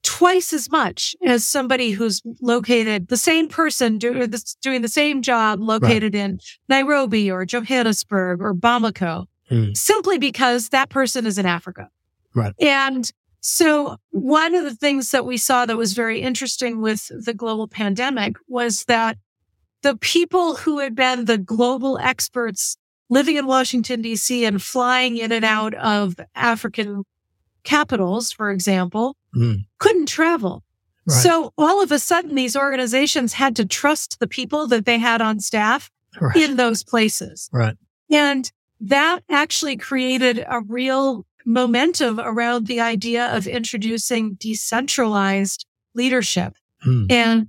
twice 0.02 0.52
as 0.52 0.70
much 0.70 1.14
as 1.24 1.46
somebody 1.46 1.92
who's 1.92 2.22
located 2.40 3.08
the 3.08 3.16
same 3.16 3.48
person 3.48 3.98
do, 3.98 4.26
doing 4.60 4.82
the 4.82 4.88
same 4.88 5.22
job 5.22 5.60
located 5.60 6.14
right. 6.14 6.22
in 6.22 6.40
Nairobi 6.68 7.30
or 7.30 7.44
Johannesburg 7.44 8.40
or 8.40 8.54
Bamako, 8.54 9.26
mm. 9.50 9.76
simply 9.76 10.18
because 10.18 10.70
that 10.70 10.90
person 10.90 11.24
is 11.24 11.38
in 11.38 11.46
Africa. 11.46 11.88
Right. 12.34 12.54
And 12.60 13.10
so 13.40 13.96
one 14.10 14.54
of 14.54 14.64
the 14.64 14.74
things 14.74 15.10
that 15.10 15.26
we 15.26 15.36
saw 15.36 15.66
that 15.66 15.76
was 15.76 15.92
very 15.94 16.20
interesting 16.20 16.80
with 16.80 17.10
the 17.24 17.34
global 17.34 17.66
pandemic 17.66 18.36
was 18.48 18.84
that 18.84 19.18
the 19.82 19.96
people 19.96 20.56
who 20.56 20.78
had 20.78 20.94
been 20.94 21.24
the 21.24 21.38
global 21.38 21.98
experts 21.98 22.76
living 23.10 23.36
in 23.36 23.46
Washington, 23.46 24.02
DC 24.02 24.46
and 24.46 24.62
flying 24.62 25.16
in 25.16 25.32
and 25.32 25.44
out 25.44 25.74
of 25.74 26.14
African 26.34 27.04
capitals, 27.64 28.32
for 28.32 28.50
example, 28.50 29.16
mm. 29.36 29.58
couldn't 29.78 30.06
travel. 30.06 30.62
Right. 31.06 31.14
So 31.14 31.52
all 31.58 31.82
of 31.82 31.90
a 31.90 31.98
sudden, 31.98 32.36
these 32.36 32.56
organizations 32.56 33.32
had 33.32 33.56
to 33.56 33.66
trust 33.66 34.20
the 34.20 34.28
people 34.28 34.68
that 34.68 34.86
they 34.86 34.98
had 34.98 35.20
on 35.20 35.40
staff 35.40 35.90
right. 36.20 36.36
in 36.36 36.56
those 36.56 36.84
places. 36.84 37.50
Right. 37.52 37.76
And 38.10 38.50
that 38.80 39.20
actually 39.28 39.76
created 39.76 40.44
a 40.48 40.60
real 40.60 41.26
momentum 41.44 42.20
around 42.20 42.66
the 42.66 42.80
idea 42.80 43.34
of 43.34 43.46
introducing 43.46 44.34
decentralized 44.34 45.66
leadership 45.94 46.54
mm. 46.86 47.10
and 47.10 47.48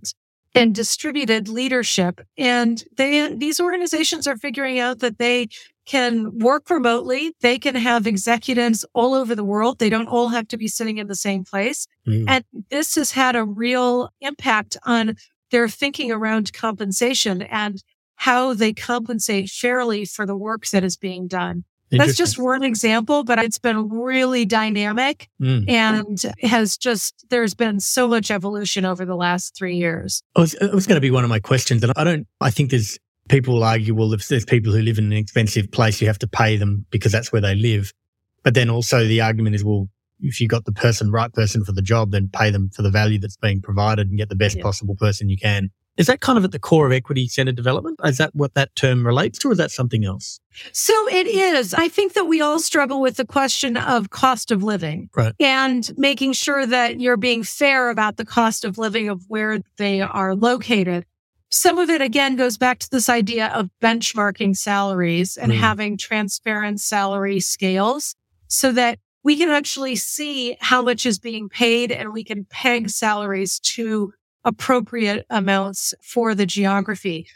and 0.56 0.75
distributed 0.75 1.47
leadership. 1.47 2.21
And 2.38 2.84
they, 2.95 3.34
these 3.36 3.60
organizations 3.60 4.27
are 4.27 4.38
figuring 4.38 4.79
out 4.79 4.99
that 4.99 5.17
they 5.17 5.47
can 5.86 6.38
work 6.39 6.69
remotely. 6.69 7.34
They 7.41 7.60
can 7.60 7.75
have 7.75 8.08
executives 8.08 8.86
all 8.93 9.13
over 9.13 9.36
the 9.36 9.43
world. 9.43 9.79
They 9.79 9.89
don't 9.89 10.08
all 10.08 10.29
have 10.29 10.47
to 10.49 10.58
be 10.58 10.67
sitting 10.67 10.97
in 10.97 11.08
the 11.08 11.15
same 11.15 11.43
place. 11.43 11.88
Mm. 12.08 12.25
And 12.27 12.43
this 12.69 12.95
has 12.95 13.12
had 13.12 13.36
a 13.36 13.43
real 13.43 14.10
impact 14.21 14.77
on 14.86 15.15
their 15.51 15.67
thinking 15.67 16.12
around 16.12 16.53
compensation 16.53 17.41
and 17.41 17.84
how 18.15 18.53
they 18.53 18.73
compensate 18.73 19.49
fairly 19.49 20.06
for 20.06 20.25
the 20.25 20.38
work 20.38 20.67
that 20.67 20.84
is 20.84 20.95
being 20.95 21.27
done. 21.27 21.65
That's 21.99 22.17
just 22.17 22.39
one 22.39 22.63
example, 22.63 23.23
but 23.23 23.39
it's 23.39 23.60
been 23.60 23.89
really 23.89 24.45
dynamic 24.45 25.29
mm. 25.41 25.69
and 25.69 26.21
has 26.41 26.77
just, 26.77 27.25
there's 27.29 27.53
been 27.53 27.79
so 27.79 28.08
much 28.08 28.32
evolution 28.32 28.86
over 28.86 29.06
the 29.06 29.15
last 29.15 29.56
three 29.56 29.75
years. 29.75 30.23
it 30.36 30.39
was, 30.39 30.56
was 30.73 30.88
going 30.88 30.97
to 30.97 31.01
be 31.01 31.12
one 31.12 31.23
of 31.23 31.29
my 31.29 31.39
questions. 31.39 31.84
And 31.84 31.93
I 31.95 32.03
don't, 32.03 32.27
I 32.41 32.49
think 32.49 32.71
there's 32.71 32.97
people 33.29 33.56
will 33.56 33.63
argue, 33.63 33.95
well, 33.95 34.13
if 34.13 34.27
there's 34.27 34.45
people 34.45 34.73
who 34.73 34.82
live 34.82 34.97
in 34.97 35.06
an 35.06 35.13
expensive 35.13 35.71
place, 35.71 36.01
you 36.01 36.08
have 36.08 36.19
to 36.19 36.27
pay 36.27 36.58
them 36.58 36.86
because 36.89 37.12
that's 37.12 37.32
where 37.32 37.41
they 37.41 37.56
live. 37.56 37.93
But 38.43 38.53
then 38.53 38.69
also 38.69 39.06
the 39.06 39.21
argument 39.21 39.56
is, 39.56 39.63
well, 39.63 39.89
if 40.19 40.39
you 40.39 40.47
got 40.47 40.65
the 40.65 40.71
person, 40.71 41.12
right 41.12 41.32
person 41.34 41.63
for 41.63 41.71
the 41.71 41.82
job, 41.82 42.12
then 42.12 42.29
pay 42.32 42.49
them 42.49 42.69
for 42.69 42.82
the 42.82 42.89
value 42.89 43.19
that's 43.19 43.38
being 43.38 43.62
provided 43.62 44.10
and 44.10 44.17
get 44.17 44.29
the 44.29 44.36
best 44.36 44.58
yeah. 44.58 44.63
possible 44.63 44.95
person 44.95 45.29
you 45.29 45.38
can. 45.38 45.69
Is 45.95 46.08
that 46.08 46.21
kind 46.21 46.38
of 46.38 46.43
at 46.43 46.51
the 46.51 46.60
core 46.60 46.88
of 46.88 46.91
equity 46.91 47.27
centered 47.27 47.56
development? 47.56 47.99
Is 48.03 48.17
that 48.17 48.34
what 48.34 48.56
that 48.56 48.75
term 48.75 49.06
relates 49.06 49.38
to, 49.39 49.49
or 49.49 49.51
is 49.51 49.60
that 49.60 49.69
something 49.69 50.03
else? 50.06 50.39
So 50.71 50.93
it 51.10 51.27
is. 51.27 51.73
I 51.73 51.88
think 51.88 52.13
that 52.13 52.25
we 52.25 52.41
all 52.41 52.60
struggle 52.60 52.99
with 52.99 53.17
the 53.17 53.25
question 53.25 53.77
of 53.77 54.10
cost 54.10 54.49
of 54.49 54.63
living 54.63 55.10
right. 55.15 55.34
and 55.39 55.91
making 55.97 56.34
sure 56.34 56.65
that 56.65 56.99
you're 56.99 57.17
being 57.17 57.43
fair 57.43 57.89
about 57.89 58.17
the 58.17 58.25
cost 58.25 58.65
of 58.65 58.77
living 58.77 59.08
of 59.08 59.23
where 59.27 59.60
they 59.77 60.01
are 60.01 60.36
located. 60.36 61.06
Some 61.51 61.77
of 61.77 61.91
it 61.91 62.01
again 62.01 62.36
goes 62.36 62.58
back 62.58 62.79
to 62.79 62.89
this 62.89 63.10
idea 63.10 63.49
of 63.49 63.69
benchmarking 63.79 64.58
salaries 64.58 65.38
and 65.38 65.51
mm. 65.51 65.60
having 65.60 65.97
transparent 65.97 66.82
salary 66.82 67.39
scales 67.39 68.15
so 68.47 68.71
that 68.71 68.97
we 69.23 69.38
can 69.38 69.49
actually 69.49 69.95
see 69.95 70.58
how 70.60 70.82
much 70.82 71.06
is 71.06 71.19
being 71.19 71.49
paid 71.49 71.91
and 71.91 72.12
we 72.12 72.23
can 72.23 72.45
peg 72.45 72.89
salaries 72.89 73.60
to 73.60 74.13
appropriate 74.45 75.25
amounts 75.29 75.93
for 76.01 76.36
the 76.36 76.45
geography. 76.45 77.27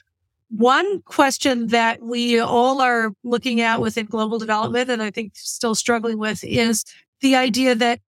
One 0.50 1.02
question 1.02 1.68
that 1.68 2.02
we 2.02 2.40
all 2.40 2.82
are 2.82 3.12
looking 3.24 3.60
at 3.62 3.82
within 3.82 4.06
global 4.06 4.40
development, 4.40 4.90
and 4.90 5.02
I 5.02 5.12
think 5.12 5.34
still 5.36 5.76
struggling 5.76 6.18
with, 6.18 6.44
is 6.44 6.86
the 7.22 7.36
idea 7.36 7.76
that 7.76 8.00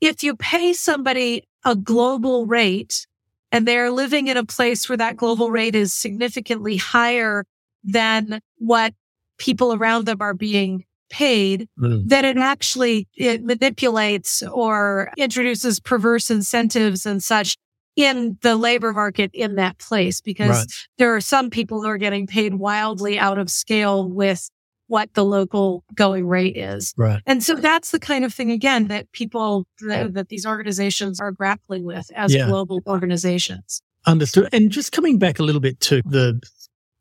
if 0.00 0.22
you 0.22 0.36
pay 0.36 0.72
somebody 0.72 1.46
a 1.64 1.76
global 1.76 2.46
rate 2.46 3.06
and 3.52 3.66
they're 3.66 3.90
living 3.90 4.28
in 4.28 4.36
a 4.36 4.44
place 4.44 4.88
where 4.88 4.96
that 4.96 5.16
global 5.16 5.50
rate 5.50 5.74
is 5.74 5.92
significantly 5.92 6.76
higher 6.76 7.44
than 7.84 8.40
what 8.58 8.94
people 9.38 9.72
around 9.72 10.06
them 10.06 10.18
are 10.20 10.34
being 10.34 10.84
paid, 11.10 11.68
mm. 11.78 12.06
that 12.08 12.24
it 12.24 12.36
actually 12.36 13.08
it 13.16 13.42
manipulates 13.42 14.42
or 14.42 15.10
introduces 15.16 15.80
perverse 15.80 16.30
incentives 16.30 17.06
and 17.06 17.22
such 17.22 17.56
in 17.98 18.38
the 18.42 18.54
labor 18.54 18.92
market 18.92 19.28
in 19.34 19.56
that 19.56 19.76
place 19.78 20.20
because 20.20 20.50
right. 20.50 20.66
there 20.98 21.16
are 21.16 21.20
some 21.20 21.50
people 21.50 21.82
who 21.82 21.88
are 21.88 21.98
getting 21.98 22.28
paid 22.28 22.54
wildly 22.54 23.18
out 23.18 23.38
of 23.38 23.50
scale 23.50 24.08
with 24.08 24.48
what 24.86 25.12
the 25.14 25.24
local 25.24 25.82
going 25.96 26.28
rate 26.28 26.56
is. 26.56 26.94
Right. 26.96 27.20
And 27.26 27.42
so 27.42 27.56
that's 27.56 27.90
the 27.90 27.98
kind 27.98 28.24
of 28.24 28.32
thing 28.32 28.52
again 28.52 28.86
that 28.86 29.10
people 29.10 29.66
that, 29.80 30.14
that 30.14 30.28
these 30.28 30.46
organizations 30.46 31.18
are 31.20 31.32
grappling 31.32 31.84
with 31.84 32.08
as 32.14 32.32
yeah. 32.32 32.46
global 32.46 32.80
organizations. 32.86 33.82
Understood. 34.06 34.48
And 34.52 34.70
just 34.70 34.92
coming 34.92 35.18
back 35.18 35.40
a 35.40 35.42
little 35.42 35.60
bit 35.60 35.80
to 35.80 36.00
the 36.04 36.40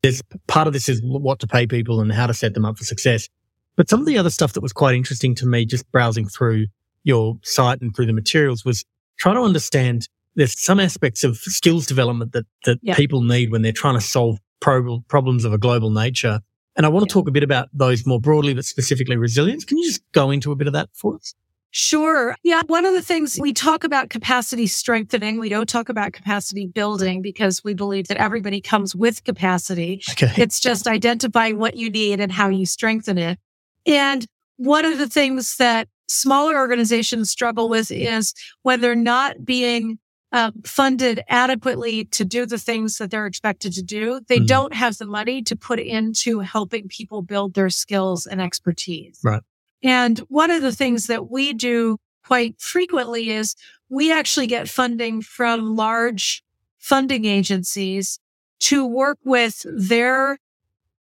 there's 0.01 0.23
part 0.47 0.65
of 0.65 0.73
this 0.73 0.89
is 0.89 0.99
what 1.03 1.39
to 1.39 1.47
pay 1.47 1.67
people 1.67 2.01
and 2.01 2.11
how 2.11 2.25
to 2.25 2.33
set 2.33 2.55
them 2.55 2.65
up 2.65 2.77
for 2.77 2.85
success. 2.85 3.29
But 3.75 3.87
some 3.87 3.99
of 3.99 4.07
the 4.07 4.17
other 4.17 4.31
stuff 4.31 4.53
that 4.53 4.61
was 4.61 4.73
quite 4.73 4.95
interesting 4.95 5.35
to 5.35 5.45
me 5.45 5.63
just 5.65 5.89
browsing 5.91 6.27
through 6.27 6.65
your 7.03 7.37
site 7.43 7.81
and 7.81 7.95
through 7.95 8.07
the 8.07 8.13
materials 8.13 8.65
was 8.65 8.83
trying 9.17 9.35
to 9.35 9.41
understand 9.41 10.09
there's 10.37 10.57
some 10.57 10.79
aspects 10.79 11.23
of 11.23 11.37
skills 11.37 11.85
development 11.85 12.31
that, 12.31 12.45
that 12.65 12.77
yeah. 12.81 12.95
people 12.95 13.21
need 13.21 13.51
when 13.51 13.63
they're 13.63 13.71
trying 13.73 13.95
to 13.95 14.01
solve 14.01 14.37
pro- 14.61 15.03
problems 15.09 15.43
of 15.43 15.51
a 15.51 15.57
global 15.57 15.89
nature. 15.89 16.39
And 16.75 16.85
I 16.85 16.89
want 16.89 17.09
to 17.09 17.11
yeah. 17.11 17.19
talk 17.19 17.27
a 17.27 17.31
bit 17.31 17.43
about 17.43 17.69
those 17.73 18.05
more 18.05 18.21
broadly, 18.21 18.53
but 18.53 18.63
specifically 18.63 19.17
resilience. 19.17 19.65
Can 19.65 19.79
you 19.79 19.87
just 19.87 20.03
go 20.11 20.29
into 20.29 20.51
a 20.51 20.55
bit 20.55 20.67
of 20.67 20.73
that 20.73 20.89
for 20.93 21.15
us? 21.15 21.33
Sure. 21.71 22.35
Yeah. 22.43 22.61
One 22.67 22.85
of 22.85 22.93
the 22.93 23.01
things 23.01 23.37
we 23.39 23.51
talk 23.51 23.83
about 23.83 24.09
capacity 24.09 24.67
strengthening, 24.67 25.39
we 25.39 25.49
don't 25.49 25.67
talk 25.67 25.89
about 25.89 26.13
capacity 26.13 26.67
building 26.67 27.21
because 27.21 27.63
we 27.63 27.73
believe 27.73 28.07
that 28.07 28.17
everybody 28.17 28.61
comes 28.61 28.95
with 28.95 29.23
capacity. 29.23 30.01
Okay. 30.11 30.31
It's 30.37 30.59
just 30.59 30.87
identifying 30.87 31.57
what 31.57 31.75
you 31.75 31.89
need 31.89 32.19
and 32.19 32.31
how 32.31 32.49
you 32.49 32.65
strengthen 32.65 33.17
it. 33.17 33.37
And 33.85 34.25
one 34.57 34.85
of 34.85 34.97
the 34.97 35.09
things 35.09 35.57
that 35.57 35.87
smaller 36.07 36.57
organizations 36.57 37.29
struggle 37.29 37.69
with 37.69 37.91
is 37.91 38.33
when 38.61 38.81
they're 38.81 38.95
not 38.95 39.43
being 39.43 39.99
uh, 40.37 40.51
funded 40.63 41.23
adequately 41.29 42.05
to 42.05 42.23
do 42.23 42.45
the 42.45 42.59
things 42.59 42.99
that 42.99 43.09
they're 43.09 43.25
expected 43.25 43.73
to 43.73 43.81
do. 43.81 44.21
They 44.27 44.37
mm-hmm. 44.37 44.45
don't 44.45 44.73
have 44.75 44.95
the 44.99 45.07
money 45.07 45.41
to 45.41 45.55
put 45.55 45.79
into 45.79 46.41
helping 46.41 46.89
people 46.89 47.23
build 47.23 47.55
their 47.55 47.71
skills 47.71 48.27
and 48.27 48.39
expertise. 48.39 49.19
Right. 49.23 49.41
And 49.81 50.19
one 50.29 50.51
of 50.51 50.61
the 50.61 50.71
things 50.71 51.07
that 51.07 51.31
we 51.31 51.53
do 51.53 51.97
quite 52.23 52.61
frequently 52.61 53.31
is 53.31 53.55
we 53.89 54.13
actually 54.13 54.45
get 54.45 54.69
funding 54.69 55.23
from 55.23 55.75
large 55.75 56.43
funding 56.77 57.25
agencies 57.25 58.19
to 58.59 58.85
work 58.85 59.17
with 59.23 59.65
their 59.67 60.37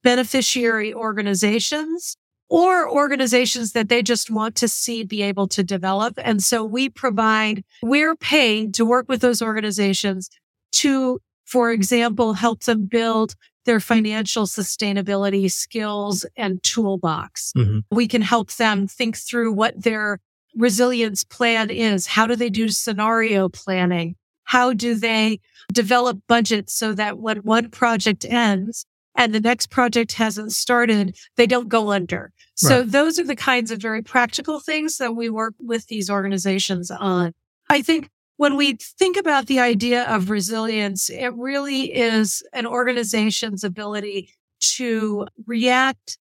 beneficiary 0.04 0.94
organizations 0.94 2.16
or 2.48 2.88
organizations 2.88 3.72
that 3.72 3.88
they 3.88 4.02
just 4.02 4.30
want 4.30 4.54
to 4.56 4.68
see 4.68 5.02
be 5.04 5.22
able 5.22 5.48
to 5.48 5.62
develop. 5.62 6.14
And 6.18 6.42
so 6.42 6.64
we 6.64 6.88
provide, 6.88 7.64
we're 7.82 8.16
paid 8.16 8.74
to 8.74 8.84
work 8.84 9.08
with 9.08 9.20
those 9.20 9.42
organizations 9.42 10.30
to, 10.72 11.20
for 11.44 11.72
example, 11.72 12.34
help 12.34 12.64
them 12.64 12.86
build 12.86 13.34
their 13.64 13.80
financial 13.80 14.46
sustainability 14.46 15.50
skills 15.50 16.24
and 16.36 16.62
toolbox. 16.62 17.52
Mm-hmm. 17.56 17.80
We 17.90 18.06
can 18.06 18.22
help 18.22 18.52
them 18.52 18.86
think 18.86 19.16
through 19.16 19.52
what 19.52 19.82
their 19.82 20.20
resilience 20.54 21.24
plan 21.24 21.70
is. 21.70 22.06
How 22.06 22.26
do 22.26 22.36
they 22.36 22.48
do 22.48 22.68
scenario 22.68 23.48
planning? 23.48 24.14
How 24.44 24.72
do 24.72 24.94
they 24.94 25.40
develop 25.72 26.18
budgets 26.28 26.72
so 26.72 26.92
that 26.94 27.18
when 27.18 27.38
one 27.38 27.70
project 27.70 28.24
ends, 28.24 28.86
and 29.16 29.34
the 29.34 29.40
next 29.40 29.70
project 29.70 30.12
hasn't 30.12 30.52
started, 30.52 31.16
they 31.36 31.46
don't 31.46 31.68
go 31.68 31.90
under. 31.90 32.32
So 32.54 32.80
Right. 32.80 32.90
those 32.90 33.18
are 33.18 33.24
the 33.24 33.36
kinds 33.36 33.70
of 33.70 33.80
very 33.80 34.02
practical 34.02 34.60
things 34.60 34.98
that 34.98 35.16
we 35.16 35.28
work 35.30 35.54
with 35.58 35.86
these 35.86 36.08
organizations 36.08 36.90
on. 36.90 37.32
I 37.68 37.82
think 37.82 38.10
when 38.36 38.56
we 38.56 38.74
think 38.74 39.16
about 39.16 39.46
the 39.46 39.60
idea 39.60 40.04
of 40.04 40.30
resilience, 40.30 41.08
it 41.10 41.34
really 41.34 41.94
is 41.94 42.42
an 42.52 42.66
organization's 42.66 43.64
ability 43.64 44.30
to 44.60 45.26
react 45.46 46.18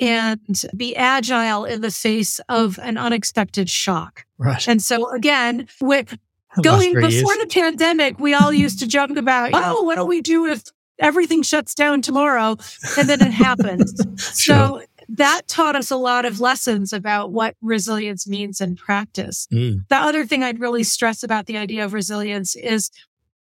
and 0.00 0.62
be 0.76 0.96
agile 0.96 1.64
in 1.64 1.80
the 1.80 1.90
face 1.90 2.40
of 2.48 2.78
an 2.82 2.98
unexpected 2.98 3.70
shock. 3.70 4.24
Right. 4.38 4.66
And 4.66 4.82
so 4.82 5.10
again, 5.12 5.68
with 5.80 6.18
going 6.62 6.94
before 6.94 7.10
years. 7.10 7.38
the 7.38 7.46
pandemic, 7.50 8.18
we 8.18 8.34
all 8.34 8.52
used 8.52 8.78
to 8.80 8.86
joke 8.86 9.16
about, 9.16 9.50
oh, 9.54 9.82
what 9.82 9.96
do 9.96 10.04
we 10.04 10.20
do 10.20 10.46
if 10.46 10.64
everything 10.98 11.42
shuts 11.42 11.74
down 11.74 12.02
tomorrow? 12.02 12.56
And 12.98 13.08
then 13.08 13.20
it 13.20 13.32
happens. 13.32 13.94
Sure. 14.38 14.54
So 14.54 14.82
that 15.08 15.42
taught 15.46 15.76
us 15.76 15.90
a 15.90 15.96
lot 15.96 16.24
of 16.24 16.40
lessons 16.40 16.92
about 16.92 17.30
what 17.32 17.56
resilience 17.60 18.26
means 18.26 18.60
in 18.60 18.74
practice. 18.76 19.46
Mm, 19.52 19.86
The 19.88 19.96
other 19.96 20.24
thing 20.24 20.42
I'd 20.42 20.60
really 20.60 20.82
stress 20.84 21.22
about 21.22 21.46
the 21.46 21.56
idea 21.58 21.84
of 21.84 21.92
resilience 21.92 22.56
is 22.56 22.90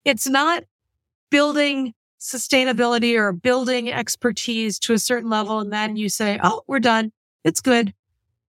it's 0.06 0.28
not 0.28 0.64
building 1.30 1.94
sustainability 2.20 3.18
or 3.18 3.32
building 3.32 3.92
expertise 3.92 4.80
to 4.80 4.94
a 4.94 5.00
certain 5.00 5.30
level. 5.30 5.60
And 5.60 5.72
then 5.72 5.96
you 5.96 6.10
say, 6.10 6.40
Oh, 6.44 6.62
we're 6.68 6.80
done. 6.80 7.12
It's 7.44 7.62
good. 7.62 7.94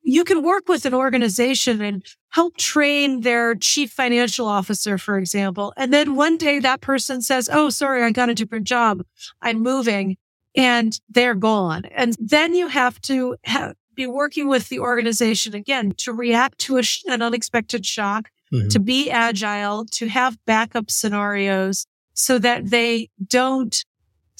You 0.01 0.23
can 0.23 0.43
work 0.43 0.67
with 0.67 0.85
an 0.85 0.93
organization 0.93 1.81
and 1.81 2.05
help 2.29 2.57
train 2.57 3.21
their 3.21 3.55
chief 3.55 3.91
financial 3.91 4.47
officer, 4.47 4.97
for 4.97 5.17
example. 5.17 5.73
And 5.77 5.93
then 5.93 6.15
one 6.15 6.37
day 6.37 6.59
that 6.59 6.81
person 6.81 7.21
says, 7.21 7.49
Oh, 7.51 7.69
sorry, 7.69 8.03
I 8.03 8.11
got 8.11 8.29
a 8.29 8.35
different 8.35 8.65
job. 8.65 9.03
I'm 9.41 9.61
moving 9.61 10.17
and 10.55 10.99
they're 11.09 11.35
gone. 11.35 11.85
And 11.85 12.15
then 12.19 12.53
you 12.53 12.67
have 12.67 12.99
to 13.01 13.35
ha- 13.45 13.73
be 13.95 14.07
working 14.07 14.47
with 14.47 14.69
the 14.69 14.79
organization 14.79 15.53
again 15.53 15.93
to 15.97 16.13
react 16.13 16.57
to 16.59 16.77
a 16.77 16.83
sh- 16.83 17.03
an 17.07 17.21
unexpected 17.21 17.85
shock, 17.85 18.29
mhm. 18.53 18.69
to 18.71 18.79
be 18.79 19.09
agile, 19.09 19.85
to 19.91 20.07
have 20.07 20.37
backup 20.45 20.89
scenarios 20.89 21.85
so 22.13 22.37
that 22.39 22.69
they 22.69 23.09
don't 23.27 23.85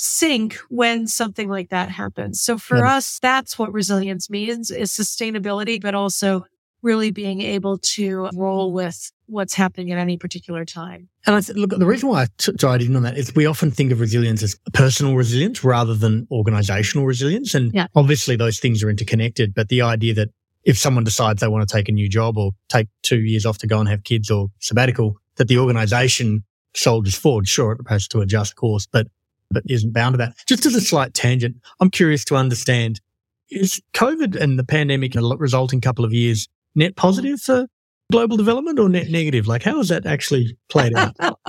sink 0.01 0.55
when 0.69 1.07
something 1.07 1.49
like 1.49 1.69
that 1.69 1.89
happens. 1.89 2.41
So 2.41 2.57
for 2.57 2.77
Yeah. 2.77 2.95
us, 2.95 3.19
that's 3.19 3.59
what 3.59 3.73
resilience 3.73 4.29
means 4.29 4.71
is 4.71 4.91
sustainability, 4.91 5.81
but 5.81 5.93
also 5.93 6.45
really 6.81 7.11
being 7.11 7.41
able 7.41 7.77
to 7.79 8.29
roll 8.33 8.71
with 8.71 9.11
what's 9.25 9.53
happening 9.55 9.91
at 9.91 9.97
any 9.97 10.15
particular 10.17 10.63
time. 10.63 11.09
And 11.25 11.35
I 11.35 11.41
th- 11.41 11.57
look, 11.57 11.71
the 11.71 11.85
reason 11.85 12.07
why 12.07 12.21
I 12.23 12.27
t- 12.37 12.53
tied 12.53 12.81
in 12.81 12.95
on 12.95 13.03
that 13.03 13.17
is 13.17 13.35
we 13.35 13.45
often 13.45 13.71
think 13.71 13.91
of 13.91 13.99
resilience 13.99 14.41
as 14.41 14.57
personal 14.71 15.17
resilience 15.17 15.65
rather 15.65 15.93
than 15.93 16.25
organizational 16.31 17.05
resilience. 17.05 17.53
And 17.53 17.73
Yeah. 17.73 17.87
obviously 17.93 18.37
those 18.37 18.59
things 18.59 18.81
are 18.81 18.89
interconnected, 18.89 19.53
but 19.53 19.67
the 19.67 19.81
idea 19.81 20.13
that 20.13 20.29
if 20.63 20.77
someone 20.77 21.03
decides 21.03 21.41
they 21.41 21.47
want 21.49 21.67
to 21.67 21.75
take 21.75 21.89
a 21.89 21.91
new 21.91 22.07
job 22.07 22.37
or 22.37 22.51
take 22.69 22.87
two 23.03 23.19
years 23.19 23.45
off 23.45 23.57
to 23.57 23.67
go 23.67 23.81
and 23.81 23.89
have 23.89 24.05
kids 24.05 24.31
or 24.31 24.47
sabbatical, 24.59 25.17
that 25.35 25.49
the 25.49 25.57
organization 25.57 26.45
soldiers 26.73 27.15
forward, 27.15 27.49
sure, 27.49 27.73
it 27.73 27.79
has 27.89 28.07
to 28.07 28.21
adjust 28.21 28.55
course, 28.55 28.87
but, 28.89 29.07
but 29.51 29.63
isn't 29.67 29.93
bound 29.93 30.13
to 30.13 30.17
that. 30.17 30.33
Just 30.47 30.65
as 30.65 30.75
a 30.75 30.81
slight 30.81 31.13
tangent, 31.13 31.57
I'm 31.79 31.89
curious 31.89 32.23
to 32.25 32.35
understand, 32.35 33.01
is 33.49 33.81
COVID 33.93 34.35
and 34.35 34.59
the 34.59 34.63
pandemic 34.63 35.15
and 35.15 35.25
the 35.25 35.37
resulting 35.37 35.81
couple 35.81 36.05
of 36.05 36.13
years 36.13 36.47
net 36.75 36.95
positive 36.95 37.41
for 37.41 37.67
global 38.11 38.37
development 38.37 38.79
or 38.79 38.89
net 38.89 39.09
negative? 39.09 39.47
Like 39.47 39.63
how 39.63 39.77
has 39.77 39.89
that 39.89 40.05
actually 40.05 40.57
played 40.69 40.93
out? 40.95 41.15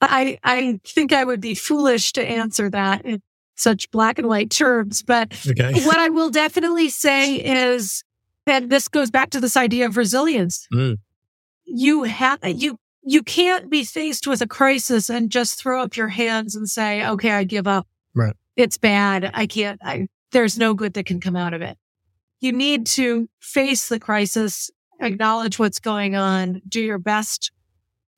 I, 0.00 0.38
I 0.44 0.80
think 0.84 1.12
I 1.12 1.24
would 1.24 1.40
be 1.40 1.54
foolish 1.54 2.12
to 2.12 2.24
answer 2.24 2.70
that 2.70 3.04
in 3.04 3.22
such 3.56 3.90
black 3.90 4.18
and 4.18 4.28
white 4.28 4.50
terms, 4.50 5.02
but 5.02 5.32
Okay. 5.48 5.72
what 5.84 5.98
I 5.98 6.10
will 6.10 6.30
definitely 6.30 6.90
say 6.90 7.36
is, 7.36 8.04
that 8.46 8.70
this 8.70 8.88
goes 8.88 9.10
back 9.10 9.30
to 9.30 9.40
this 9.40 9.56
idea 9.56 9.86
of 9.86 9.96
resilience. 9.96 10.66
Mm. 10.72 10.98
You 11.64 12.04
have, 12.04 12.38
you, 12.44 12.78
you 13.08 13.22
can't 13.22 13.70
be 13.70 13.84
faced 13.84 14.26
with 14.26 14.42
a 14.42 14.48
crisis 14.48 15.08
and 15.08 15.30
just 15.30 15.58
throw 15.58 15.80
up 15.80 15.96
your 15.96 16.08
hands 16.08 16.56
and 16.56 16.68
say, 16.68 17.06
okay, 17.06 17.30
I 17.30 17.44
give 17.44 17.68
up. 17.68 17.86
Right. 18.14 18.34
It's 18.56 18.78
bad. 18.78 19.30
I 19.32 19.46
can't, 19.46 19.80
I, 19.82 20.08
there's 20.32 20.58
no 20.58 20.74
good 20.74 20.94
that 20.94 21.06
can 21.06 21.20
come 21.20 21.36
out 21.36 21.54
of 21.54 21.62
it. 21.62 21.78
You 22.40 22.52
need 22.52 22.84
to 22.88 23.28
face 23.40 23.88
the 23.88 24.00
crisis, 24.00 24.70
acknowledge 25.00 25.56
what's 25.56 25.78
going 25.78 26.16
on, 26.16 26.60
do 26.68 26.80
your 26.80 26.98
best 26.98 27.52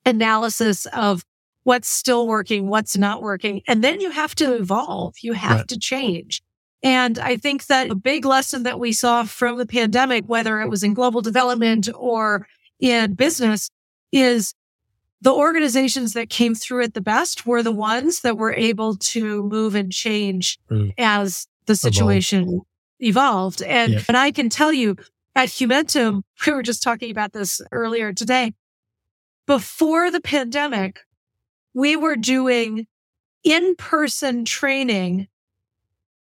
analysis 0.07 0.87
of 0.87 1.23
what's 1.63 1.87
still 1.87 2.25
working, 2.27 2.67
what's 2.67 2.97
not 2.97 3.21
working. 3.21 3.61
And 3.67 3.83
then 3.83 4.01
you 4.01 4.09
have 4.09 4.33
to 4.35 4.55
evolve. 4.55 5.13
You 5.21 5.33
have 5.33 5.57
Right. 5.57 5.67
to 5.67 5.77
change. 5.77 6.41
And 6.81 7.19
I 7.19 7.37
think 7.37 7.67
that 7.67 7.91
a 7.91 7.95
big 7.95 8.25
lesson 8.25 8.63
that 8.63 8.79
we 8.79 8.91
saw 8.91 9.23
from 9.23 9.57
the 9.57 9.67
pandemic, 9.67 10.25
whether 10.25 10.61
it 10.61 10.69
was 10.69 10.81
in 10.81 10.95
global 10.95 11.21
development 11.21 11.89
or 11.93 12.47
in 12.79 13.13
business, 13.13 13.69
is 14.11 14.55
the 15.21 15.33
organizations 15.33 16.13
that 16.13 16.29
came 16.29 16.55
through 16.55 16.83
it 16.83 16.93
the 16.93 17.01
best 17.01 17.45
were 17.45 17.61
the 17.63 17.71
ones 17.71 18.21
that 18.21 18.37
were 18.37 18.53
able 18.53 18.95
to 18.95 19.43
move 19.43 19.75
and 19.75 19.91
change 19.91 20.57
Mm. 20.71 20.93
as 20.97 21.47
the 21.65 21.75
situation 21.75 22.61
evolved. 22.99 23.61
And, 23.61 23.93
Yeah. 23.93 24.01
and 24.07 24.17
I 24.17 24.31
can 24.31 24.49
tell 24.49 24.71
you 24.73 24.95
at 25.35 25.49
Humentum, 25.49 26.23
we 26.47 26.53
were 26.53 26.63
just 26.63 26.81
talking 26.83 27.11
about 27.11 27.33
this 27.33 27.61
earlier 27.71 28.13
today. 28.13 28.53
Before 29.45 30.11
the 30.11 30.21
pandemic, 30.21 30.99
we 31.73 31.95
were 31.95 32.15
doing 32.15 32.87
in-person 33.43 34.43
training, 34.45 35.27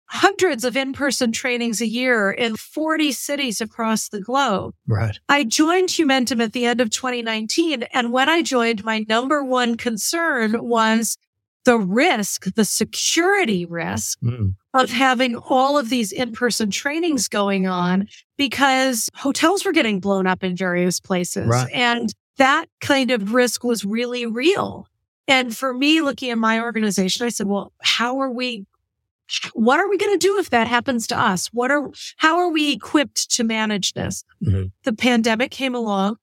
hundreds 0.07 0.65
of 0.65 0.77
in-person 0.77 1.33
trainings 1.33 1.81
a 1.81 1.87
year 1.87 2.31
in 2.31 2.57
40 2.57 3.13
cities 3.13 3.61
across 3.61 4.09
the 4.09 4.21
globe. 4.21 4.75
Right. 4.87 5.19
I 5.29 5.45
joined 5.45 5.89
Humentum 5.89 6.43
at 6.43 6.53
the 6.53 6.67
end 6.67 6.81
of 6.81 6.91
2019. 6.91 7.85
And 7.85 8.13
when 8.13 8.29
I 8.29 8.43
joined, 8.43 8.85
my 8.85 9.05
number 9.09 9.43
one 9.43 9.77
concern 9.77 10.63
was 10.63 11.17
the 11.65 11.79
risk, 11.79 12.55
the 12.55 12.65
security 12.65 13.65
risk 13.65 14.19
Mm. 14.21 14.55
of 14.75 14.91
having 14.91 15.35
all 15.37 15.79
of 15.79 15.89
these 15.89 16.13
in-person 16.13 16.71
trainings 16.71 17.27
going 17.27 17.67
on 17.67 18.07
because 18.37 19.09
hotels 19.15 19.65
were 19.65 19.73
getting 19.73 19.99
blown 19.99 20.27
up 20.27 20.45
in 20.45 20.55
various 20.55 21.01
places. 21.01 21.47
Right. 21.47 21.71
And 21.73 22.13
that 22.37 22.67
kind 22.81 23.11
of 23.11 23.33
risk 23.33 23.65
was 23.65 23.85
really 23.85 24.27
real. 24.27 24.87
And 25.27 25.57
for 25.57 25.73
me, 25.73 26.03
looking 26.03 26.31
at 26.31 26.37
my 26.37 26.61
organization, 26.61 27.25
I 27.25 27.31
said, 27.31 27.47
well, 27.47 27.73
how 27.83 28.19
are 28.19 28.31
we, 28.31 28.67
what 29.55 29.81
are 29.81 29.89
we 29.89 29.97
going 29.99 30.13
to 30.13 30.27
do 30.27 30.39
if 30.39 30.51
that 30.51 30.67
happens 30.69 31.07
to 31.09 31.19
us? 31.19 31.49
What 31.53 31.71
are, 31.71 31.91
how 32.19 32.39
are 32.39 32.51
we 32.51 32.73
equipped 32.73 33.31
to 33.33 33.45
manage 33.45 33.93
this? 33.95 34.25
Mhm. 34.47 34.71
The 34.85 34.93
pandemic 34.93 35.51
came 35.51 35.75
along 35.75 36.17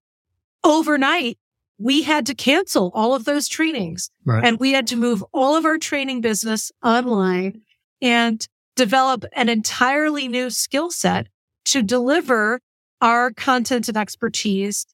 overnight. 0.64 1.38
We 1.78 2.04
had 2.04 2.26
to 2.28 2.36
cancel 2.36 2.92
all 2.94 3.16
of 3.16 3.26
those 3.26 3.48
trainings 3.48 4.12
Right. 4.26 4.44
and 4.46 4.60
we 4.60 4.72
had 4.74 4.86
to 4.88 4.96
move 4.96 5.24
all 5.34 5.56
of 5.56 5.66
our 5.66 5.78
training 5.80 6.22
business 6.22 6.72
online 6.84 7.62
and 8.02 8.48
develop 8.76 9.26
an 9.34 9.50
entirely 9.50 10.28
new 10.28 10.50
skill 10.50 10.92
set 10.92 11.28
to 11.66 11.82
deliver 11.82 12.60
our 13.02 13.32
content 13.32 13.88
and 13.88 13.98
expertise 13.98 14.86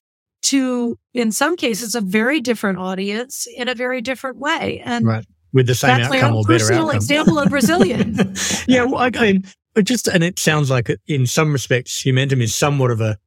to, 0.43 0.98
in 1.13 1.32
some 1.32 1.58
cases, 1.58 1.93
a 1.93 2.00
very 2.02 2.39
different 2.39 2.80
audience 2.80 3.48
in 3.58 3.67
a 3.67 3.76
very 3.76 4.00
different 4.02 4.38
way. 4.38 4.82
And 4.86 5.06
Right. 5.06 5.26
With 5.53 5.67
the 5.67 5.75
same 5.75 5.97
that's 5.97 6.13
outcome 6.13 6.36
or 6.36 6.43
better 6.43 6.60
personal 6.60 6.86
outcome. 6.88 6.95
example 6.97 7.39
of 7.39 7.51
resilience. 7.51 8.63
yeah. 8.67 8.83
Well, 8.83 8.97
I, 8.97 9.12
I, 9.15 9.39
it 9.75 9.83
just, 9.83 10.07
and 10.07 10.23
it 10.23 10.39
sounds 10.39 10.69
like 10.69 10.89
in 11.07 11.25
some 11.25 11.53
respects, 11.53 12.03
Humentum 12.03 12.41
is 12.41 12.53
somewhat 12.53 12.91
of 12.91 12.99
a 13.01 13.17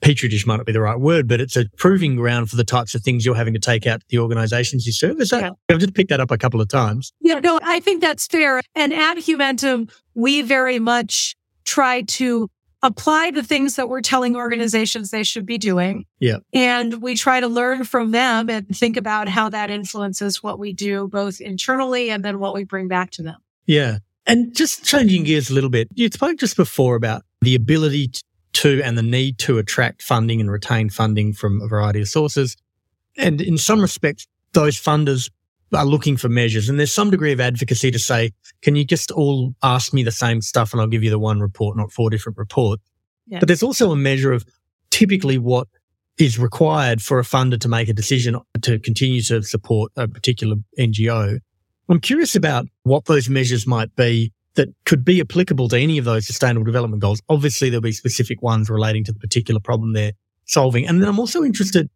petri 0.00 0.28
dish 0.28 0.46
might 0.46 0.56
not 0.56 0.66
be 0.66 0.72
the 0.72 0.80
right 0.80 0.98
word, 0.98 1.28
but 1.28 1.40
it's 1.40 1.56
a 1.56 1.66
proving 1.76 2.16
ground 2.16 2.50
for 2.50 2.56
the 2.56 2.64
types 2.64 2.94
of 2.94 3.02
things 3.02 3.24
you're 3.24 3.34
having 3.34 3.54
to 3.54 3.60
take 3.60 3.86
out 3.86 4.00
to 4.00 4.06
the 4.08 4.18
organizations 4.18 4.86
you 4.86 4.92
serve. 4.92 5.20
Is 5.20 5.30
that, 5.30 5.42
Yeah. 5.42 5.50
I've 5.68 5.78
just 5.78 5.94
picked 5.94 6.10
that 6.10 6.20
up 6.20 6.30
a 6.30 6.38
couple 6.38 6.60
of 6.60 6.68
times. 6.68 7.12
Yeah, 7.20 7.40
no, 7.40 7.60
I 7.62 7.80
think 7.80 8.00
that's 8.00 8.26
fair. 8.26 8.60
And 8.74 8.92
at 8.92 9.16
Humentum, 9.18 9.90
we 10.14 10.42
very 10.42 10.78
much 10.78 11.36
try 11.64 12.02
to 12.02 12.50
apply 12.82 13.30
the 13.30 13.42
things 13.42 13.76
that 13.76 13.88
we're 13.88 14.00
telling 14.00 14.36
organizations 14.36 15.10
they 15.10 15.22
should 15.22 15.46
be 15.46 15.58
doing. 15.58 16.06
Yeah. 16.18 16.38
And 16.52 17.02
we 17.02 17.14
try 17.14 17.40
to 17.40 17.48
learn 17.48 17.84
from 17.84 18.10
them 18.10 18.48
and 18.48 18.66
think 18.74 18.96
about 18.96 19.28
how 19.28 19.48
that 19.50 19.70
influences 19.70 20.42
what 20.42 20.58
we 20.58 20.72
do 20.72 21.08
both 21.08 21.40
internally 21.40 22.10
and 22.10 22.24
then 22.24 22.38
what 22.38 22.54
we 22.54 22.64
bring 22.64 22.88
back 22.88 23.10
to 23.12 23.22
them. 23.22 23.36
Yeah. 23.66 23.98
And 24.26 24.54
just 24.54 24.84
changing 24.84 25.24
gears 25.24 25.50
a 25.50 25.54
little 25.54 25.70
bit, 25.70 25.88
you 25.94 26.08
spoke 26.08 26.38
just 26.38 26.56
before 26.56 26.96
about 26.96 27.22
the 27.40 27.54
ability 27.54 28.12
to 28.52 28.82
and 28.82 28.96
the 28.96 29.02
need 29.02 29.38
to 29.38 29.58
attract 29.58 30.02
funding 30.02 30.40
and 30.40 30.50
retain 30.50 30.90
funding 30.90 31.32
from 31.32 31.60
a 31.62 31.68
variety 31.68 32.00
of 32.00 32.08
sources. 32.08 32.56
And 33.16 33.40
in 33.40 33.58
some 33.58 33.80
respects, 33.80 34.26
those 34.52 34.76
funders 34.76 35.30
are 35.72 35.84
looking 35.84 36.16
for 36.16 36.28
measures. 36.28 36.68
And 36.68 36.78
there's 36.78 36.92
some 36.92 37.10
degree 37.10 37.32
of 37.32 37.40
advocacy 37.40 37.90
to 37.90 37.98
say, 37.98 38.32
can 38.62 38.76
you 38.76 38.84
just 38.84 39.10
all 39.10 39.54
ask 39.62 39.92
me 39.92 40.02
the 40.02 40.10
same 40.10 40.40
stuff 40.40 40.72
and 40.72 40.80
I'll 40.80 40.88
give 40.88 41.04
you 41.04 41.10
the 41.10 41.18
one 41.18 41.40
report, 41.40 41.76
not 41.76 41.92
four 41.92 42.10
different 42.10 42.38
reports? 42.38 42.82
Yeah. 43.26 43.38
But 43.38 43.48
there's 43.48 43.62
also 43.62 43.92
a 43.92 43.96
measure 43.96 44.32
of 44.32 44.44
typically 44.90 45.38
what 45.38 45.68
is 46.18 46.38
required 46.38 47.00
for 47.00 47.18
a 47.18 47.22
funder 47.22 47.58
to 47.60 47.68
make 47.68 47.88
a 47.88 47.92
decision 47.92 48.36
to 48.62 48.78
continue 48.80 49.22
to 49.22 49.42
support 49.42 49.92
a 49.96 50.06
particular 50.08 50.56
NGO. 50.78 51.38
I'm 51.88 52.00
curious 52.00 52.36
about 52.36 52.66
what 52.82 53.06
those 53.06 53.28
measures 53.28 53.66
might 53.66 53.94
be 53.96 54.32
that 54.54 54.68
could 54.84 55.04
be 55.04 55.20
applicable 55.20 55.68
to 55.68 55.78
any 55.78 55.98
of 55.98 56.04
those 56.04 56.26
sustainable 56.26 56.64
development 56.64 57.00
goals. 57.00 57.22
Obviously, 57.28 57.70
there'll 57.70 57.80
be 57.80 57.92
specific 57.92 58.42
ones 58.42 58.68
relating 58.68 59.04
to 59.04 59.12
the 59.12 59.18
particular 59.18 59.60
problem 59.60 59.92
they're 59.92 60.12
solving. 60.44 60.86
And 60.86 61.00
then 61.00 61.08
I'm 61.08 61.20
also 61.20 61.44
interested 61.44 61.88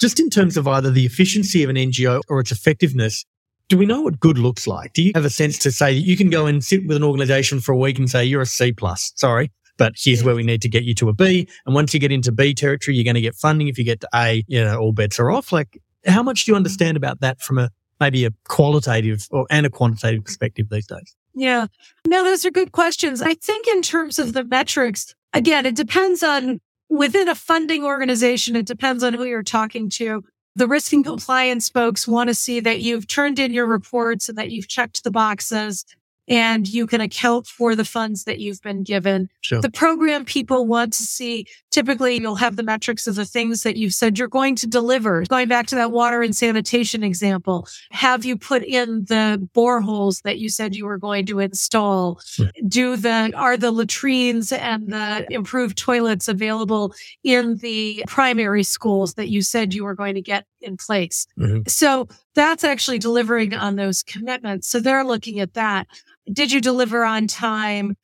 just 0.00 0.18
in 0.18 0.30
terms 0.30 0.56
of 0.56 0.66
either 0.66 0.90
the 0.90 1.06
efficiency 1.06 1.62
of 1.62 1.70
an 1.70 1.76
NGO 1.76 2.22
or 2.28 2.40
its 2.40 2.50
effectiveness. 2.50 3.24
Do 3.68 3.78
we 3.78 3.86
know 3.86 4.00
what 4.00 4.18
good 4.18 4.38
looks 4.38 4.66
like? 4.66 4.94
Do 4.94 5.02
you 5.02 5.12
have 5.14 5.24
a 5.24 5.30
sense 5.30 5.58
to 5.58 5.70
say 5.70 5.94
that 5.94 6.00
you 6.00 6.16
can 6.16 6.30
go 6.30 6.46
and 6.46 6.64
sit 6.64 6.86
with 6.86 6.96
an 6.96 7.04
organization 7.04 7.60
for 7.60 7.72
a 7.72 7.76
week 7.76 7.98
and 7.98 8.10
say, 8.10 8.24
you're 8.24 8.40
a 8.40 8.46
C 8.46 8.72
plus, 8.72 9.12
sorry, 9.14 9.52
but 9.76 9.92
here's 9.96 10.24
where 10.24 10.34
we 10.34 10.42
need 10.42 10.60
to 10.62 10.68
get 10.68 10.82
you 10.82 10.94
to 10.96 11.08
a 11.08 11.12
B. 11.12 11.48
And 11.66 11.74
once 11.74 11.94
you 11.94 12.00
get 12.00 12.10
into 12.10 12.32
B 12.32 12.52
territory, 12.52 12.96
you're 12.96 13.04
going 13.04 13.14
to 13.14 13.20
get 13.20 13.36
funding. 13.36 13.68
If 13.68 13.78
you 13.78 13.84
get 13.84 14.00
to 14.00 14.08
A, 14.14 14.44
you 14.48 14.62
know, 14.62 14.78
all 14.78 14.92
bets 14.92 15.20
are 15.20 15.30
off. 15.30 15.52
Like, 15.52 15.80
how 16.06 16.22
much 16.22 16.44
do 16.44 16.52
you 16.52 16.56
understand 16.56 16.96
about 16.96 17.20
that 17.20 17.40
from 17.40 17.58
a 17.58 17.70
maybe 18.00 18.24
a 18.24 18.30
qualitative 18.48 19.28
or 19.30 19.46
and 19.50 19.66
a 19.66 19.70
quantitative 19.70 20.24
perspective 20.24 20.68
these 20.70 20.86
days? 20.86 21.14
Yeah. 21.34 21.66
No, 22.06 22.24
those 22.24 22.44
are 22.44 22.50
good 22.50 22.72
questions. 22.72 23.22
I 23.22 23.34
think 23.34 23.68
in 23.68 23.82
terms 23.82 24.18
of 24.18 24.32
the 24.32 24.44
metrics, 24.44 25.14
again, 25.32 25.64
it 25.64 25.76
depends 25.76 26.22
on 26.22 26.60
within 26.90 27.28
a 27.28 27.34
funding 27.34 27.84
organization, 27.84 28.56
it 28.56 28.66
depends 28.66 29.02
on 29.02 29.14
who 29.14 29.24
you're 29.24 29.42
talking 29.42 29.88
to. 29.90 30.22
The 30.56 30.66
risk 30.66 30.92
and 30.92 31.04
compliance 31.04 31.70
folks 31.70 32.08
want 32.08 32.28
to 32.28 32.34
see 32.34 32.60
that 32.60 32.80
you've 32.80 33.06
turned 33.06 33.38
in 33.38 33.52
your 33.52 33.66
reports 33.66 34.28
and 34.28 34.36
that 34.36 34.50
you've 34.50 34.68
checked 34.68 35.04
the 35.04 35.10
boxes 35.10 35.86
and 36.30 36.68
you 36.68 36.86
can 36.86 37.00
account 37.00 37.48
for 37.48 37.74
the 37.74 37.84
funds 37.84 38.22
that 38.24 38.38
you've 38.38 38.62
been 38.62 38.84
given. 38.84 39.28
Sure. 39.40 39.60
The 39.60 39.70
program 39.70 40.24
people 40.24 40.64
want 40.64 40.92
to 40.94 41.02
see, 41.02 41.46
typically 41.72 42.20
you'll 42.20 42.36
have 42.36 42.54
the 42.54 42.62
metrics 42.62 43.08
of 43.08 43.16
the 43.16 43.24
things 43.24 43.64
that 43.64 43.76
you've 43.76 43.94
said 43.94 44.16
you're 44.16 44.28
going 44.28 44.54
to 44.56 44.68
deliver. 44.68 45.24
Going 45.24 45.48
back 45.48 45.66
to 45.66 45.74
that 45.74 45.90
water 45.90 46.22
and 46.22 46.34
sanitation 46.34 47.02
example, 47.02 47.66
have 47.90 48.24
you 48.24 48.36
put 48.36 48.62
in 48.62 49.04
the 49.06 49.48
boreholes 49.54 50.22
that 50.22 50.38
you 50.38 50.48
said 50.48 50.76
you 50.76 50.86
were 50.86 50.98
going 50.98 51.26
to 51.26 51.40
install? 51.40 52.20
Do 52.68 52.96
the, 52.96 53.32
are 53.34 53.56
the 53.56 53.72
latrines 53.72 54.52
and 54.52 54.92
the 54.92 55.26
improved 55.30 55.76
toilets 55.76 56.28
available 56.28 56.94
in 57.24 57.56
the 57.56 58.04
primary 58.06 58.62
schools 58.62 59.14
that 59.14 59.28
you 59.28 59.42
said 59.42 59.74
you 59.74 59.82
were 59.82 59.96
going 59.96 60.14
to 60.14 60.22
get 60.22 60.46
in 60.60 60.76
place? 60.76 61.26
Mm-hmm. 61.38 61.62
So 61.68 62.08
that's 62.34 62.64
actually 62.64 62.98
delivering 62.98 63.54
on 63.54 63.76
those 63.76 64.02
commitments. 64.02 64.68
So 64.68 64.80
they're 64.80 65.04
looking 65.04 65.40
at 65.40 65.54
that. 65.54 65.86
Did 66.32 66.52
you 66.52 66.60
deliver 66.60 67.04
on 67.04 67.26
time? 67.26 67.96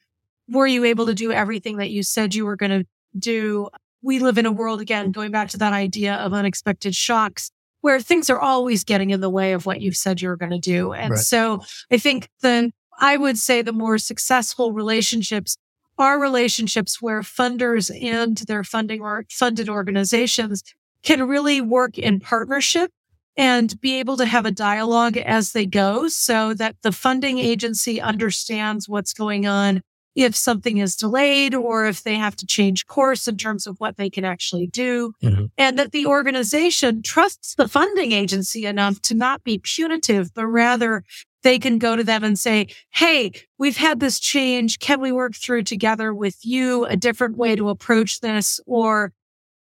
Were 0.48 0.66
you 0.66 0.84
able 0.84 1.06
to 1.06 1.14
do 1.14 1.32
everything 1.32 1.76
that 1.78 1.90
you 1.90 2.02
said 2.02 2.34
you 2.34 2.44
were 2.46 2.56
going 2.56 2.82
to 2.82 2.86
do? 3.18 3.68
We 4.02 4.18
live 4.18 4.38
in 4.38 4.46
a 4.46 4.52
world, 4.52 4.80
again, 4.80 5.10
going 5.10 5.30
back 5.32 5.48
to 5.50 5.58
that 5.58 5.72
idea 5.72 6.14
of 6.14 6.32
unexpected 6.32 6.94
shocks 6.94 7.50
where 7.80 8.00
things 8.00 8.30
are 8.30 8.38
always 8.38 8.84
getting 8.84 9.10
in 9.10 9.20
the 9.20 9.30
way 9.30 9.52
of 9.52 9.66
what 9.66 9.80
you've 9.80 9.96
said 9.96 10.20
you 10.20 10.28
were 10.28 10.36
going 10.36 10.50
to 10.52 10.58
do. 10.58 10.92
And 10.92 11.12
Right. 11.12 11.20
so 11.20 11.60
I 11.90 11.98
think 11.98 12.28
the, 12.40 12.72
I 12.98 13.16
would 13.16 13.38
say 13.38 13.62
the 13.62 13.72
more 13.72 13.98
successful 13.98 14.72
relationships 14.72 15.56
are 15.98 16.20
relationships 16.20 17.00
where 17.00 17.20
funders 17.22 17.90
and 18.02 18.36
their 18.38 18.64
funding 18.64 19.00
or 19.00 19.24
funded 19.30 19.68
organizations 19.68 20.62
can 21.06 21.26
really 21.26 21.60
work 21.62 21.96
in 21.96 22.20
partnership 22.20 22.90
and 23.38 23.80
be 23.80 23.98
able 23.98 24.16
to 24.18 24.26
have 24.26 24.44
a 24.44 24.50
dialogue 24.50 25.16
as 25.16 25.52
they 25.52 25.64
go 25.64 26.08
so 26.08 26.52
that 26.54 26.74
the 26.82 26.92
funding 26.92 27.38
agency 27.38 28.00
understands 28.00 28.88
what's 28.88 29.14
going 29.14 29.46
on 29.46 29.82
if 30.16 30.34
something 30.34 30.78
is 30.78 30.96
delayed 30.96 31.54
or 31.54 31.84
if 31.86 32.02
they 32.02 32.14
have 32.14 32.34
to 32.34 32.46
change 32.46 32.86
course 32.86 33.28
in 33.28 33.36
terms 33.36 33.66
of 33.66 33.76
what 33.78 33.98
they 33.98 34.08
can 34.10 34.24
actually 34.24 34.66
do 34.66 35.12
Mhm. 35.22 35.50
and 35.58 35.78
that 35.78 35.92
the 35.92 36.06
organization 36.06 37.02
trusts 37.02 37.54
the 37.54 37.68
funding 37.68 38.12
agency 38.12 38.64
enough 38.64 39.00
to 39.02 39.14
not 39.14 39.44
be 39.44 39.58
punitive, 39.62 40.32
but 40.34 40.46
rather 40.46 41.04
they 41.42 41.58
can 41.58 41.78
go 41.78 41.94
to 41.94 42.02
them 42.02 42.24
and 42.24 42.38
say, 42.38 42.66
Hey, 42.90 43.30
we've 43.58 43.76
had 43.76 44.00
this 44.00 44.18
change. 44.18 44.78
Can 44.80 45.00
we 45.00 45.12
work 45.12 45.36
through 45.36 45.62
together 45.64 46.12
with 46.14 46.38
you 46.44 46.86
a 46.86 46.96
different 46.96 47.36
way 47.36 47.54
to 47.54 47.68
approach 47.68 48.20
this? 48.20 48.58
Or 48.66 49.12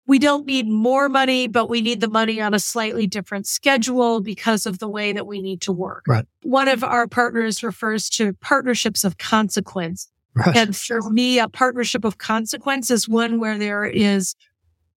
we 0.07 0.19
don't 0.19 0.47
need 0.47 0.69
more 0.69 1.09
money, 1.09 1.47
but 1.49 1.69
we 1.71 1.81
need 1.81 2.01
the 2.01 2.09
money 2.09 2.41
on 2.41 2.53
a 2.55 2.59
slightly 2.59 3.07
different 3.07 3.47
schedule 3.47 4.21
because 4.21 4.67
of 4.67 4.79
the 4.79 4.89
way 4.89 5.13
that 5.13 5.27
we 5.27 5.41
need 5.41 5.61
to 5.63 5.73
work. 5.73 6.05
Right. 6.07 6.27
One 6.43 6.69
of 6.69 6.85
our 6.85 7.07
partners 7.07 7.63
refers 7.63 8.09
to 8.11 8.35
partnerships 8.35 9.05
of 9.05 9.17
consequence. 9.19 10.09
Right. 10.35 10.57
And 10.57 10.77
for 10.77 11.01
me, 11.11 11.39
a 11.39 11.49
partnership 11.49 12.05
of 12.05 12.19
consequence 12.19 12.91
is 12.91 13.09
one 13.09 13.39
where 13.39 13.57
there 13.57 13.85
is 13.85 14.35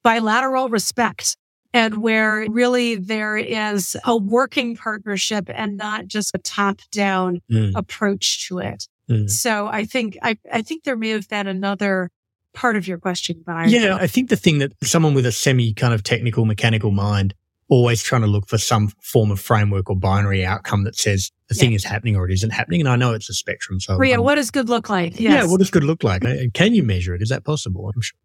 bilateral 0.02 0.68
respect 0.68 1.36
and 1.72 1.98
where 1.98 2.46
really 2.48 2.94
there 2.94 3.36
is 3.36 3.96
a 4.04 4.16
working 4.16 4.76
partnership 4.76 5.50
and 5.52 5.76
not 5.76 6.07
just 6.07 6.34
a 6.34 6.38
top 6.38 6.80
down 6.90 7.42
Mm, 7.50 7.72
approach 7.74 8.48
to 8.48 8.59
it. 8.59 8.88
mm. 9.11 9.28
So 9.28 9.66
I 9.66 9.84
think, 9.84 10.16
I, 10.22 10.38
I 10.50 10.62
think 10.62 10.84
there 10.84 10.96
may 10.96 11.11
have 11.11 11.28
been 11.28 11.46
another 11.46 12.11
part 12.57 12.74
of 12.74 12.88
your 12.88 12.98
question, 12.98 13.42
but 13.46 13.54
I, 13.54 13.66
Yeah, 13.66 13.96
I 14.00 14.09
think 14.09 14.30
the 14.30 14.36
thing 14.36 14.59
that 14.59 14.72
someone 14.82 15.14
with 15.14 15.26
a 15.26 15.32
semi 15.32 15.72
kind 15.74 15.94
of 15.94 16.02
technical 16.02 16.44
mechanical 16.44 16.90
mind 16.90 17.34
always 17.68 18.02
trying 18.02 18.22
to 18.22 18.26
look 18.28 18.48
for 18.48 18.59
some 18.59 18.88
form 19.02 19.30
of 19.30 19.40
framework 19.40 19.90
or 19.90 19.96
binary 19.96 20.44
outcome 20.44 20.84
that 20.84 20.94
says 20.96 21.30
the 21.48 21.54
thing 21.54 21.72
is 21.72 21.82
happening 21.84 22.16
or 22.16 22.28
it 22.28 22.32
isn't 22.32 22.50
happening. 22.50 22.80
And 22.80 22.88
I 22.88 22.96
know 22.96 23.12
it's 23.12 23.28
a 23.28 23.34
spectrum. 23.34 23.80
So 23.80 23.96
Ria, 23.96 24.14
I'm- 24.14 24.22
what 24.22 24.36
does 24.36 24.50
good 24.50 24.68
look 24.68 24.88
like? 24.88 25.18
yeah, 25.20 25.44
what 25.44 25.59
does 25.59 25.70
good 25.70 25.84
look 25.84 26.02
like? 26.02 26.24
Uh, 26.24 26.28
and 26.28 26.54
Can 26.54 26.74
you 26.74 26.82
measure 26.82 27.14
it? 27.14 27.22
Is 27.22 27.28
that 27.28 27.44
possible? 27.44 27.90
I'm 27.94 28.00
sure. 28.00 28.18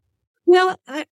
Well, 0.45 0.79
I, 0.87 1.05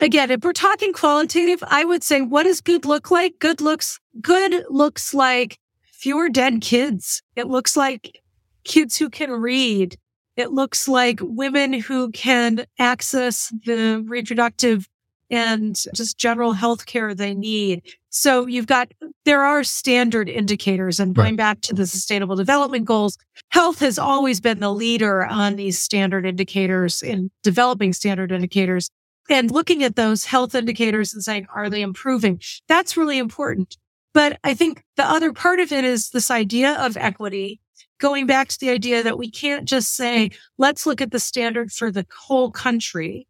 again, 0.00 0.30
if 0.30 0.42
we're 0.44 0.52
talking 0.52 0.92
qualitative, 0.92 1.62
I 1.66 1.84
would 1.84 2.02
say, 2.02 2.20
what 2.20 2.44
does 2.44 2.60
good 2.60 2.84
look 2.84 3.10
like? 3.10 3.38
Good 3.40 3.60
looks, 3.60 3.98
good 4.20 4.64
looks 4.70 5.12
like 5.14 5.58
fewer 5.82 6.28
dead 6.28 6.60
kids. 6.60 7.22
It 7.34 7.48
looks 7.48 7.76
like 7.76 8.20
kids 8.64 8.96
who 8.96 9.10
can 9.10 9.30
read. 9.30 9.96
It 10.36 10.52
looks 10.52 10.88
like 10.88 11.20
women 11.22 11.72
who 11.72 12.10
can 12.10 12.66
access 12.78 13.52
the 13.64 14.04
reproductive 14.06 14.88
and 15.30 15.74
just 15.94 16.18
general 16.18 16.52
health 16.52 16.86
care 16.86 17.14
they 17.14 17.34
need. 17.34 17.82
So 18.10 18.46
you've 18.46 18.66
got, 18.66 18.92
there 19.24 19.42
are 19.42 19.64
standard 19.64 20.28
indicators 20.28 21.00
and 21.00 21.14
going 21.14 21.36
back 21.36 21.60
to 21.62 21.74
the 21.74 21.86
sustainable 21.86 22.36
development 22.36 22.84
goals, 22.84 23.18
health 23.48 23.78
has 23.80 23.98
always 23.98 24.40
been 24.40 24.60
the 24.60 24.72
leader 24.72 25.24
on 25.24 25.56
these 25.56 25.78
standard 25.78 26.26
indicators 26.26 27.02
in 27.02 27.30
developing 27.42 27.92
standard 27.92 28.30
indicators 28.30 28.90
and 29.30 29.50
looking 29.50 29.82
at 29.82 29.96
those 29.96 30.26
health 30.26 30.54
indicators 30.54 31.14
and 31.14 31.24
saying, 31.24 31.46
are 31.54 31.70
they 31.70 31.82
improving? 31.82 32.40
That's 32.68 32.96
really 32.96 33.18
important. 33.18 33.76
But 34.12 34.38
I 34.44 34.54
think 34.54 34.84
the 34.96 35.04
other 35.04 35.32
part 35.32 35.58
of 35.58 35.72
it 35.72 35.84
is 35.84 36.10
this 36.10 36.30
idea 36.30 36.74
of 36.74 36.96
equity, 36.96 37.60
going 38.04 38.26
back 38.26 38.48
to 38.48 38.60
the 38.60 38.68
idea 38.68 39.02
that 39.02 39.16
we 39.16 39.30
can't 39.30 39.66
just 39.66 39.96
say, 39.96 40.30
let's 40.58 40.84
look 40.84 41.00
at 41.00 41.10
the 41.10 41.18
standard 41.18 41.72
for 41.72 41.90
the 41.90 42.04
whole 42.14 42.50
country. 42.50 43.26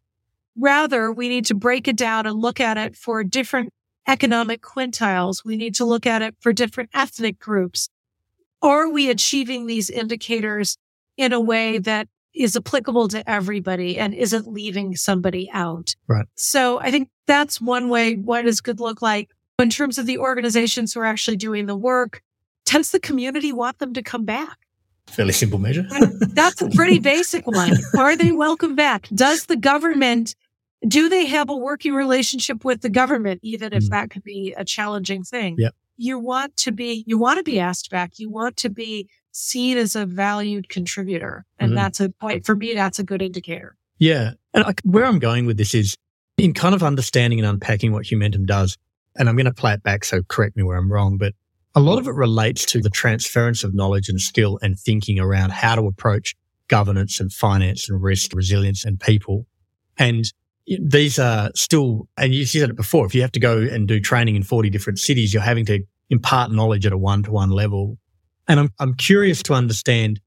Rather, 0.59 1.13
we 1.13 1.29
need 1.29 1.45
to 1.45 1.55
break 1.55 1.87
it 1.87 1.95
down 1.95 2.25
and 2.25 2.41
look 2.41 2.59
at 2.59 2.77
it 2.77 2.93
for 2.93 3.23
different 3.23 3.71
economic 4.05 4.61
quintiles. 4.61 5.45
We 5.45 5.55
need 5.55 5.75
to 5.75 5.85
look 5.85 6.05
at 6.05 6.21
it 6.21 6.35
for 6.41 6.51
different 6.51 6.89
ethnic 6.93 7.39
groups. 7.39 7.87
Are 8.61 8.89
we 8.89 9.09
achieving 9.09 9.65
these 9.65 9.89
indicators 9.89 10.77
in 11.15 11.31
a 11.31 11.39
way 11.39 11.77
that 11.77 12.09
is 12.35 12.57
applicable 12.57 13.07
to 13.07 13.29
everybody 13.29 13.97
and 13.97 14.13
isn't 14.13 14.45
leaving 14.45 14.97
somebody 14.97 15.49
out? 15.53 15.95
Right. 16.09 16.25
So 16.35 16.81
I 16.81 16.91
think 16.91 17.07
that's 17.27 17.61
one 17.61 17.87
way. 17.87 18.15
What 18.15 18.41
does 18.41 18.59
good 18.59 18.81
look 18.81 19.01
like 19.01 19.29
in 19.57 19.69
terms 19.69 19.97
of 19.97 20.05
the 20.05 20.17
organizations 20.17 20.93
who 20.93 20.99
are 20.99 21.05
actually 21.05 21.37
doing 21.37 21.65
the 21.65 21.77
work? 21.77 22.21
Does 22.65 22.91
the 22.91 22.99
community 22.99 23.53
want 23.53 23.79
them 23.79 23.93
to 23.93 24.03
come 24.03 24.25
back? 24.25 24.57
Fairly 25.07 25.33
simple 25.33 25.59
measure. 25.59 25.87
That's 26.33 26.61
a 26.61 26.69
pretty 26.69 26.99
basic 26.99 27.47
one. 27.47 27.73
Are 27.97 28.17
they 28.17 28.31
welcome 28.31 28.75
back? 28.75 29.07
Does 29.13 29.45
the 29.45 29.55
government, 29.55 30.35
do 30.87 31.07
they 31.09 31.25
have 31.25 31.49
a 31.49 31.55
working 31.55 31.93
relationship 31.93 32.65
with 32.65 32.81
the 32.81 32.89
government, 32.89 33.39
even 33.43 33.71
if 33.73 33.83
Mm. 33.85 33.89
that 33.89 34.09
could 34.09 34.23
be 34.23 34.53
a 34.57 34.65
challenging 34.65 35.23
thing? 35.23 35.55
Yep. 35.57 35.73
You 35.97 36.19
want 36.19 36.57
to 36.57 36.71
be, 36.71 37.03
you 37.07 37.17
want 37.17 37.37
to 37.37 37.43
be 37.43 37.59
asked 37.59 37.89
back. 37.89 38.19
You 38.19 38.29
want 38.29 38.57
to 38.57 38.69
be 38.69 39.07
seen 39.31 39.77
as 39.77 39.95
a 39.95 40.05
valued 40.05 40.67
contributor. 40.69 41.45
And 41.59 41.71
Mhm. 41.71 41.75
that's 41.75 41.99
a 42.01 42.09
point 42.09 42.45
for 42.45 42.55
me. 42.55 42.73
That's 42.73 42.99
a 42.99 43.03
good 43.03 43.21
indicator. 43.21 43.77
Yeah. 43.99 44.31
And 44.53 44.65
I, 44.65 44.73
where 44.83 45.05
I'm 45.05 45.19
going 45.19 45.45
with 45.45 45.57
this 45.57 45.73
is 45.73 45.95
in 46.37 46.53
kind 46.53 46.75
of 46.75 46.83
understanding 46.83 47.39
and 47.39 47.47
unpacking 47.47 47.93
what 47.93 48.05
Humentum 48.05 48.45
does. 48.45 48.77
And 49.17 49.29
I'm 49.29 49.35
going 49.37 49.45
to 49.45 49.53
play 49.53 49.73
it 49.73 49.83
back. 49.83 50.03
So 50.03 50.23
correct 50.23 50.57
me 50.57 50.63
where 50.63 50.77
I'm 50.77 50.91
wrong, 50.91 51.17
but 51.17 51.33
a 51.75 51.79
lot 51.81 51.99
of 51.99 52.07
it 52.07 52.15
relates 52.15 52.65
to 52.67 52.79
the 52.79 52.89
transference 52.89 53.63
of 53.63 53.75
knowledge 53.75 54.07
and 54.07 54.19
skill 54.19 54.57
and 54.61 54.79
thinking 54.79 55.19
around 55.19 55.51
how 55.51 55.75
to 55.75 55.85
approach 55.87 56.35
governance 56.67 57.19
and 57.19 57.31
finance 57.31 57.89
and 57.89 58.01
risk, 58.01 58.33
resilience 58.33 58.85
and 58.85 58.99
people. 58.99 59.45
And 59.97 60.25
these 60.67 61.19
are 61.19 61.51
still, 61.53 62.07
and 62.17 62.33
you 62.33 62.45
said 62.45 62.69
it 62.69 62.75
before, 62.75 63.05
if 63.05 63.13
you 63.13 63.21
have 63.21 63.31
to 63.33 63.39
go 63.39 63.59
and 63.59 63.87
do 63.87 63.99
training 63.99 64.35
in 64.35 64.43
40 64.43 64.69
different 64.69 64.99
cities, 64.99 65.33
you're 65.33 65.43
having 65.43 65.65
to 65.65 65.81
impart 66.09 66.51
knowledge 66.51 66.85
at 66.85 66.93
a 66.93 66.97
one 66.97 67.23
to 67.23 67.31
one 67.31 67.49
level. 67.49 67.97
And 68.47 68.59
I'm, 68.59 68.69
I'm 68.79 68.93
curious 68.95 69.43
to 69.43 69.53
understand 69.53 70.21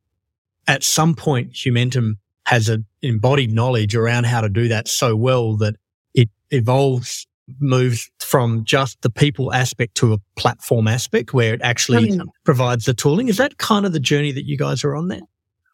at 0.67 0.85
some 0.85 1.15
point, 1.15 1.53
Humentum 1.55 2.19
has 2.47 2.69
an 2.69 2.85
embodied 3.01 3.53
knowledge 3.53 3.95
around 3.95 4.25
how 4.25 4.43
to 4.43 4.49
do 4.49 4.69
that 4.69 4.87
so 4.87 5.17
well 5.17 5.57
that 5.57 5.77
it 6.15 6.29
evolves, 6.51 7.27
moves 7.59 8.11
from 8.29 8.63
just 8.65 9.01
the 9.01 9.09
people 9.09 9.55
aspect 9.55 9.95
to 9.97 10.13
a 10.13 10.19
platform 10.37 10.87
aspect 10.87 11.33
where 11.33 11.55
it 11.55 11.63
actually 11.63 12.21
Oh, 12.21 12.27
provides 12.45 12.85
the 12.85 12.93
tooling. 12.93 13.29
Is 13.29 13.39
that 13.39 13.57
kind 13.57 13.87
of 13.87 13.93
the 13.93 14.01
journey 14.01 14.33
that 14.33 14.45
you 14.45 14.59
guys 14.59 14.85
are 14.85 14.95
on 14.95 15.09
there? 15.09 15.23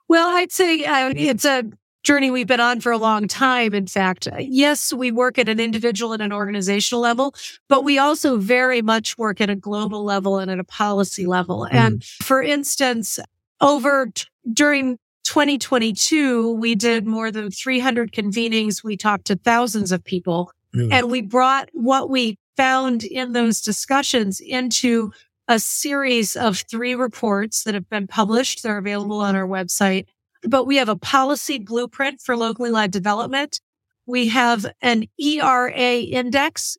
Well, 0.07 0.37
I'd 0.37 0.53
say 0.53 0.85
uh, 0.85 1.13
it's 1.17 1.45
a 1.45 1.65
journey 2.05 2.31
we've 2.31 2.47
been 2.47 2.61
on 2.61 2.81
for 2.81 2.93
a 2.93 2.99
long 2.99 3.27
time. 3.27 3.75
In 3.75 3.89
fact, 3.89 4.29
yes, 4.39 4.93
we 4.93 5.11
work 5.11 5.39
at 5.39 5.49
an 5.49 5.59
individual 5.59 6.13
and 6.13 6.23
an 6.23 6.33
organizational 6.33 7.01
level, 7.01 7.35
but 7.69 7.83
we 7.83 7.99
also 7.99 8.37
very 8.37 8.83
much 8.83 9.19
work 9.19 9.41
at 9.41 9.51
a 9.51 9.57
global 9.57 10.05
level 10.05 10.39
and 10.39 10.51
at 10.51 10.61
a 10.61 10.65
policy 10.65 11.27
level. 11.27 11.67
Mm. 11.73 11.75
And 11.75 12.05
for 12.05 12.41
instance, 12.41 13.19
over 13.61 14.07
t- 14.15 14.27
during 14.53 14.99
2022, 15.25 16.53
we 16.53 16.77
did 16.77 17.07
more 17.07 17.33
than 17.33 17.51
300 17.51 18.13
convenings. 18.13 18.85
We 18.85 18.97
talked 18.97 19.25
to 19.27 19.37
thousands 19.37 19.91
of 19.91 20.05
people 20.05 20.53
mm. 20.75 20.93
and 20.93 21.11
we 21.11 21.23
brought 21.23 21.71
what 21.73 22.11
we 22.11 22.39
found 22.57 23.05
in 23.05 23.33
those 23.33 23.61
discussions 23.61 24.41
into 24.41 25.13
a 25.49 25.59
series 25.59 26.37
of 26.37 26.65
three 26.71 26.95
reports 26.95 27.65
that 27.65 27.75
have 27.75 27.89
been 27.91 28.07
published. 28.07 28.63
They're 28.63 28.79
available 28.79 29.21
on 29.21 29.37
our 29.37 29.47
website 29.47 30.07
but 30.47 30.65
we 30.65 30.77
have 30.77 30.89
a 30.89 30.97
policy 30.97 31.59
blueprint 31.59 32.21
for 32.21 32.37
locally 32.37 32.71
led 32.71 32.91
development. 32.91 33.61
We 34.07 34.29
have 34.29 34.67
an 34.83 35.07
ERA 35.19 35.99
index, 36.01 36.77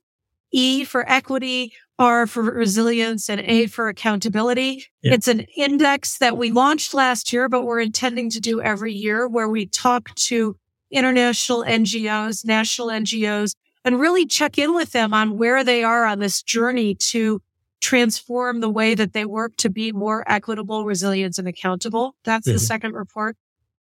E 0.52 0.84
for 0.86 1.10
equity, 1.10 1.74
R 1.98 2.28
for 2.28 2.44
resilience, 2.44 3.30
and 3.30 3.42
A 3.42 3.68
for 3.68 3.88
accountability. 3.88 4.86
It's 5.02 5.28
an 5.28 5.42
index 5.58 6.18
that 6.20 6.38
we 6.38 6.52
launched 6.52 6.94
last 6.94 7.34
year, 7.34 7.50
but 7.50 7.64
we're 7.64 7.80
intending 7.80 8.30
to 8.32 8.40
do 8.40 8.62
every 8.62 8.94
year 8.94 9.28
where 9.28 9.50
we 9.50 9.66
talk 9.66 10.14
to 10.16 10.56
international 10.92 11.64
NGOs, 11.64 12.46
national 12.46 12.90
NGOs, 12.90 13.56
and 13.86 14.00
really 14.00 14.26
check 14.26 14.58
in 14.58 14.74
with 14.74 14.92
them 14.92 15.14
on 15.14 15.38
where 15.38 15.64
they 15.64 15.84
are 15.84 16.04
on 16.06 16.20
this 16.20 16.42
journey 16.42 16.96
to 16.96 17.42
transform 17.80 18.60
the 18.60 18.70
way 18.70 18.96
that 18.96 19.14
they 19.14 19.26
work 19.26 19.56
to 19.58 19.70
be 19.70 19.92
more 19.92 20.24
equitable, 20.28 20.86
resilient, 20.86 21.38
and 21.38 21.48
accountable. 21.48 22.16
That's 22.24 22.48
mm-hmm. 22.48 22.56
the 22.56 22.60
second 22.60 22.94
report. 22.94 23.38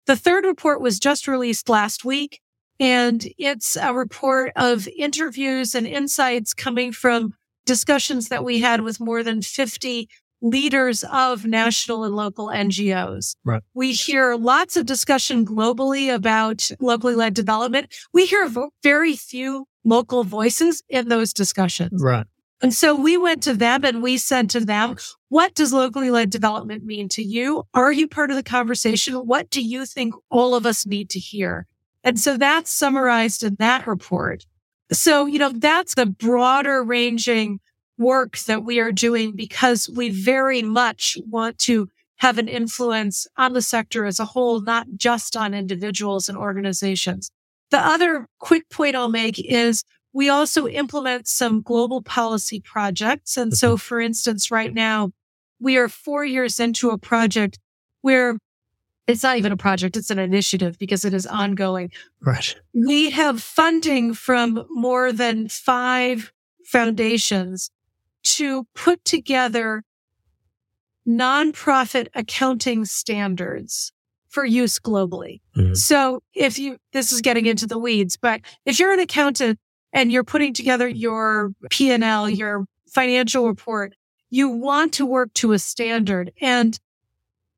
The 0.05 0.17
third 0.17 0.43
report 0.43 0.81
was 0.81 0.99
just 0.99 1.27
released 1.27 1.69
last 1.69 2.03
week, 2.03 2.41
and 2.79 3.25
it's 3.37 3.77
a 3.77 3.93
report 3.93 4.51
of 4.57 4.87
interviews 4.89 5.73
and 5.73 5.87
insights 5.87 6.53
coming 6.53 6.91
from 6.91 7.33
discussions 7.65 8.27
that 8.27 8.43
we 8.43 8.59
had 8.59 8.81
with 8.81 8.99
more 8.99 9.23
than 9.23 9.41
50 9.41 10.09
leaders 10.41 11.03
of 11.11 11.45
national 11.45 12.03
and 12.03 12.15
local 12.15 12.47
NGOs. 12.47 13.35
Right. 13.45 13.63
We 13.73 13.93
hear 13.93 14.35
lots 14.35 14.75
of 14.75 14.85
discussion 14.85 15.45
globally 15.45 16.13
about 16.13 16.69
locally 16.79 17.15
led 17.15 17.33
development. 17.33 17.95
We 18.13 18.25
hear 18.25 18.51
very 18.83 19.15
few 19.15 19.67
local 19.85 20.23
voices 20.23 20.83
in 20.89 21.07
those 21.07 21.31
discussions. 21.31 22.03
Right. 22.03 22.25
And 22.61 22.73
so 22.73 22.95
we 22.95 23.15
went 23.17 23.43
to 23.43 23.53
them 23.53 23.83
and 23.83 24.01
we 24.01 24.17
said 24.17 24.49
to 24.51 24.59
them, 24.59 24.95
what 25.29 25.53
does 25.53 25.71
locally 25.71 26.09
led 26.09 26.29
development 26.29 26.83
mean 26.83 27.09
to 27.09 27.21
you? 27.21 27.63
Are 27.73 27.91
you 27.91 28.07
part 28.07 28.31
of 28.31 28.37
the 28.37 28.43
conversation? 28.43 29.15
What 29.15 29.49
do 29.49 29.61
you 29.61 29.85
think 29.85 30.15
all 30.29 30.55
of 30.55 30.65
us 30.65 30.85
need 30.85 31.09
to 31.11 31.19
hear? 31.19 31.67
And 32.03 32.19
so 32.19 32.37
that's 32.37 32.71
summarized 32.71 33.43
in 33.43 33.55
that 33.59 33.85
report. 33.87 34.45
So, 34.91 35.25
you 35.25 35.39
know, 35.39 35.49
that's 35.49 35.95
the 35.95 36.05
broader 36.05 36.83
ranging 36.83 37.59
work 37.97 38.37
that 38.39 38.63
we 38.63 38.79
are 38.79 38.91
doing 38.91 39.35
because 39.35 39.89
we 39.89 40.09
very 40.09 40.61
much 40.61 41.17
want 41.27 41.57
to 41.59 41.89
have 42.17 42.37
an 42.37 42.47
influence 42.47 43.27
on 43.37 43.53
the 43.53 43.61
sector 43.61 44.05
as 44.05 44.19
a 44.19 44.25
whole, 44.25 44.61
not 44.61 44.87
just 44.95 45.35
on 45.35 45.53
individuals 45.53 46.29
and 46.29 46.37
organizations. 46.37 47.31
The 47.71 47.79
other 47.79 48.27
quick 48.39 48.69
point 48.69 48.95
I'll 48.95 49.09
make 49.09 49.39
is 49.39 49.83
we 50.13 50.29
also 50.29 50.67
implement 50.67 51.27
some 51.27 51.61
global 51.61 52.01
policy 52.01 52.61
projects. 52.61 53.35
And 53.35 53.53
so, 53.53 53.71
mm-hmm. 53.71 53.77
for 53.77 53.99
instance, 53.99 54.49
right 54.49 54.73
now, 54.73 55.11
we 55.59 55.77
are 55.77 55.89
four 55.89 56.23
years 56.23 56.59
into 56.59 56.91
a 56.91 56.97
project 56.97 57.59
where 58.01 58.37
it's 59.07 59.23
not 59.23 59.37
even 59.37 59.51
a 59.51 59.57
project, 59.57 59.97
it's 59.97 60.09
an 60.09 60.19
initiative 60.19 60.77
because 60.79 61.05
it 61.05 61.13
is 61.13 61.27
ongoing. 61.27 61.91
Right. 62.21 62.55
We 62.73 63.11
have 63.11 63.41
funding 63.41 64.13
from 64.13 64.65
more 64.69 65.11
than 65.11 65.47
five 65.49 66.31
foundations 66.65 67.69
to 68.23 68.65
put 68.73 69.03
together 69.05 69.83
nonprofit 71.07 72.07
accounting 72.15 72.85
standards 72.85 73.91
for 74.35 74.45
use 74.45 74.79
globally. 74.79 75.39
Mm-hmm. 75.55 75.75
So 75.75 76.21
if 76.33 76.59
you, 76.59 76.77
this 76.91 77.13
is 77.13 77.21
getting 77.21 77.45
into 77.45 77.65
the 77.65 77.79
weeds, 77.79 78.17
but 78.17 78.41
if 78.65 78.79
you're 78.79 78.91
an 78.91 78.99
accountant 78.99 79.57
and 79.93 80.11
you're 80.11 80.25
putting 80.25 80.53
together 80.53 80.89
your 80.89 81.53
P&L, 81.69 82.29
your 82.29 82.65
financial 82.89 83.47
report, 83.47 83.95
you 84.29 84.49
want 84.49 84.91
to 84.95 85.05
work 85.05 85.33
to 85.35 85.53
a 85.53 85.59
standard. 85.59 86.33
And 86.41 86.77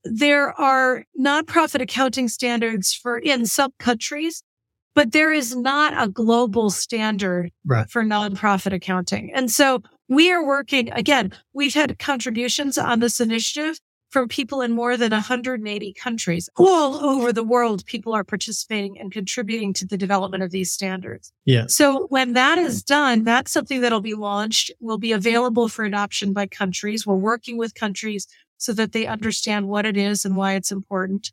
there 0.03 0.51
are 0.51 1.03
nonprofit 1.19 1.81
accounting 1.81 2.27
standards 2.27 2.93
for 2.93 3.17
in 3.17 3.47
some 3.47 3.71
countries, 3.79 4.43
but 4.93 5.13
there 5.13 5.33
is 5.33 5.55
not 5.55 5.99
a 5.99 6.07
global 6.07 6.69
standard 6.69 7.51
right. 7.65 7.89
for 7.89 8.03
nonprofit 8.03 8.71
accounting. 8.71 9.31
And 9.33 9.49
so 9.49 9.81
we 10.07 10.31
are 10.31 10.45
working 10.45 10.91
again, 10.91 11.33
we've 11.53 11.73
had 11.73 11.97
contributions 11.97 12.77
on 12.77 12.99
this 12.99 13.19
initiative 13.19 13.79
from 14.17 14.27
people 14.27 14.61
in 14.61 14.71
more 14.71 14.97
than 14.97 15.11
180 15.11 15.93
countries 15.93 16.49
all 16.55 16.95
over 16.95 17.31
the 17.31 17.43
world. 17.43 17.85
People 17.85 18.13
are 18.13 18.23
participating 18.23 18.99
and 18.99 19.11
contributing 19.11 19.73
to 19.73 19.85
the 19.85 19.95
development 19.95 20.41
of 20.41 20.49
these 20.49 20.71
standards. 20.71 21.31
Yeah. 21.45 21.65
So 21.67 22.07
when 22.07 22.33
that 22.33 22.57
is 22.57 22.81
done, 22.81 23.25
that's 23.25 23.51
something 23.51 23.81
that'll 23.81 24.01
be 24.01 24.15
launched, 24.15 24.71
will 24.79 24.97
be 24.97 25.11
available 25.11 25.67
for 25.67 25.85
adoption 25.85 26.33
by 26.33 26.47
countries. 26.47 27.05
We're 27.05 27.13
working 27.13 27.59
with 27.59 27.75
countries 27.75 28.27
so 28.57 28.73
that 28.73 28.91
they 28.91 29.05
understand 29.05 29.67
what 29.67 29.85
it 29.85 29.95
is 29.95 30.25
and 30.25 30.35
why 30.35 30.53
it's 30.53 30.71
important. 30.71 31.31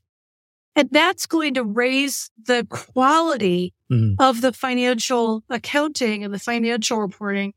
And 0.76 0.90
that's 0.90 1.24
going 1.24 1.54
to 1.54 1.64
raise 1.64 2.30
the 2.44 2.66
quality 2.68 3.72
mm-hmm. 3.90 4.20
of 4.20 4.42
the 4.42 4.52
financial 4.52 5.42
accounting 5.48 6.22
and 6.22 6.34
the 6.34 6.38
financial 6.38 6.98
reporting 6.98 7.54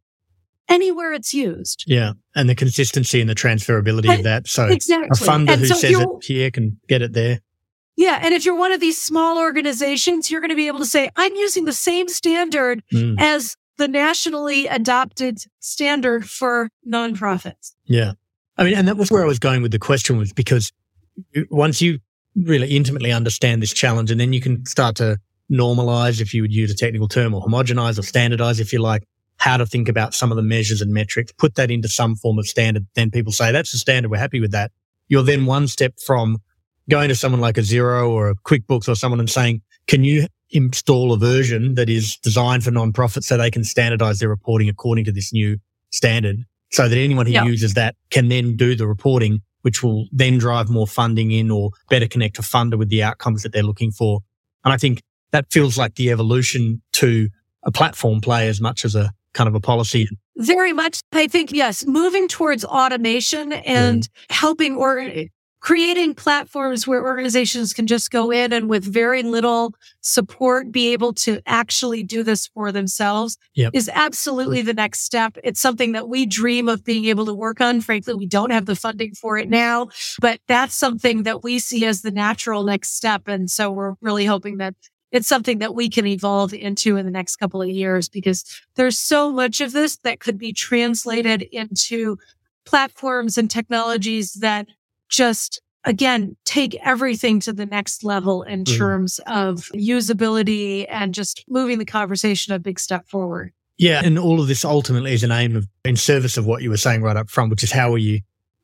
anywhere 0.70 1.14
it's 1.14 1.34
used. 1.34 1.84
Yeah. 1.88 2.14
And 2.36 2.50
the 2.50 2.56
consistency 2.56 3.22
and 3.22 3.30
the 3.30 3.36
transferability 3.36 4.14
of 4.16 4.24
that. 4.24 4.48
So 4.48 4.66
exactly. 4.66 5.10
a 5.12 5.16
funder 5.16 5.52
and 5.52 5.62
who 5.62 5.68
so 5.68 5.76
says 5.76 6.00
it 6.00 6.08
here 6.24 6.52
can 6.52 6.80
get 6.88 7.02
it 7.02 7.14
there. 7.14 7.40
Yeah. 7.96 8.20
And 8.22 8.34
if 8.34 8.46
you're 8.46 8.58
one 8.58 8.72
of 8.72 8.80
these 8.80 9.02
small 9.02 9.40
organizations, 9.40 10.30
you're 10.30 10.42
going 10.42 10.52
to 10.52 10.56
be 10.56 10.68
able 10.68 10.80
to 10.80 10.86
say, 10.86 11.10
I'm 11.16 11.36
using 11.36 11.66
the 11.66 11.74
same 11.74 12.08
standard 12.08 12.84
mm. 12.94 13.16
as 13.20 13.56
the 13.78 13.88
nationally 13.88 14.68
adopted 14.68 15.40
standard 15.60 16.30
for 16.30 16.70
nonprofits. 16.88 17.74
Yeah. 17.86 18.14
I 18.58 18.64
mean, 18.64 18.74
and 18.74 18.88
that 18.88 18.98
was 18.98 19.12
where 19.12 19.24
I 19.24 19.28
was 19.28 19.40
going 19.40 19.62
with 19.62 19.72
the 19.72 19.80
question 19.80 20.18
was 20.18 20.34
because 20.34 20.72
once 21.50 21.82
you 21.82 22.00
really 22.36 22.76
intimately 22.76 23.12
understand 23.12 23.62
this 23.62 23.74
challenge 23.74 24.12
and 24.12 24.20
then 24.20 24.34
you 24.34 24.42
can 24.42 24.66
start 24.66 24.96
to 24.98 25.18
normalize, 25.52 26.22
if 26.22 26.34
you 26.34 26.42
would 26.42 26.54
use 26.54 26.72
a 26.72 26.76
technical 26.76 27.08
term, 27.08 27.34
or 27.34 27.42
homogenize 27.42 27.98
or 27.98 28.04
standardize, 28.04 28.60
if 28.60 28.74
you 28.74 28.80
like, 28.80 29.04
how 29.38 29.58
to 29.58 29.66
think 29.66 29.88
about 29.88 30.14
some 30.14 30.32
of 30.32 30.36
the 30.36 30.44
measures 30.44 30.82
and 30.82 30.92
metrics, 30.92 31.32
put 31.34 31.56
that 31.56 31.72
into 31.72 31.88
some 31.88 32.16
form 32.16 32.40
of 32.40 32.48
standard. 32.48 32.86
Then 32.96 33.12
people 33.12 33.32
say, 33.32 33.52
that's 33.52 33.72
the 33.72 33.78
standard. 33.78 34.10
We're 34.10 34.18
happy 34.18 34.40
with 34.40 34.52
that. 34.52 34.72
You're 35.08 35.24
then 35.24 35.46
one 35.46 35.68
step 35.68 35.94
from 36.06 36.40
going 36.90 37.10
to 37.10 37.16
someone 37.16 37.42
like 37.42 37.58
a 37.58 37.62
Xero 37.62 38.10
or 38.10 38.30
a 38.30 38.36
QuickBooks 38.36 38.90
or 38.90 38.96
someone 38.96 39.20
and 39.20 39.30
saying, 39.30 39.62
can 39.88 40.04
you 40.04 40.28
install 40.52 41.14
a 41.14 41.18
version 41.18 41.76
that 41.76 41.90
is 41.90 42.18
designed 42.18 42.64
for 42.64 42.72
nonprofits 42.72 43.24
so 43.24 43.38
they 43.38 43.52
can 43.52 43.64
standardize 43.64 44.20
their 44.20 44.30
reporting 44.30 44.70
according 44.70 45.06
to 45.06 45.12
this 45.12 45.34
new 45.34 45.58
standard 45.92 46.38
so 46.72 46.88
that 46.88 46.98
anyone 46.98 47.26
who 47.26 47.34
yep. 47.34 47.46
uses 47.46 47.74
that 47.74 47.96
can 48.10 48.30
then 48.30 48.56
do 48.56 48.76
the 48.76 48.88
reporting, 48.88 49.42
which 49.62 49.84
will 49.84 50.08
then 50.12 50.38
drive 50.38 50.70
more 50.70 50.88
funding 50.88 51.32
in 51.32 51.52
or 51.52 51.72
better 51.90 52.08
connect 52.08 52.40
a 52.40 52.42
funder 52.42 52.78
with 52.78 52.90
the 52.90 53.04
outcomes 53.04 53.44
that 53.44 53.52
they're 53.52 53.64
looking 53.64 53.92
for. 53.92 54.22
And 54.64 54.74
I 54.74 54.78
think 54.78 55.02
that 55.32 55.52
feels 55.52 55.78
like 55.78 55.96
the 55.96 56.12
evolution 56.12 56.82
to 56.94 57.30
a 57.64 57.72
platform 57.72 58.22
play 58.22 58.48
as 58.48 58.62
much 58.62 58.86
as 58.86 58.96
a 58.96 59.12
kind 59.34 59.48
of 59.48 59.56
a 59.56 59.60
policy. 59.60 60.08
Very 60.38 60.74
much. 60.74 61.00
I 61.12 61.28
think, 61.28 61.52
yes, 61.52 61.86
moving 61.86 62.28
towards 62.28 62.64
automation 62.64 63.54
and 63.54 64.04
mm. 64.04 64.10
helping 64.30 64.76
or 64.76 65.10
creating 65.60 66.14
platforms 66.14 66.88
where 66.88 67.04
organizations 67.04 67.74
can 67.74 67.88
just 67.88 68.12
go 68.12 68.32
in 68.32 68.54
and 68.54 68.70
with 68.70 68.84
very 68.84 69.24
little 69.24 69.74
support 70.02 70.72
be 70.72 70.94
able 70.94 71.14
to 71.14 71.42
actually 71.46 72.04
do 72.04 72.24
this 72.24 72.48
for 72.48 72.72
themselves 72.72 73.38
yep. 73.56 73.72
is 73.74 73.90
absolutely 73.94 74.62
the 74.62 74.74
next 74.74 75.02
step. 75.02 75.38
It's 75.44 75.60
something 75.60 75.94
that 75.94 76.08
we 76.08 76.26
dream 76.26 76.70
of 76.70 76.84
being 76.84 77.06
able 77.06 77.26
to 77.26 77.34
work 77.34 77.60
on. 77.60 77.82
Frankly, 77.82 78.14
we 78.14 78.28
don't 78.28 78.52
have 78.52 78.66
the 78.66 78.76
funding 78.76 79.14
for 79.14 79.38
it 79.38 79.50
now, 79.50 79.90
but 80.22 80.40
that's 80.48 80.76
something 80.76 81.24
that 81.24 81.44
we 81.44 81.60
see 81.60 81.86
as 81.86 82.02
the 82.02 82.12
natural 82.12 82.64
next 82.64 82.96
step. 82.96 83.28
And 83.28 83.50
so 83.50 83.72
we're 83.72 83.96
really 84.00 84.26
hoping 84.26 84.58
that 84.58 84.76
it's 85.12 85.28
something 85.28 85.60
that 85.60 85.76
we 85.76 85.90
can 85.90 86.06
evolve 86.06 86.54
into 86.54 86.98
in 86.98 87.06
the 87.06 87.12
next 87.12 87.38
couple 87.38 87.62
of 87.62 87.70
years 87.70 88.10
because 88.10 88.44
there's 88.76 88.98
so 88.98 89.32
much 89.32 89.62
of 89.62 89.72
this 89.72 89.98
that 89.98 90.20
could 90.20 90.38
be 90.38 90.54
translated 90.54 91.44
into 91.52 92.18
platforms 92.66 93.38
and 93.38 93.50
technologies 93.50 94.34
that 94.34 94.68
just 95.10 95.62
again 95.86 96.36
take 96.44 96.76
everything 96.84 97.40
to 97.40 97.54
the 97.54 97.66
next 97.66 98.04
level 98.04 98.44
in 98.44 98.64
mm. 98.64 98.78
terms 98.78 99.20
of 99.28 99.70
usability 99.74 100.86
and 100.90 101.14
just 101.14 101.46
moving 101.48 101.80
the 101.80 101.86
conversation 101.86 102.54
a 102.54 102.60
big 102.60 102.80
step 102.80 103.08
forward. 103.08 103.54
Yeah, 103.78 104.02
and 104.04 104.18
all 104.18 104.42
of 104.42 104.48
this 104.48 104.66
ultimately 104.66 105.14
is 105.14 105.24
an 105.24 105.32
aim 105.32 105.56
of 105.56 105.68
in 105.86 105.96
service 105.96 106.36
of 106.36 106.46
what 106.46 106.64
you 106.64 106.72
were 106.72 106.78
saying 106.78 107.04
right 107.04 107.16
up 107.16 107.30
front, 107.30 107.52
which 107.52 107.64
is 107.64 107.72
how 107.72 107.94
are 107.94 108.00
you 108.00 108.22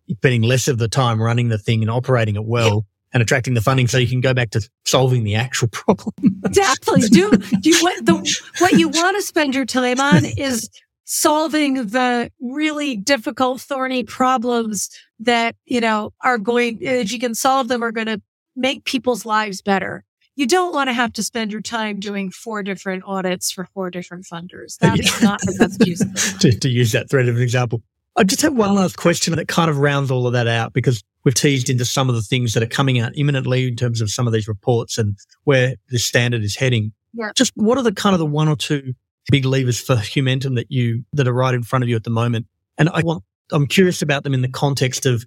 spending 0.10 0.42
less 0.42 0.68
of 0.68 0.80
the 0.80 0.88
time 0.88 1.22
running 1.22 1.50
the 1.50 1.58
thing 1.58 1.82
and 1.82 1.90
operating 1.90 2.36
it 2.36 2.44
well 2.44 2.86
and 3.14 3.22
attracting 3.22 3.54
the 3.54 3.62
funding 3.62 3.88
so 3.88 3.98
you 3.98 4.08
can 4.08 4.22
go 4.22 4.34
back 4.34 4.50
to 4.52 4.70
solving 4.86 5.24
the 5.24 5.36
actual 5.36 5.68
problem. 5.70 6.14
exactly. 6.46 7.02
Do, 7.02 7.32
do 7.32 7.70
you, 7.70 7.78
what, 7.82 8.06
the, 8.06 8.42
what 8.60 8.74
you 8.74 8.90
want 8.90 9.16
to 9.18 9.22
spend 9.22 9.56
your 9.56 9.66
time 9.66 10.00
on 10.00 10.26
is 10.26 10.70
solving 11.06 11.88
the 11.88 12.32
really 12.42 12.96
difficult, 12.96 13.62
thorny 13.62 14.04
problems 14.04 14.90
that, 15.20 15.56
you 15.66 15.80
know, 15.80 16.12
are 16.22 16.38
going, 16.38 16.80
if 16.82 17.12
you 17.12 17.20
can 17.20 17.36
solve 17.36 17.68
them, 17.68 17.84
are 17.84 17.92
going 17.92 18.08
to 18.08 18.22
make 18.56 18.84
people's 18.86 19.26
lives 19.26 19.62
better. 19.62 20.04
You 20.36 20.48
don't 20.48 20.74
want 20.74 20.88
to 20.88 20.94
have 20.94 21.14
to 21.14 21.24
spend 21.24 21.52
your 21.52 21.62
time 21.62 22.00
doing 22.00 22.32
four 22.32 22.64
different 22.64 23.04
audits 23.06 23.52
for 23.52 23.66
four 23.66 23.92
different 23.92 24.26
funders. 24.26 24.78
That's 24.80 25.22
yeah. 25.22 25.28
not 25.28 25.42
the 25.42 25.56
best 25.60 25.86
use 25.86 26.40
to, 26.40 26.58
to 26.58 26.70
use 26.70 26.92
that 26.94 27.10
thread 27.10 27.30
of 27.30 27.36
an 27.36 27.42
example. 27.44 27.84
I 28.16 28.24
just 28.24 28.42
have 28.42 28.54
one 28.56 28.76
last 28.76 28.98
question 28.98 29.36
that 29.36 29.48
kind 29.48 29.70
of 29.70 29.78
rounds 29.80 30.12
all 30.12 30.28
of 30.28 30.34
that 30.34 30.48
out 30.48 30.74
because 30.74 31.04
we've 31.24 31.34
teased 31.34 31.70
into 31.70 31.86
some 31.86 32.10
of 32.10 32.16
the 32.16 32.22
things 32.22 32.54
that 32.54 32.62
are 32.62 32.68
coming 32.68 33.00
out 33.00 33.12
imminently 33.16 33.68
in 33.68 33.76
terms 33.76 34.02
of 34.02 34.12
some 34.12 34.28
of 34.28 34.34
these 34.34 34.48
reports 34.48 34.98
and 34.98 35.18
where 35.46 35.76
the 35.90 35.98
standard 35.98 36.44
is 36.44 36.56
heading. 36.56 36.92
Yeah. 37.14 37.32
Just 37.36 37.52
what 37.56 37.78
are 37.78 37.84
the 37.84 37.94
kind 37.94 38.14
of 38.14 38.20
the 38.20 38.26
one 38.26 38.48
or 38.48 38.56
two 38.56 38.94
big 39.32 39.46
levers 39.46 39.80
for 39.80 39.96
Humentum 39.96 40.56
that 40.56 40.72
you 40.72 41.04
that 41.14 41.28
are 41.28 41.34
right 41.34 41.54
in 41.54 41.64
front 41.64 41.84
of 41.84 41.90
you 41.90 41.96
at 41.96 42.04
the 42.04 42.10
moment? 42.10 42.46
And 42.78 42.90
I 42.90 43.02
want 43.02 43.24
I'm 43.52 43.68
curious 43.68 44.02
about 44.02 44.24
them 44.24 44.34
in 44.34 44.42
the 44.42 44.50
context 44.50 45.06
of 45.06 45.26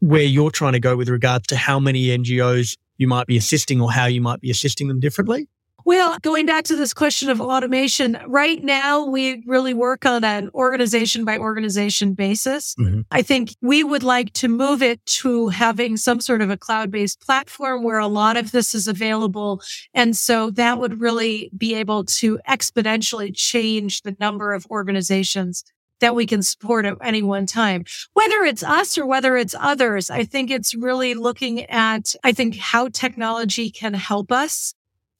where 0.00 0.22
you're 0.22 0.50
trying 0.50 0.72
to 0.72 0.80
go 0.80 0.96
with 0.96 1.08
regards 1.08 1.46
to 1.48 1.56
how 1.56 1.78
many 1.78 2.06
NGOs 2.06 2.76
you 2.96 3.06
might 3.06 3.26
be 3.26 3.36
assisting 3.36 3.80
or 3.80 3.90
how 3.90 4.06
you 4.06 4.20
might 4.20 4.40
be 4.40 4.50
assisting 4.50 4.88
them 4.88 5.00
differently. 5.00 5.48
Well, 5.90 6.18
going 6.22 6.46
back 6.46 6.66
to 6.66 6.76
this 6.76 6.94
question 6.94 7.30
of 7.30 7.40
automation, 7.40 8.16
right 8.28 8.62
now 8.62 9.06
we 9.06 9.42
really 9.44 9.74
work 9.74 10.06
on 10.06 10.22
an 10.22 10.48
organization 10.54 11.24
by 11.24 11.36
organization 11.36 12.14
basis. 12.14 12.76
Mm-hmm. 12.76 13.00
I 13.10 13.22
think 13.22 13.56
we 13.60 13.82
would 13.82 14.04
like 14.04 14.32
to 14.34 14.46
move 14.46 14.84
it 14.84 15.04
to 15.06 15.48
having 15.48 15.96
some 15.96 16.20
sort 16.20 16.42
of 16.42 16.48
a 16.48 16.56
cloud 16.56 16.92
based 16.92 17.20
platform 17.20 17.82
where 17.82 17.98
a 17.98 18.06
lot 18.06 18.36
of 18.36 18.52
this 18.52 18.72
is 18.72 18.86
available. 18.86 19.62
And 19.92 20.16
so 20.16 20.50
that 20.52 20.78
would 20.78 21.00
really 21.00 21.50
be 21.58 21.74
able 21.74 22.04
to 22.04 22.38
exponentially 22.48 23.32
change 23.34 24.02
the 24.02 24.16
number 24.20 24.52
of 24.52 24.66
organizations 24.70 25.64
that 25.98 26.14
we 26.14 26.24
can 26.24 26.42
support 26.44 26.86
at 26.86 26.98
any 27.02 27.20
one 27.20 27.46
time. 27.46 27.84
Whether 28.12 28.44
it's 28.44 28.62
us 28.62 28.96
or 28.96 29.06
whether 29.06 29.36
it's 29.36 29.56
others, 29.58 30.08
I 30.08 30.22
think 30.22 30.52
it's 30.52 30.72
really 30.72 31.14
looking 31.14 31.64
at, 31.64 32.14
I 32.22 32.30
think 32.30 32.58
how 32.58 32.90
technology 32.90 33.70
can 33.70 33.94
help 33.94 34.30
us 34.30 34.72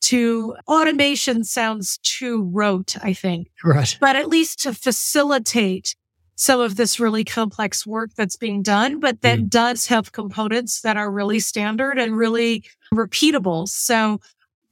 to 0.03 0.57
automation 0.67 1.45
sounds 1.45 1.99
too 1.99 2.49
rote, 2.53 2.97
I 3.03 3.13
think. 3.13 3.51
Right. 3.65 3.97
But 4.01 4.17
at 4.17 4.29
least 4.29 4.61
to 4.61 4.75
facilitate 4.75 5.95
some 6.37 6.59
of 6.61 6.77
this 6.77 6.99
really 6.99 7.23
complex 7.23 7.87
work 7.87 8.11
that's 8.17 8.37
being 8.37 8.63
done, 8.63 8.99
but 8.99 9.21
that 9.21 9.39
mm. 9.39 9.51
does 9.51 9.89
have 9.89 10.13
components 10.13 10.81
that 10.81 10.97
are 10.97 11.11
really 11.11 11.39
standard 11.39 11.99
and 11.99 12.17
really 12.17 12.65
repeatable. 12.95 13.69
So 13.69 14.21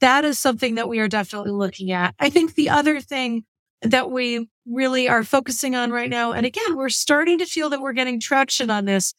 that 0.01 0.25
is 0.25 0.39
something 0.39 0.77
that 0.77 0.89
we 0.89 0.99
are 0.99 1.09
definitely 1.09 1.51
looking 1.51 1.93
at. 1.93 2.15
I 2.19 2.31
think 2.31 2.55
the 2.55 2.71
other 2.71 3.01
thing 3.01 3.45
that 3.83 4.11
we 4.11 4.49
really 4.67 5.09
are 5.09 5.23
focusing 5.23 5.75
on 5.77 5.91
right 5.91 6.09
now, 6.09 6.33
and 6.33 6.47
again, 6.47 6.75
we're 6.75 6.89
starting 6.89 7.39
to 7.39 7.47
feel 7.47 7.69
that 7.71 7.83
we're 7.83 7.93
getting 7.93 8.19
traction 8.19 8.71
on 8.71 8.87
this, 8.87 9.13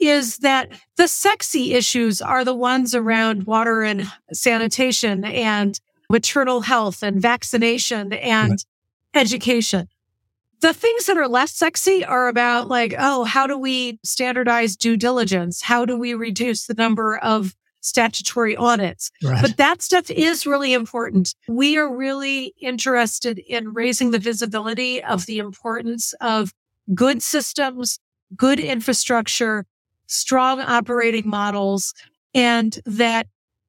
is 0.00 0.38
that 0.38 0.70
the 0.96 1.08
sexy 1.08 1.74
issues 1.74 2.20
are 2.20 2.44
the 2.44 2.54
ones 2.54 2.94
around 2.94 3.44
water 3.44 3.82
and 3.82 4.10
sanitation 4.32 5.24
and 5.24 5.80
maternal 6.10 6.60
health 6.60 7.02
and 7.02 7.20
vaccination 7.20 8.12
and 8.12 8.50
right. 8.50 8.64
education. 9.14 9.88
The 10.60 10.72
things 10.72 11.06
that 11.06 11.16
are 11.16 11.28
less 11.28 11.52
sexy 11.52 12.04
are 12.04 12.28
about 12.28 12.68
like, 12.68 12.94
oh, 12.98 13.24
how 13.24 13.46
do 13.46 13.58
we 13.58 13.98
standardize 14.02 14.76
due 14.76 14.96
diligence? 14.96 15.62
How 15.62 15.84
do 15.84 15.96
we 15.98 16.14
reduce 16.14 16.66
the 16.66 16.74
number 16.74 17.18
of 17.18 17.54
statutory 17.80 18.56
audits? 18.56 19.10
Right. 19.22 19.42
But 19.42 19.58
that 19.58 19.82
stuff 19.82 20.10
is 20.10 20.46
really 20.46 20.72
important. 20.72 21.34
We 21.48 21.76
are 21.76 21.94
really 21.94 22.54
interested 22.60 23.38
in 23.38 23.74
raising 23.74 24.10
the 24.10 24.18
visibility 24.18 25.02
of 25.04 25.26
the 25.26 25.38
importance 25.38 26.14
of 26.20 26.54
good 26.94 27.22
systems, 27.22 27.98
good 28.34 28.58
infrastructure, 28.58 29.66
strong 30.06 30.60
operating 30.60 31.28
models, 31.28 31.94
and 32.34 32.78
that 32.86 33.26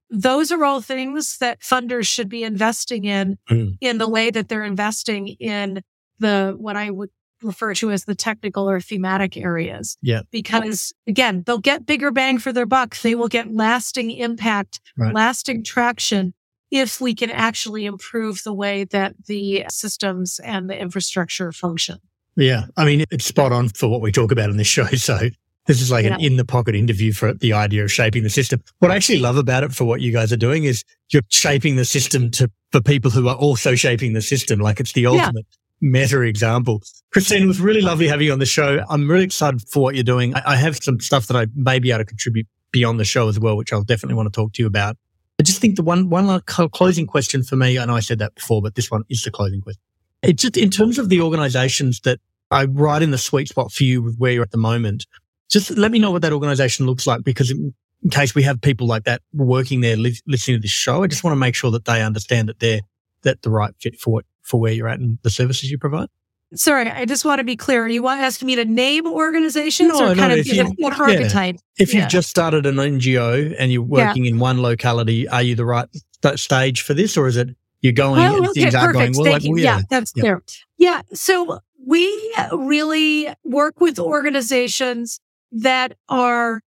those 0.09 0.51
are 0.51 0.63
all 0.63 0.81
things 0.81 1.37
that 1.39 1.61
funders 1.61 2.07
should 2.07 2.29
be 2.29 2.43
investing 2.43 3.05
in 3.05 3.37
mm. 3.49 3.77
in 3.81 3.97
the 3.97 4.09
way 4.09 4.29
that 4.31 4.49
they're 4.49 4.63
investing 4.63 5.27
in 5.27 5.81
the 6.19 6.55
what 6.57 6.77
I 6.77 6.91
would 6.91 7.09
refer 7.41 7.73
to 7.75 7.91
as 7.91 8.05
the 8.05 8.15
technical 8.15 8.69
or 8.69 8.79
thematic 8.79 9.37
areas. 9.37 9.97
Yeah. 10.01 10.21
Because 10.31 10.93
again, 11.07 11.43
they'll 11.45 11.57
get 11.57 11.85
bigger 11.85 12.11
bang 12.11 12.39
for 12.39 12.51
their 12.51 12.65
buck. 12.65 12.97
They 12.97 13.15
will 13.15 13.27
get 13.27 13.53
lasting 13.53 14.11
impact, 14.11 14.79
right. 14.97 15.13
lasting 15.13 15.63
traction 15.63 16.33
if 16.71 16.99
we 16.99 17.13
can 17.13 17.29
actually 17.29 17.85
improve 17.85 18.41
the 18.43 18.53
way 18.53 18.83
that 18.85 19.15
the 19.27 19.65
systems 19.69 20.39
and 20.39 20.69
the 20.69 20.79
infrastructure 20.79 21.51
function. 21.51 21.99
Yeah. 22.35 22.65
I 22.75 22.85
mean, 22.85 23.05
it's 23.11 23.25
spot 23.25 23.51
on 23.51 23.69
for 23.69 23.87
what 23.87 24.01
we 24.01 24.11
talk 24.11 24.31
about 24.31 24.49
in 24.49 24.57
this 24.57 24.67
show. 24.67 24.85
So 24.95 25.29
this 25.65 25.81
is 25.81 25.91
like 25.91 26.05
an 26.05 26.19
in 26.19 26.37
the 26.37 26.45
pocket 26.45 26.75
interview 26.75 27.11
for 27.11 27.33
the 27.33 27.53
idea 27.53 27.83
of 27.83 27.91
shaping 27.91 28.23
the 28.23 28.29
system. 28.29 28.61
What 28.79 28.91
I 28.91 28.95
actually 28.95 29.19
love 29.19 29.37
about 29.37 29.63
it 29.63 29.73
for 29.73 29.85
what 29.85 30.01
you 30.01 30.11
guys 30.11 30.31
are 30.31 30.37
doing 30.37 30.63
is 30.63 30.83
you're 31.09 31.23
shaping 31.29 31.75
the 31.75 31.85
system 31.85 32.29
to 32.31 32.51
for 32.71 32.81
people 32.81 33.11
who 33.11 33.27
are 33.27 33.35
also 33.35 33.75
shaping 33.75 34.13
the 34.13 34.21
system. 34.21 34.59
Like 34.59 34.79
it's 34.79 34.93
the 34.93 35.07
ultimate 35.07 35.45
yeah. 35.81 35.89
meta 35.89 36.21
example. 36.21 36.81
Christine, 37.11 37.43
it 37.43 37.47
was 37.47 37.59
really 37.59 37.81
lovely 37.81 38.07
having 38.07 38.27
you 38.27 38.33
on 38.33 38.39
the 38.39 38.45
show. 38.45 38.83
I'm 38.89 39.09
really 39.09 39.25
excited 39.25 39.67
for 39.67 39.81
what 39.81 39.95
you're 39.95 40.03
doing. 40.03 40.35
I, 40.35 40.53
I 40.53 40.55
have 40.55 40.77
some 40.77 40.99
stuff 40.99 41.27
that 41.27 41.37
I 41.37 41.47
may 41.55 41.79
be 41.79 41.91
able 41.91 41.99
to 41.99 42.05
contribute 42.05 42.47
beyond 42.71 42.99
the 42.99 43.05
show 43.05 43.27
as 43.27 43.39
well, 43.39 43.57
which 43.57 43.73
I'll 43.73 43.83
definitely 43.83 44.15
want 44.15 44.31
to 44.31 44.35
talk 44.35 44.53
to 44.53 44.61
you 44.61 44.67
about. 44.67 44.97
I 45.39 45.43
just 45.43 45.59
think 45.59 45.75
the 45.75 45.83
one 45.83 46.09
one 46.09 46.41
closing 46.41 47.07
question 47.07 47.43
for 47.43 47.55
me, 47.55 47.79
I 47.79 47.85
know 47.85 47.95
I 47.95 48.01
said 48.01 48.19
that 48.19 48.35
before, 48.35 48.61
but 48.61 48.75
this 48.75 48.91
one 48.91 49.03
is 49.09 49.23
the 49.23 49.31
closing 49.31 49.61
question. 49.61 49.81
It's 50.21 50.41
just 50.41 50.57
in 50.57 50.69
terms 50.69 50.97
of 50.97 51.09
the 51.09 51.21
organizations 51.21 51.99
that 52.01 52.19
are 52.51 52.67
right 52.67 53.01
in 53.01 53.11
the 53.11 53.17
sweet 53.17 53.49
spot 53.49 53.71
for 53.71 53.83
you 53.83 54.01
with 54.01 54.17
where 54.17 54.31
you're 54.31 54.43
at 54.43 54.51
the 54.51 54.57
moment 54.57 55.05
just 55.49 55.71
let 55.71 55.91
me 55.91 55.99
know 55.99 56.11
what 56.11 56.21
that 56.21 56.33
organization 56.33 56.85
looks 56.85 57.05
like 57.05 57.23
because 57.23 57.51
in, 57.51 57.73
case 58.11 58.35
we 58.35 58.43
have 58.43 58.61
people 58.61 58.85
like 58.85 59.03
that 59.05 59.19
working 59.33 59.81
there 59.81 59.97
li- 59.97 60.21
listening 60.27 60.57
to 60.57 60.61
this 60.61 60.69
show, 60.69 61.01
I 61.01 61.07
just 61.07 61.23
want 61.23 61.31
to 61.31 61.39
make 61.39 61.55
sure 61.55 61.71
that 61.71 61.85
they 61.85 62.03
understand 62.03 62.49
that 62.49 62.59
they're 62.59 62.81
that 63.23 63.41
the 63.41 63.49
right 63.49 63.73
fit 63.81 63.99
for 63.99 64.13
what, 64.13 64.25
for 64.43 64.59
where 64.59 64.71
you're 64.71 64.87
at 64.87 64.99
and 64.99 65.17
the 65.23 65.31
services 65.31 65.71
you 65.71 65.79
provide. 65.79 66.07
Sorry, 66.53 66.87
I 66.87 67.05
just 67.05 67.25
want 67.25 67.39
to 67.39 67.43
be 67.43 67.55
clear. 67.55 67.87
You 67.87 68.03
want 68.03 68.21
asking 68.21 68.45
me 68.45 68.55
to 68.55 68.65
name 68.65 69.07
organizations 69.07 69.89
no, 69.89 70.11
or 70.11 70.15
kind 70.15 70.31
no, 70.31 70.39
of 70.39 70.47
you, 70.47 70.65
what 70.77 70.97
archetype? 70.99 71.55
Yeah. 71.55 71.83
If 71.83 71.93
yeah. 71.93 72.01
you've 72.01 72.09
just 72.09 72.29
started 72.29 72.65
an 72.65 72.75
NGO 72.75 73.55
and 73.57 73.71
you're 73.71 73.81
working 73.81 74.25
yeah. 74.25 74.31
in 74.31 74.39
one 74.39 74.61
locality, 74.61 75.27
are 75.27 75.41
you 75.41 75.55
the 75.55 75.65
right 75.65 75.87
st- 76.23 76.39
stage 76.39 76.81
for 76.83 76.93
this, 76.93 77.17
or 77.17 77.27
is 77.27 77.35
it 77.35 77.49
you're 77.81 77.93
going 77.93 78.21
oh, 78.21 78.37
and 78.37 78.47
okay, 78.47 78.61
things 78.61 78.75
are 78.75 78.93
going 78.93 79.13
well? 79.17 79.33
Like, 79.33 79.43
well 79.43 79.57
yeah, 79.57 79.81
that's 79.89 80.11
clear. 80.11 80.43
Yeah, 80.77 81.01
so 81.13 81.59
we 81.85 82.35
really 82.51 83.27
work 83.43 83.81
with 83.81 83.99
organizations 83.99 85.19
that 85.55 85.97
are 86.09 86.61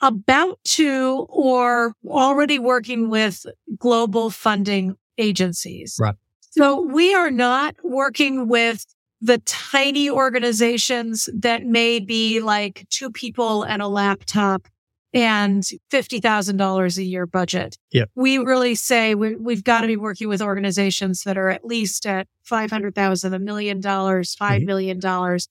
about 0.00 0.58
to 0.64 1.26
or 1.28 1.94
already 2.06 2.58
working 2.58 3.08
with 3.08 3.46
global 3.78 4.30
funding 4.30 4.96
agencies. 5.16 5.96
Right. 6.00 6.16
So 6.40 6.82
we 6.82 7.14
are 7.14 7.30
not 7.30 7.76
working 7.82 8.48
with 8.48 8.84
the 9.20 9.38
tiny 9.38 10.10
organizations 10.10 11.28
that 11.32 11.64
may 11.64 12.00
be 12.00 12.40
like 12.40 12.84
two 12.90 13.10
people 13.10 13.62
and 13.62 13.80
a 13.80 13.86
laptop 13.86 14.66
and 15.14 15.62
$50,000 15.90 16.98
a 16.98 17.02
year 17.02 17.26
budget. 17.26 17.78
Yep. 17.92 18.10
We 18.16 18.38
really 18.38 18.74
say 18.74 19.14
we, 19.14 19.54
have 19.54 19.62
got 19.62 19.82
to 19.82 19.86
be 19.86 19.96
working 19.96 20.28
with 20.28 20.42
organizations 20.42 21.22
that 21.22 21.38
are 21.38 21.50
at 21.50 21.64
least 21.64 22.06
at 22.06 22.26
500,000, 22.42 23.32
a 23.32 23.38
million 23.38 23.80
dollars, 23.80 24.34
5 24.34 24.50
mm-hmm. 24.58 24.66
million 24.66 24.98
dollars. 24.98 25.48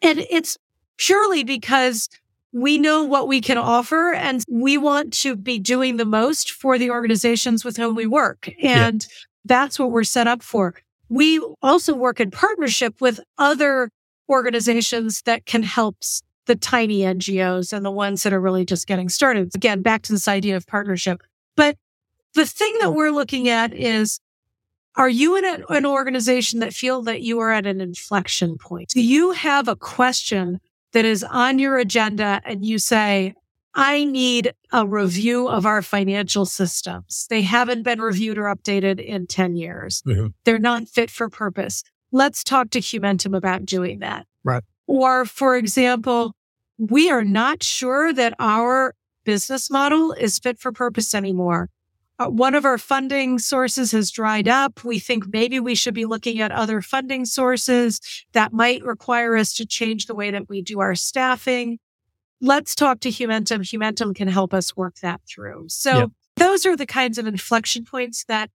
And 0.00 0.18
it's 0.18 0.58
purely 0.98 1.44
because 1.44 2.08
we 2.52 2.78
know 2.78 3.02
what 3.02 3.28
we 3.28 3.40
can 3.40 3.56
offer 3.56 4.12
and 4.12 4.44
we 4.48 4.76
want 4.76 5.12
to 5.12 5.36
be 5.36 5.58
doing 5.58 5.96
the 5.96 6.04
most 6.04 6.50
for 6.50 6.78
the 6.78 6.90
organizations 6.90 7.64
with 7.64 7.76
whom 7.76 7.94
we 7.94 8.06
work. 8.06 8.50
And 8.62 9.02
yeah. 9.02 9.08
that's 9.44 9.78
what 9.78 9.90
we're 9.90 10.04
set 10.04 10.26
up 10.26 10.42
for. 10.42 10.74
We 11.08 11.40
also 11.62 11.94
work 11.94 12.20
in 12.20 12.30
partnership 12.30 13.00
with 13.00 13.20
other 13.38 13.90
organizations 14.28 15.22
that 15.22 15.46
can 15.46 15.62
help 15.62 15.96
the 16.46 16.56
tiny 16.56 17.00
NGOs 17.00 17.72
and 17.72 17.84
the 17.84 17.90
ones 17.90 18.22
that 18.22 18.32
are 18.32 18.40
really 18.40 18.64
just 18.64 18.86
getting 18.86 19.08
started. 19.08 19.54
Again, 19.54 19.82
back 19.82 20.02
to 20.02 20.12
this 20.12 20.28
idea 20.28 20.56
of 20.56 20.66
partnership. 20.66 21.22
But 21.56 21.76
the 22.34 22.46
thing 22.46 22.76
that 22.80 22.92
we're 22.92 23.10
looking 23.10 23.48
at 23.48 23.72
is 23.72 24.20
are 24.94 25.08
you 25.08 25.36
in 25.36 25.44
a, 25.44 25.64
an 25.70 25.86
organization 25.86 26.60
that 26.60 26.74
feel 26.74 27.02
that 27.02 27.22
you 27.22 27.38
are 27.38 27.50
at 27.50 27.66
an 27.66 27.80
inflection 27.80 28.58
point? 28.58 28.90
Do 28.90 29.02
you 29.02 29.30
have 29.30 29.68
a 29.68 29.76
question 29.76 30.60
that 30.92 31.04
is 31.04 31.24
on 31.24 31.58
your 31.58 31.78
agenda 31.78 32.40
and 32.44 32.64
you 32.64 32.78
say, 32.78 33.34
I 33.74 34.04
need 34.04 34.52
a 34.70 34.86
review 34.86 35.48
of 35.48 35.64
our 35.64 35.80
financial 35.80 36.44
systems. 36.44 37.26
They 37.30 37.42
haven't 37.42 37.84
been 37.84 38.00
reviewed 38.00 38.36
or 38.36 38.54
updated 38.54 39.02
in 39.02 39.26
10 39.26 39.56
years. 39.56 40.02
Mm-hmm. 40.06 40.26
They're 40.44 40.58
not 40.58 40.88
fit 40.88 41.10
for 41.10 41.30
purpose. 41.30 41.82
Let's 42.10 42.44
talk 42.44 42.70
to 42.70 42.80
Humentum 42.80 43.34
about 43.34 43.64
doing 43.64 44.00
that. 44.00 44.26
Right. 44.44 44.62
Or, 44.86 45.24
for 45.24 45.56
example, 45.56 46.34
we 46.78 47.10
are 47.10 47.24
not 47.24 47.62
sure 47.62 48.12
that 48.12 48.34
our 48.38 48.94
business 49.24 49.70
model 49.70 50.12
is 50.12 50.38
fit 50.38 50.58
for 50.58 50.72
purpose 50.72 51.14
anymore. 51.14 51.70
Uh, 52.22 52.28
one 52.28 52.54
of 52.54 52.64
our 52.64 52.78
funding 52.78 53.38
sources 53.38 53.90
has 53.90 54.10
dried 54.10 54.46
up. 54.46 54.84
We 54.84 54.98
think 54.98 55.32
maybe 55.32 55.58
we 55.58 55.74
should 55.74 55.94
be 55.94 56.04
looking 56.04 56.40
at 56.40 56.52
other 56.52 56.80
funding 56.80 57.24
sources 57.24 58.00
that 58.32 58.52
might 58.52 58.84
require 58.84 59.36
us 59.36 59.52
to 59.54 59.66
change 59.66 60.06
the 60.06 60.14
way 60.14 60.30
that 60.30 60.48
we 60.48 60.62
do 60.62 60.78
our 60.80 60.94
staffing. 60.94 61.78
Let's 62.40 62.74
talk 62.74 63.00
to 63.00 63.08
Humentum. 63.08 63.60
Humentum 63.60 64.14
can 64.14 64.28
help 64.28 64.54
us 64.54 64.76
work 64.76 64.96
that 65.02 65.20
through. 65.28 65.66
So 65.68 65.98
yep. 65.98 66.10
those 66.36 66.64
are 66.64 66.76
the 66.76 66.86
kinds 66.86 67.18
of 67.18 67.26
inflection 67.26 67.84
points 67.84 68.24
that 68.26 68.50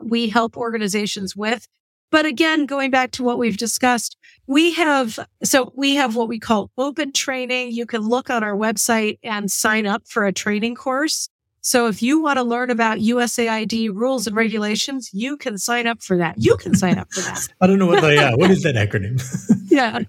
we 0.00 0.28
help 0.28 0.56
organizations 0.56 1.34
with. 1.34 1.66
But 2.12 2.26
again, 2.26 2.66
going 2.66 2.90
back 2.90 3.10
to 3.12 3.24
what 3.24 3.38
we've 3.38 3.56
discussed, 3.56 4.16
we 4.46 4.74
have, 4.74 5.18
so 5.42 5.72
we 5.74 5.96
have 5.96 6.14
what 6.14 6.28
we 6.28 6.38
call 6.38 6.70
open 6.78 7.12
training. 7.12 7.72
You 7.72 7.86
can 7.86 8.02
look 8.02 8.30
on 8.30 8.44
our 8.44 8.54
website 8.54 9.18
and 9.24 9.50
sign 9.50 9.86
up 9.86 10.02
for 10.06 10.24
a 10.24 10.32
training 10.32 10.76
course. 10.76 11.28
So 11.64 11.86
if 11.86 12.02
you 12.02 12.20
want 12.20 12.38
to 12.38 12.42
learn 12.42 12.70
about 12.70 12.98
USAID 12.98 13.94
rules 13.94 14.26
and 14.26 14.34
regulations, 14.34 15.10
you 15.12 15.36
can 15.36 15.58
sign 15.58 15.86
up 15.86 16.02
for 16.02 16.16
that. 16.16 16.34
You 16.36 16.56
can 16.56 16.74
sign 16.74 16.98
up 16.98 17.12
for 17.12 17.20
that. 17.20 17.46
I 17.60 17.68
don't 17.68 17.78
know 17.78 17.86
what 17.86 18.02
they 18.02 18.18
are. 18.18 18.36
What 18.36 18.50
is 18.50 18.64
that 18.64 18.74
acronym? 18.74 19.22
yeah. 19.70 20.00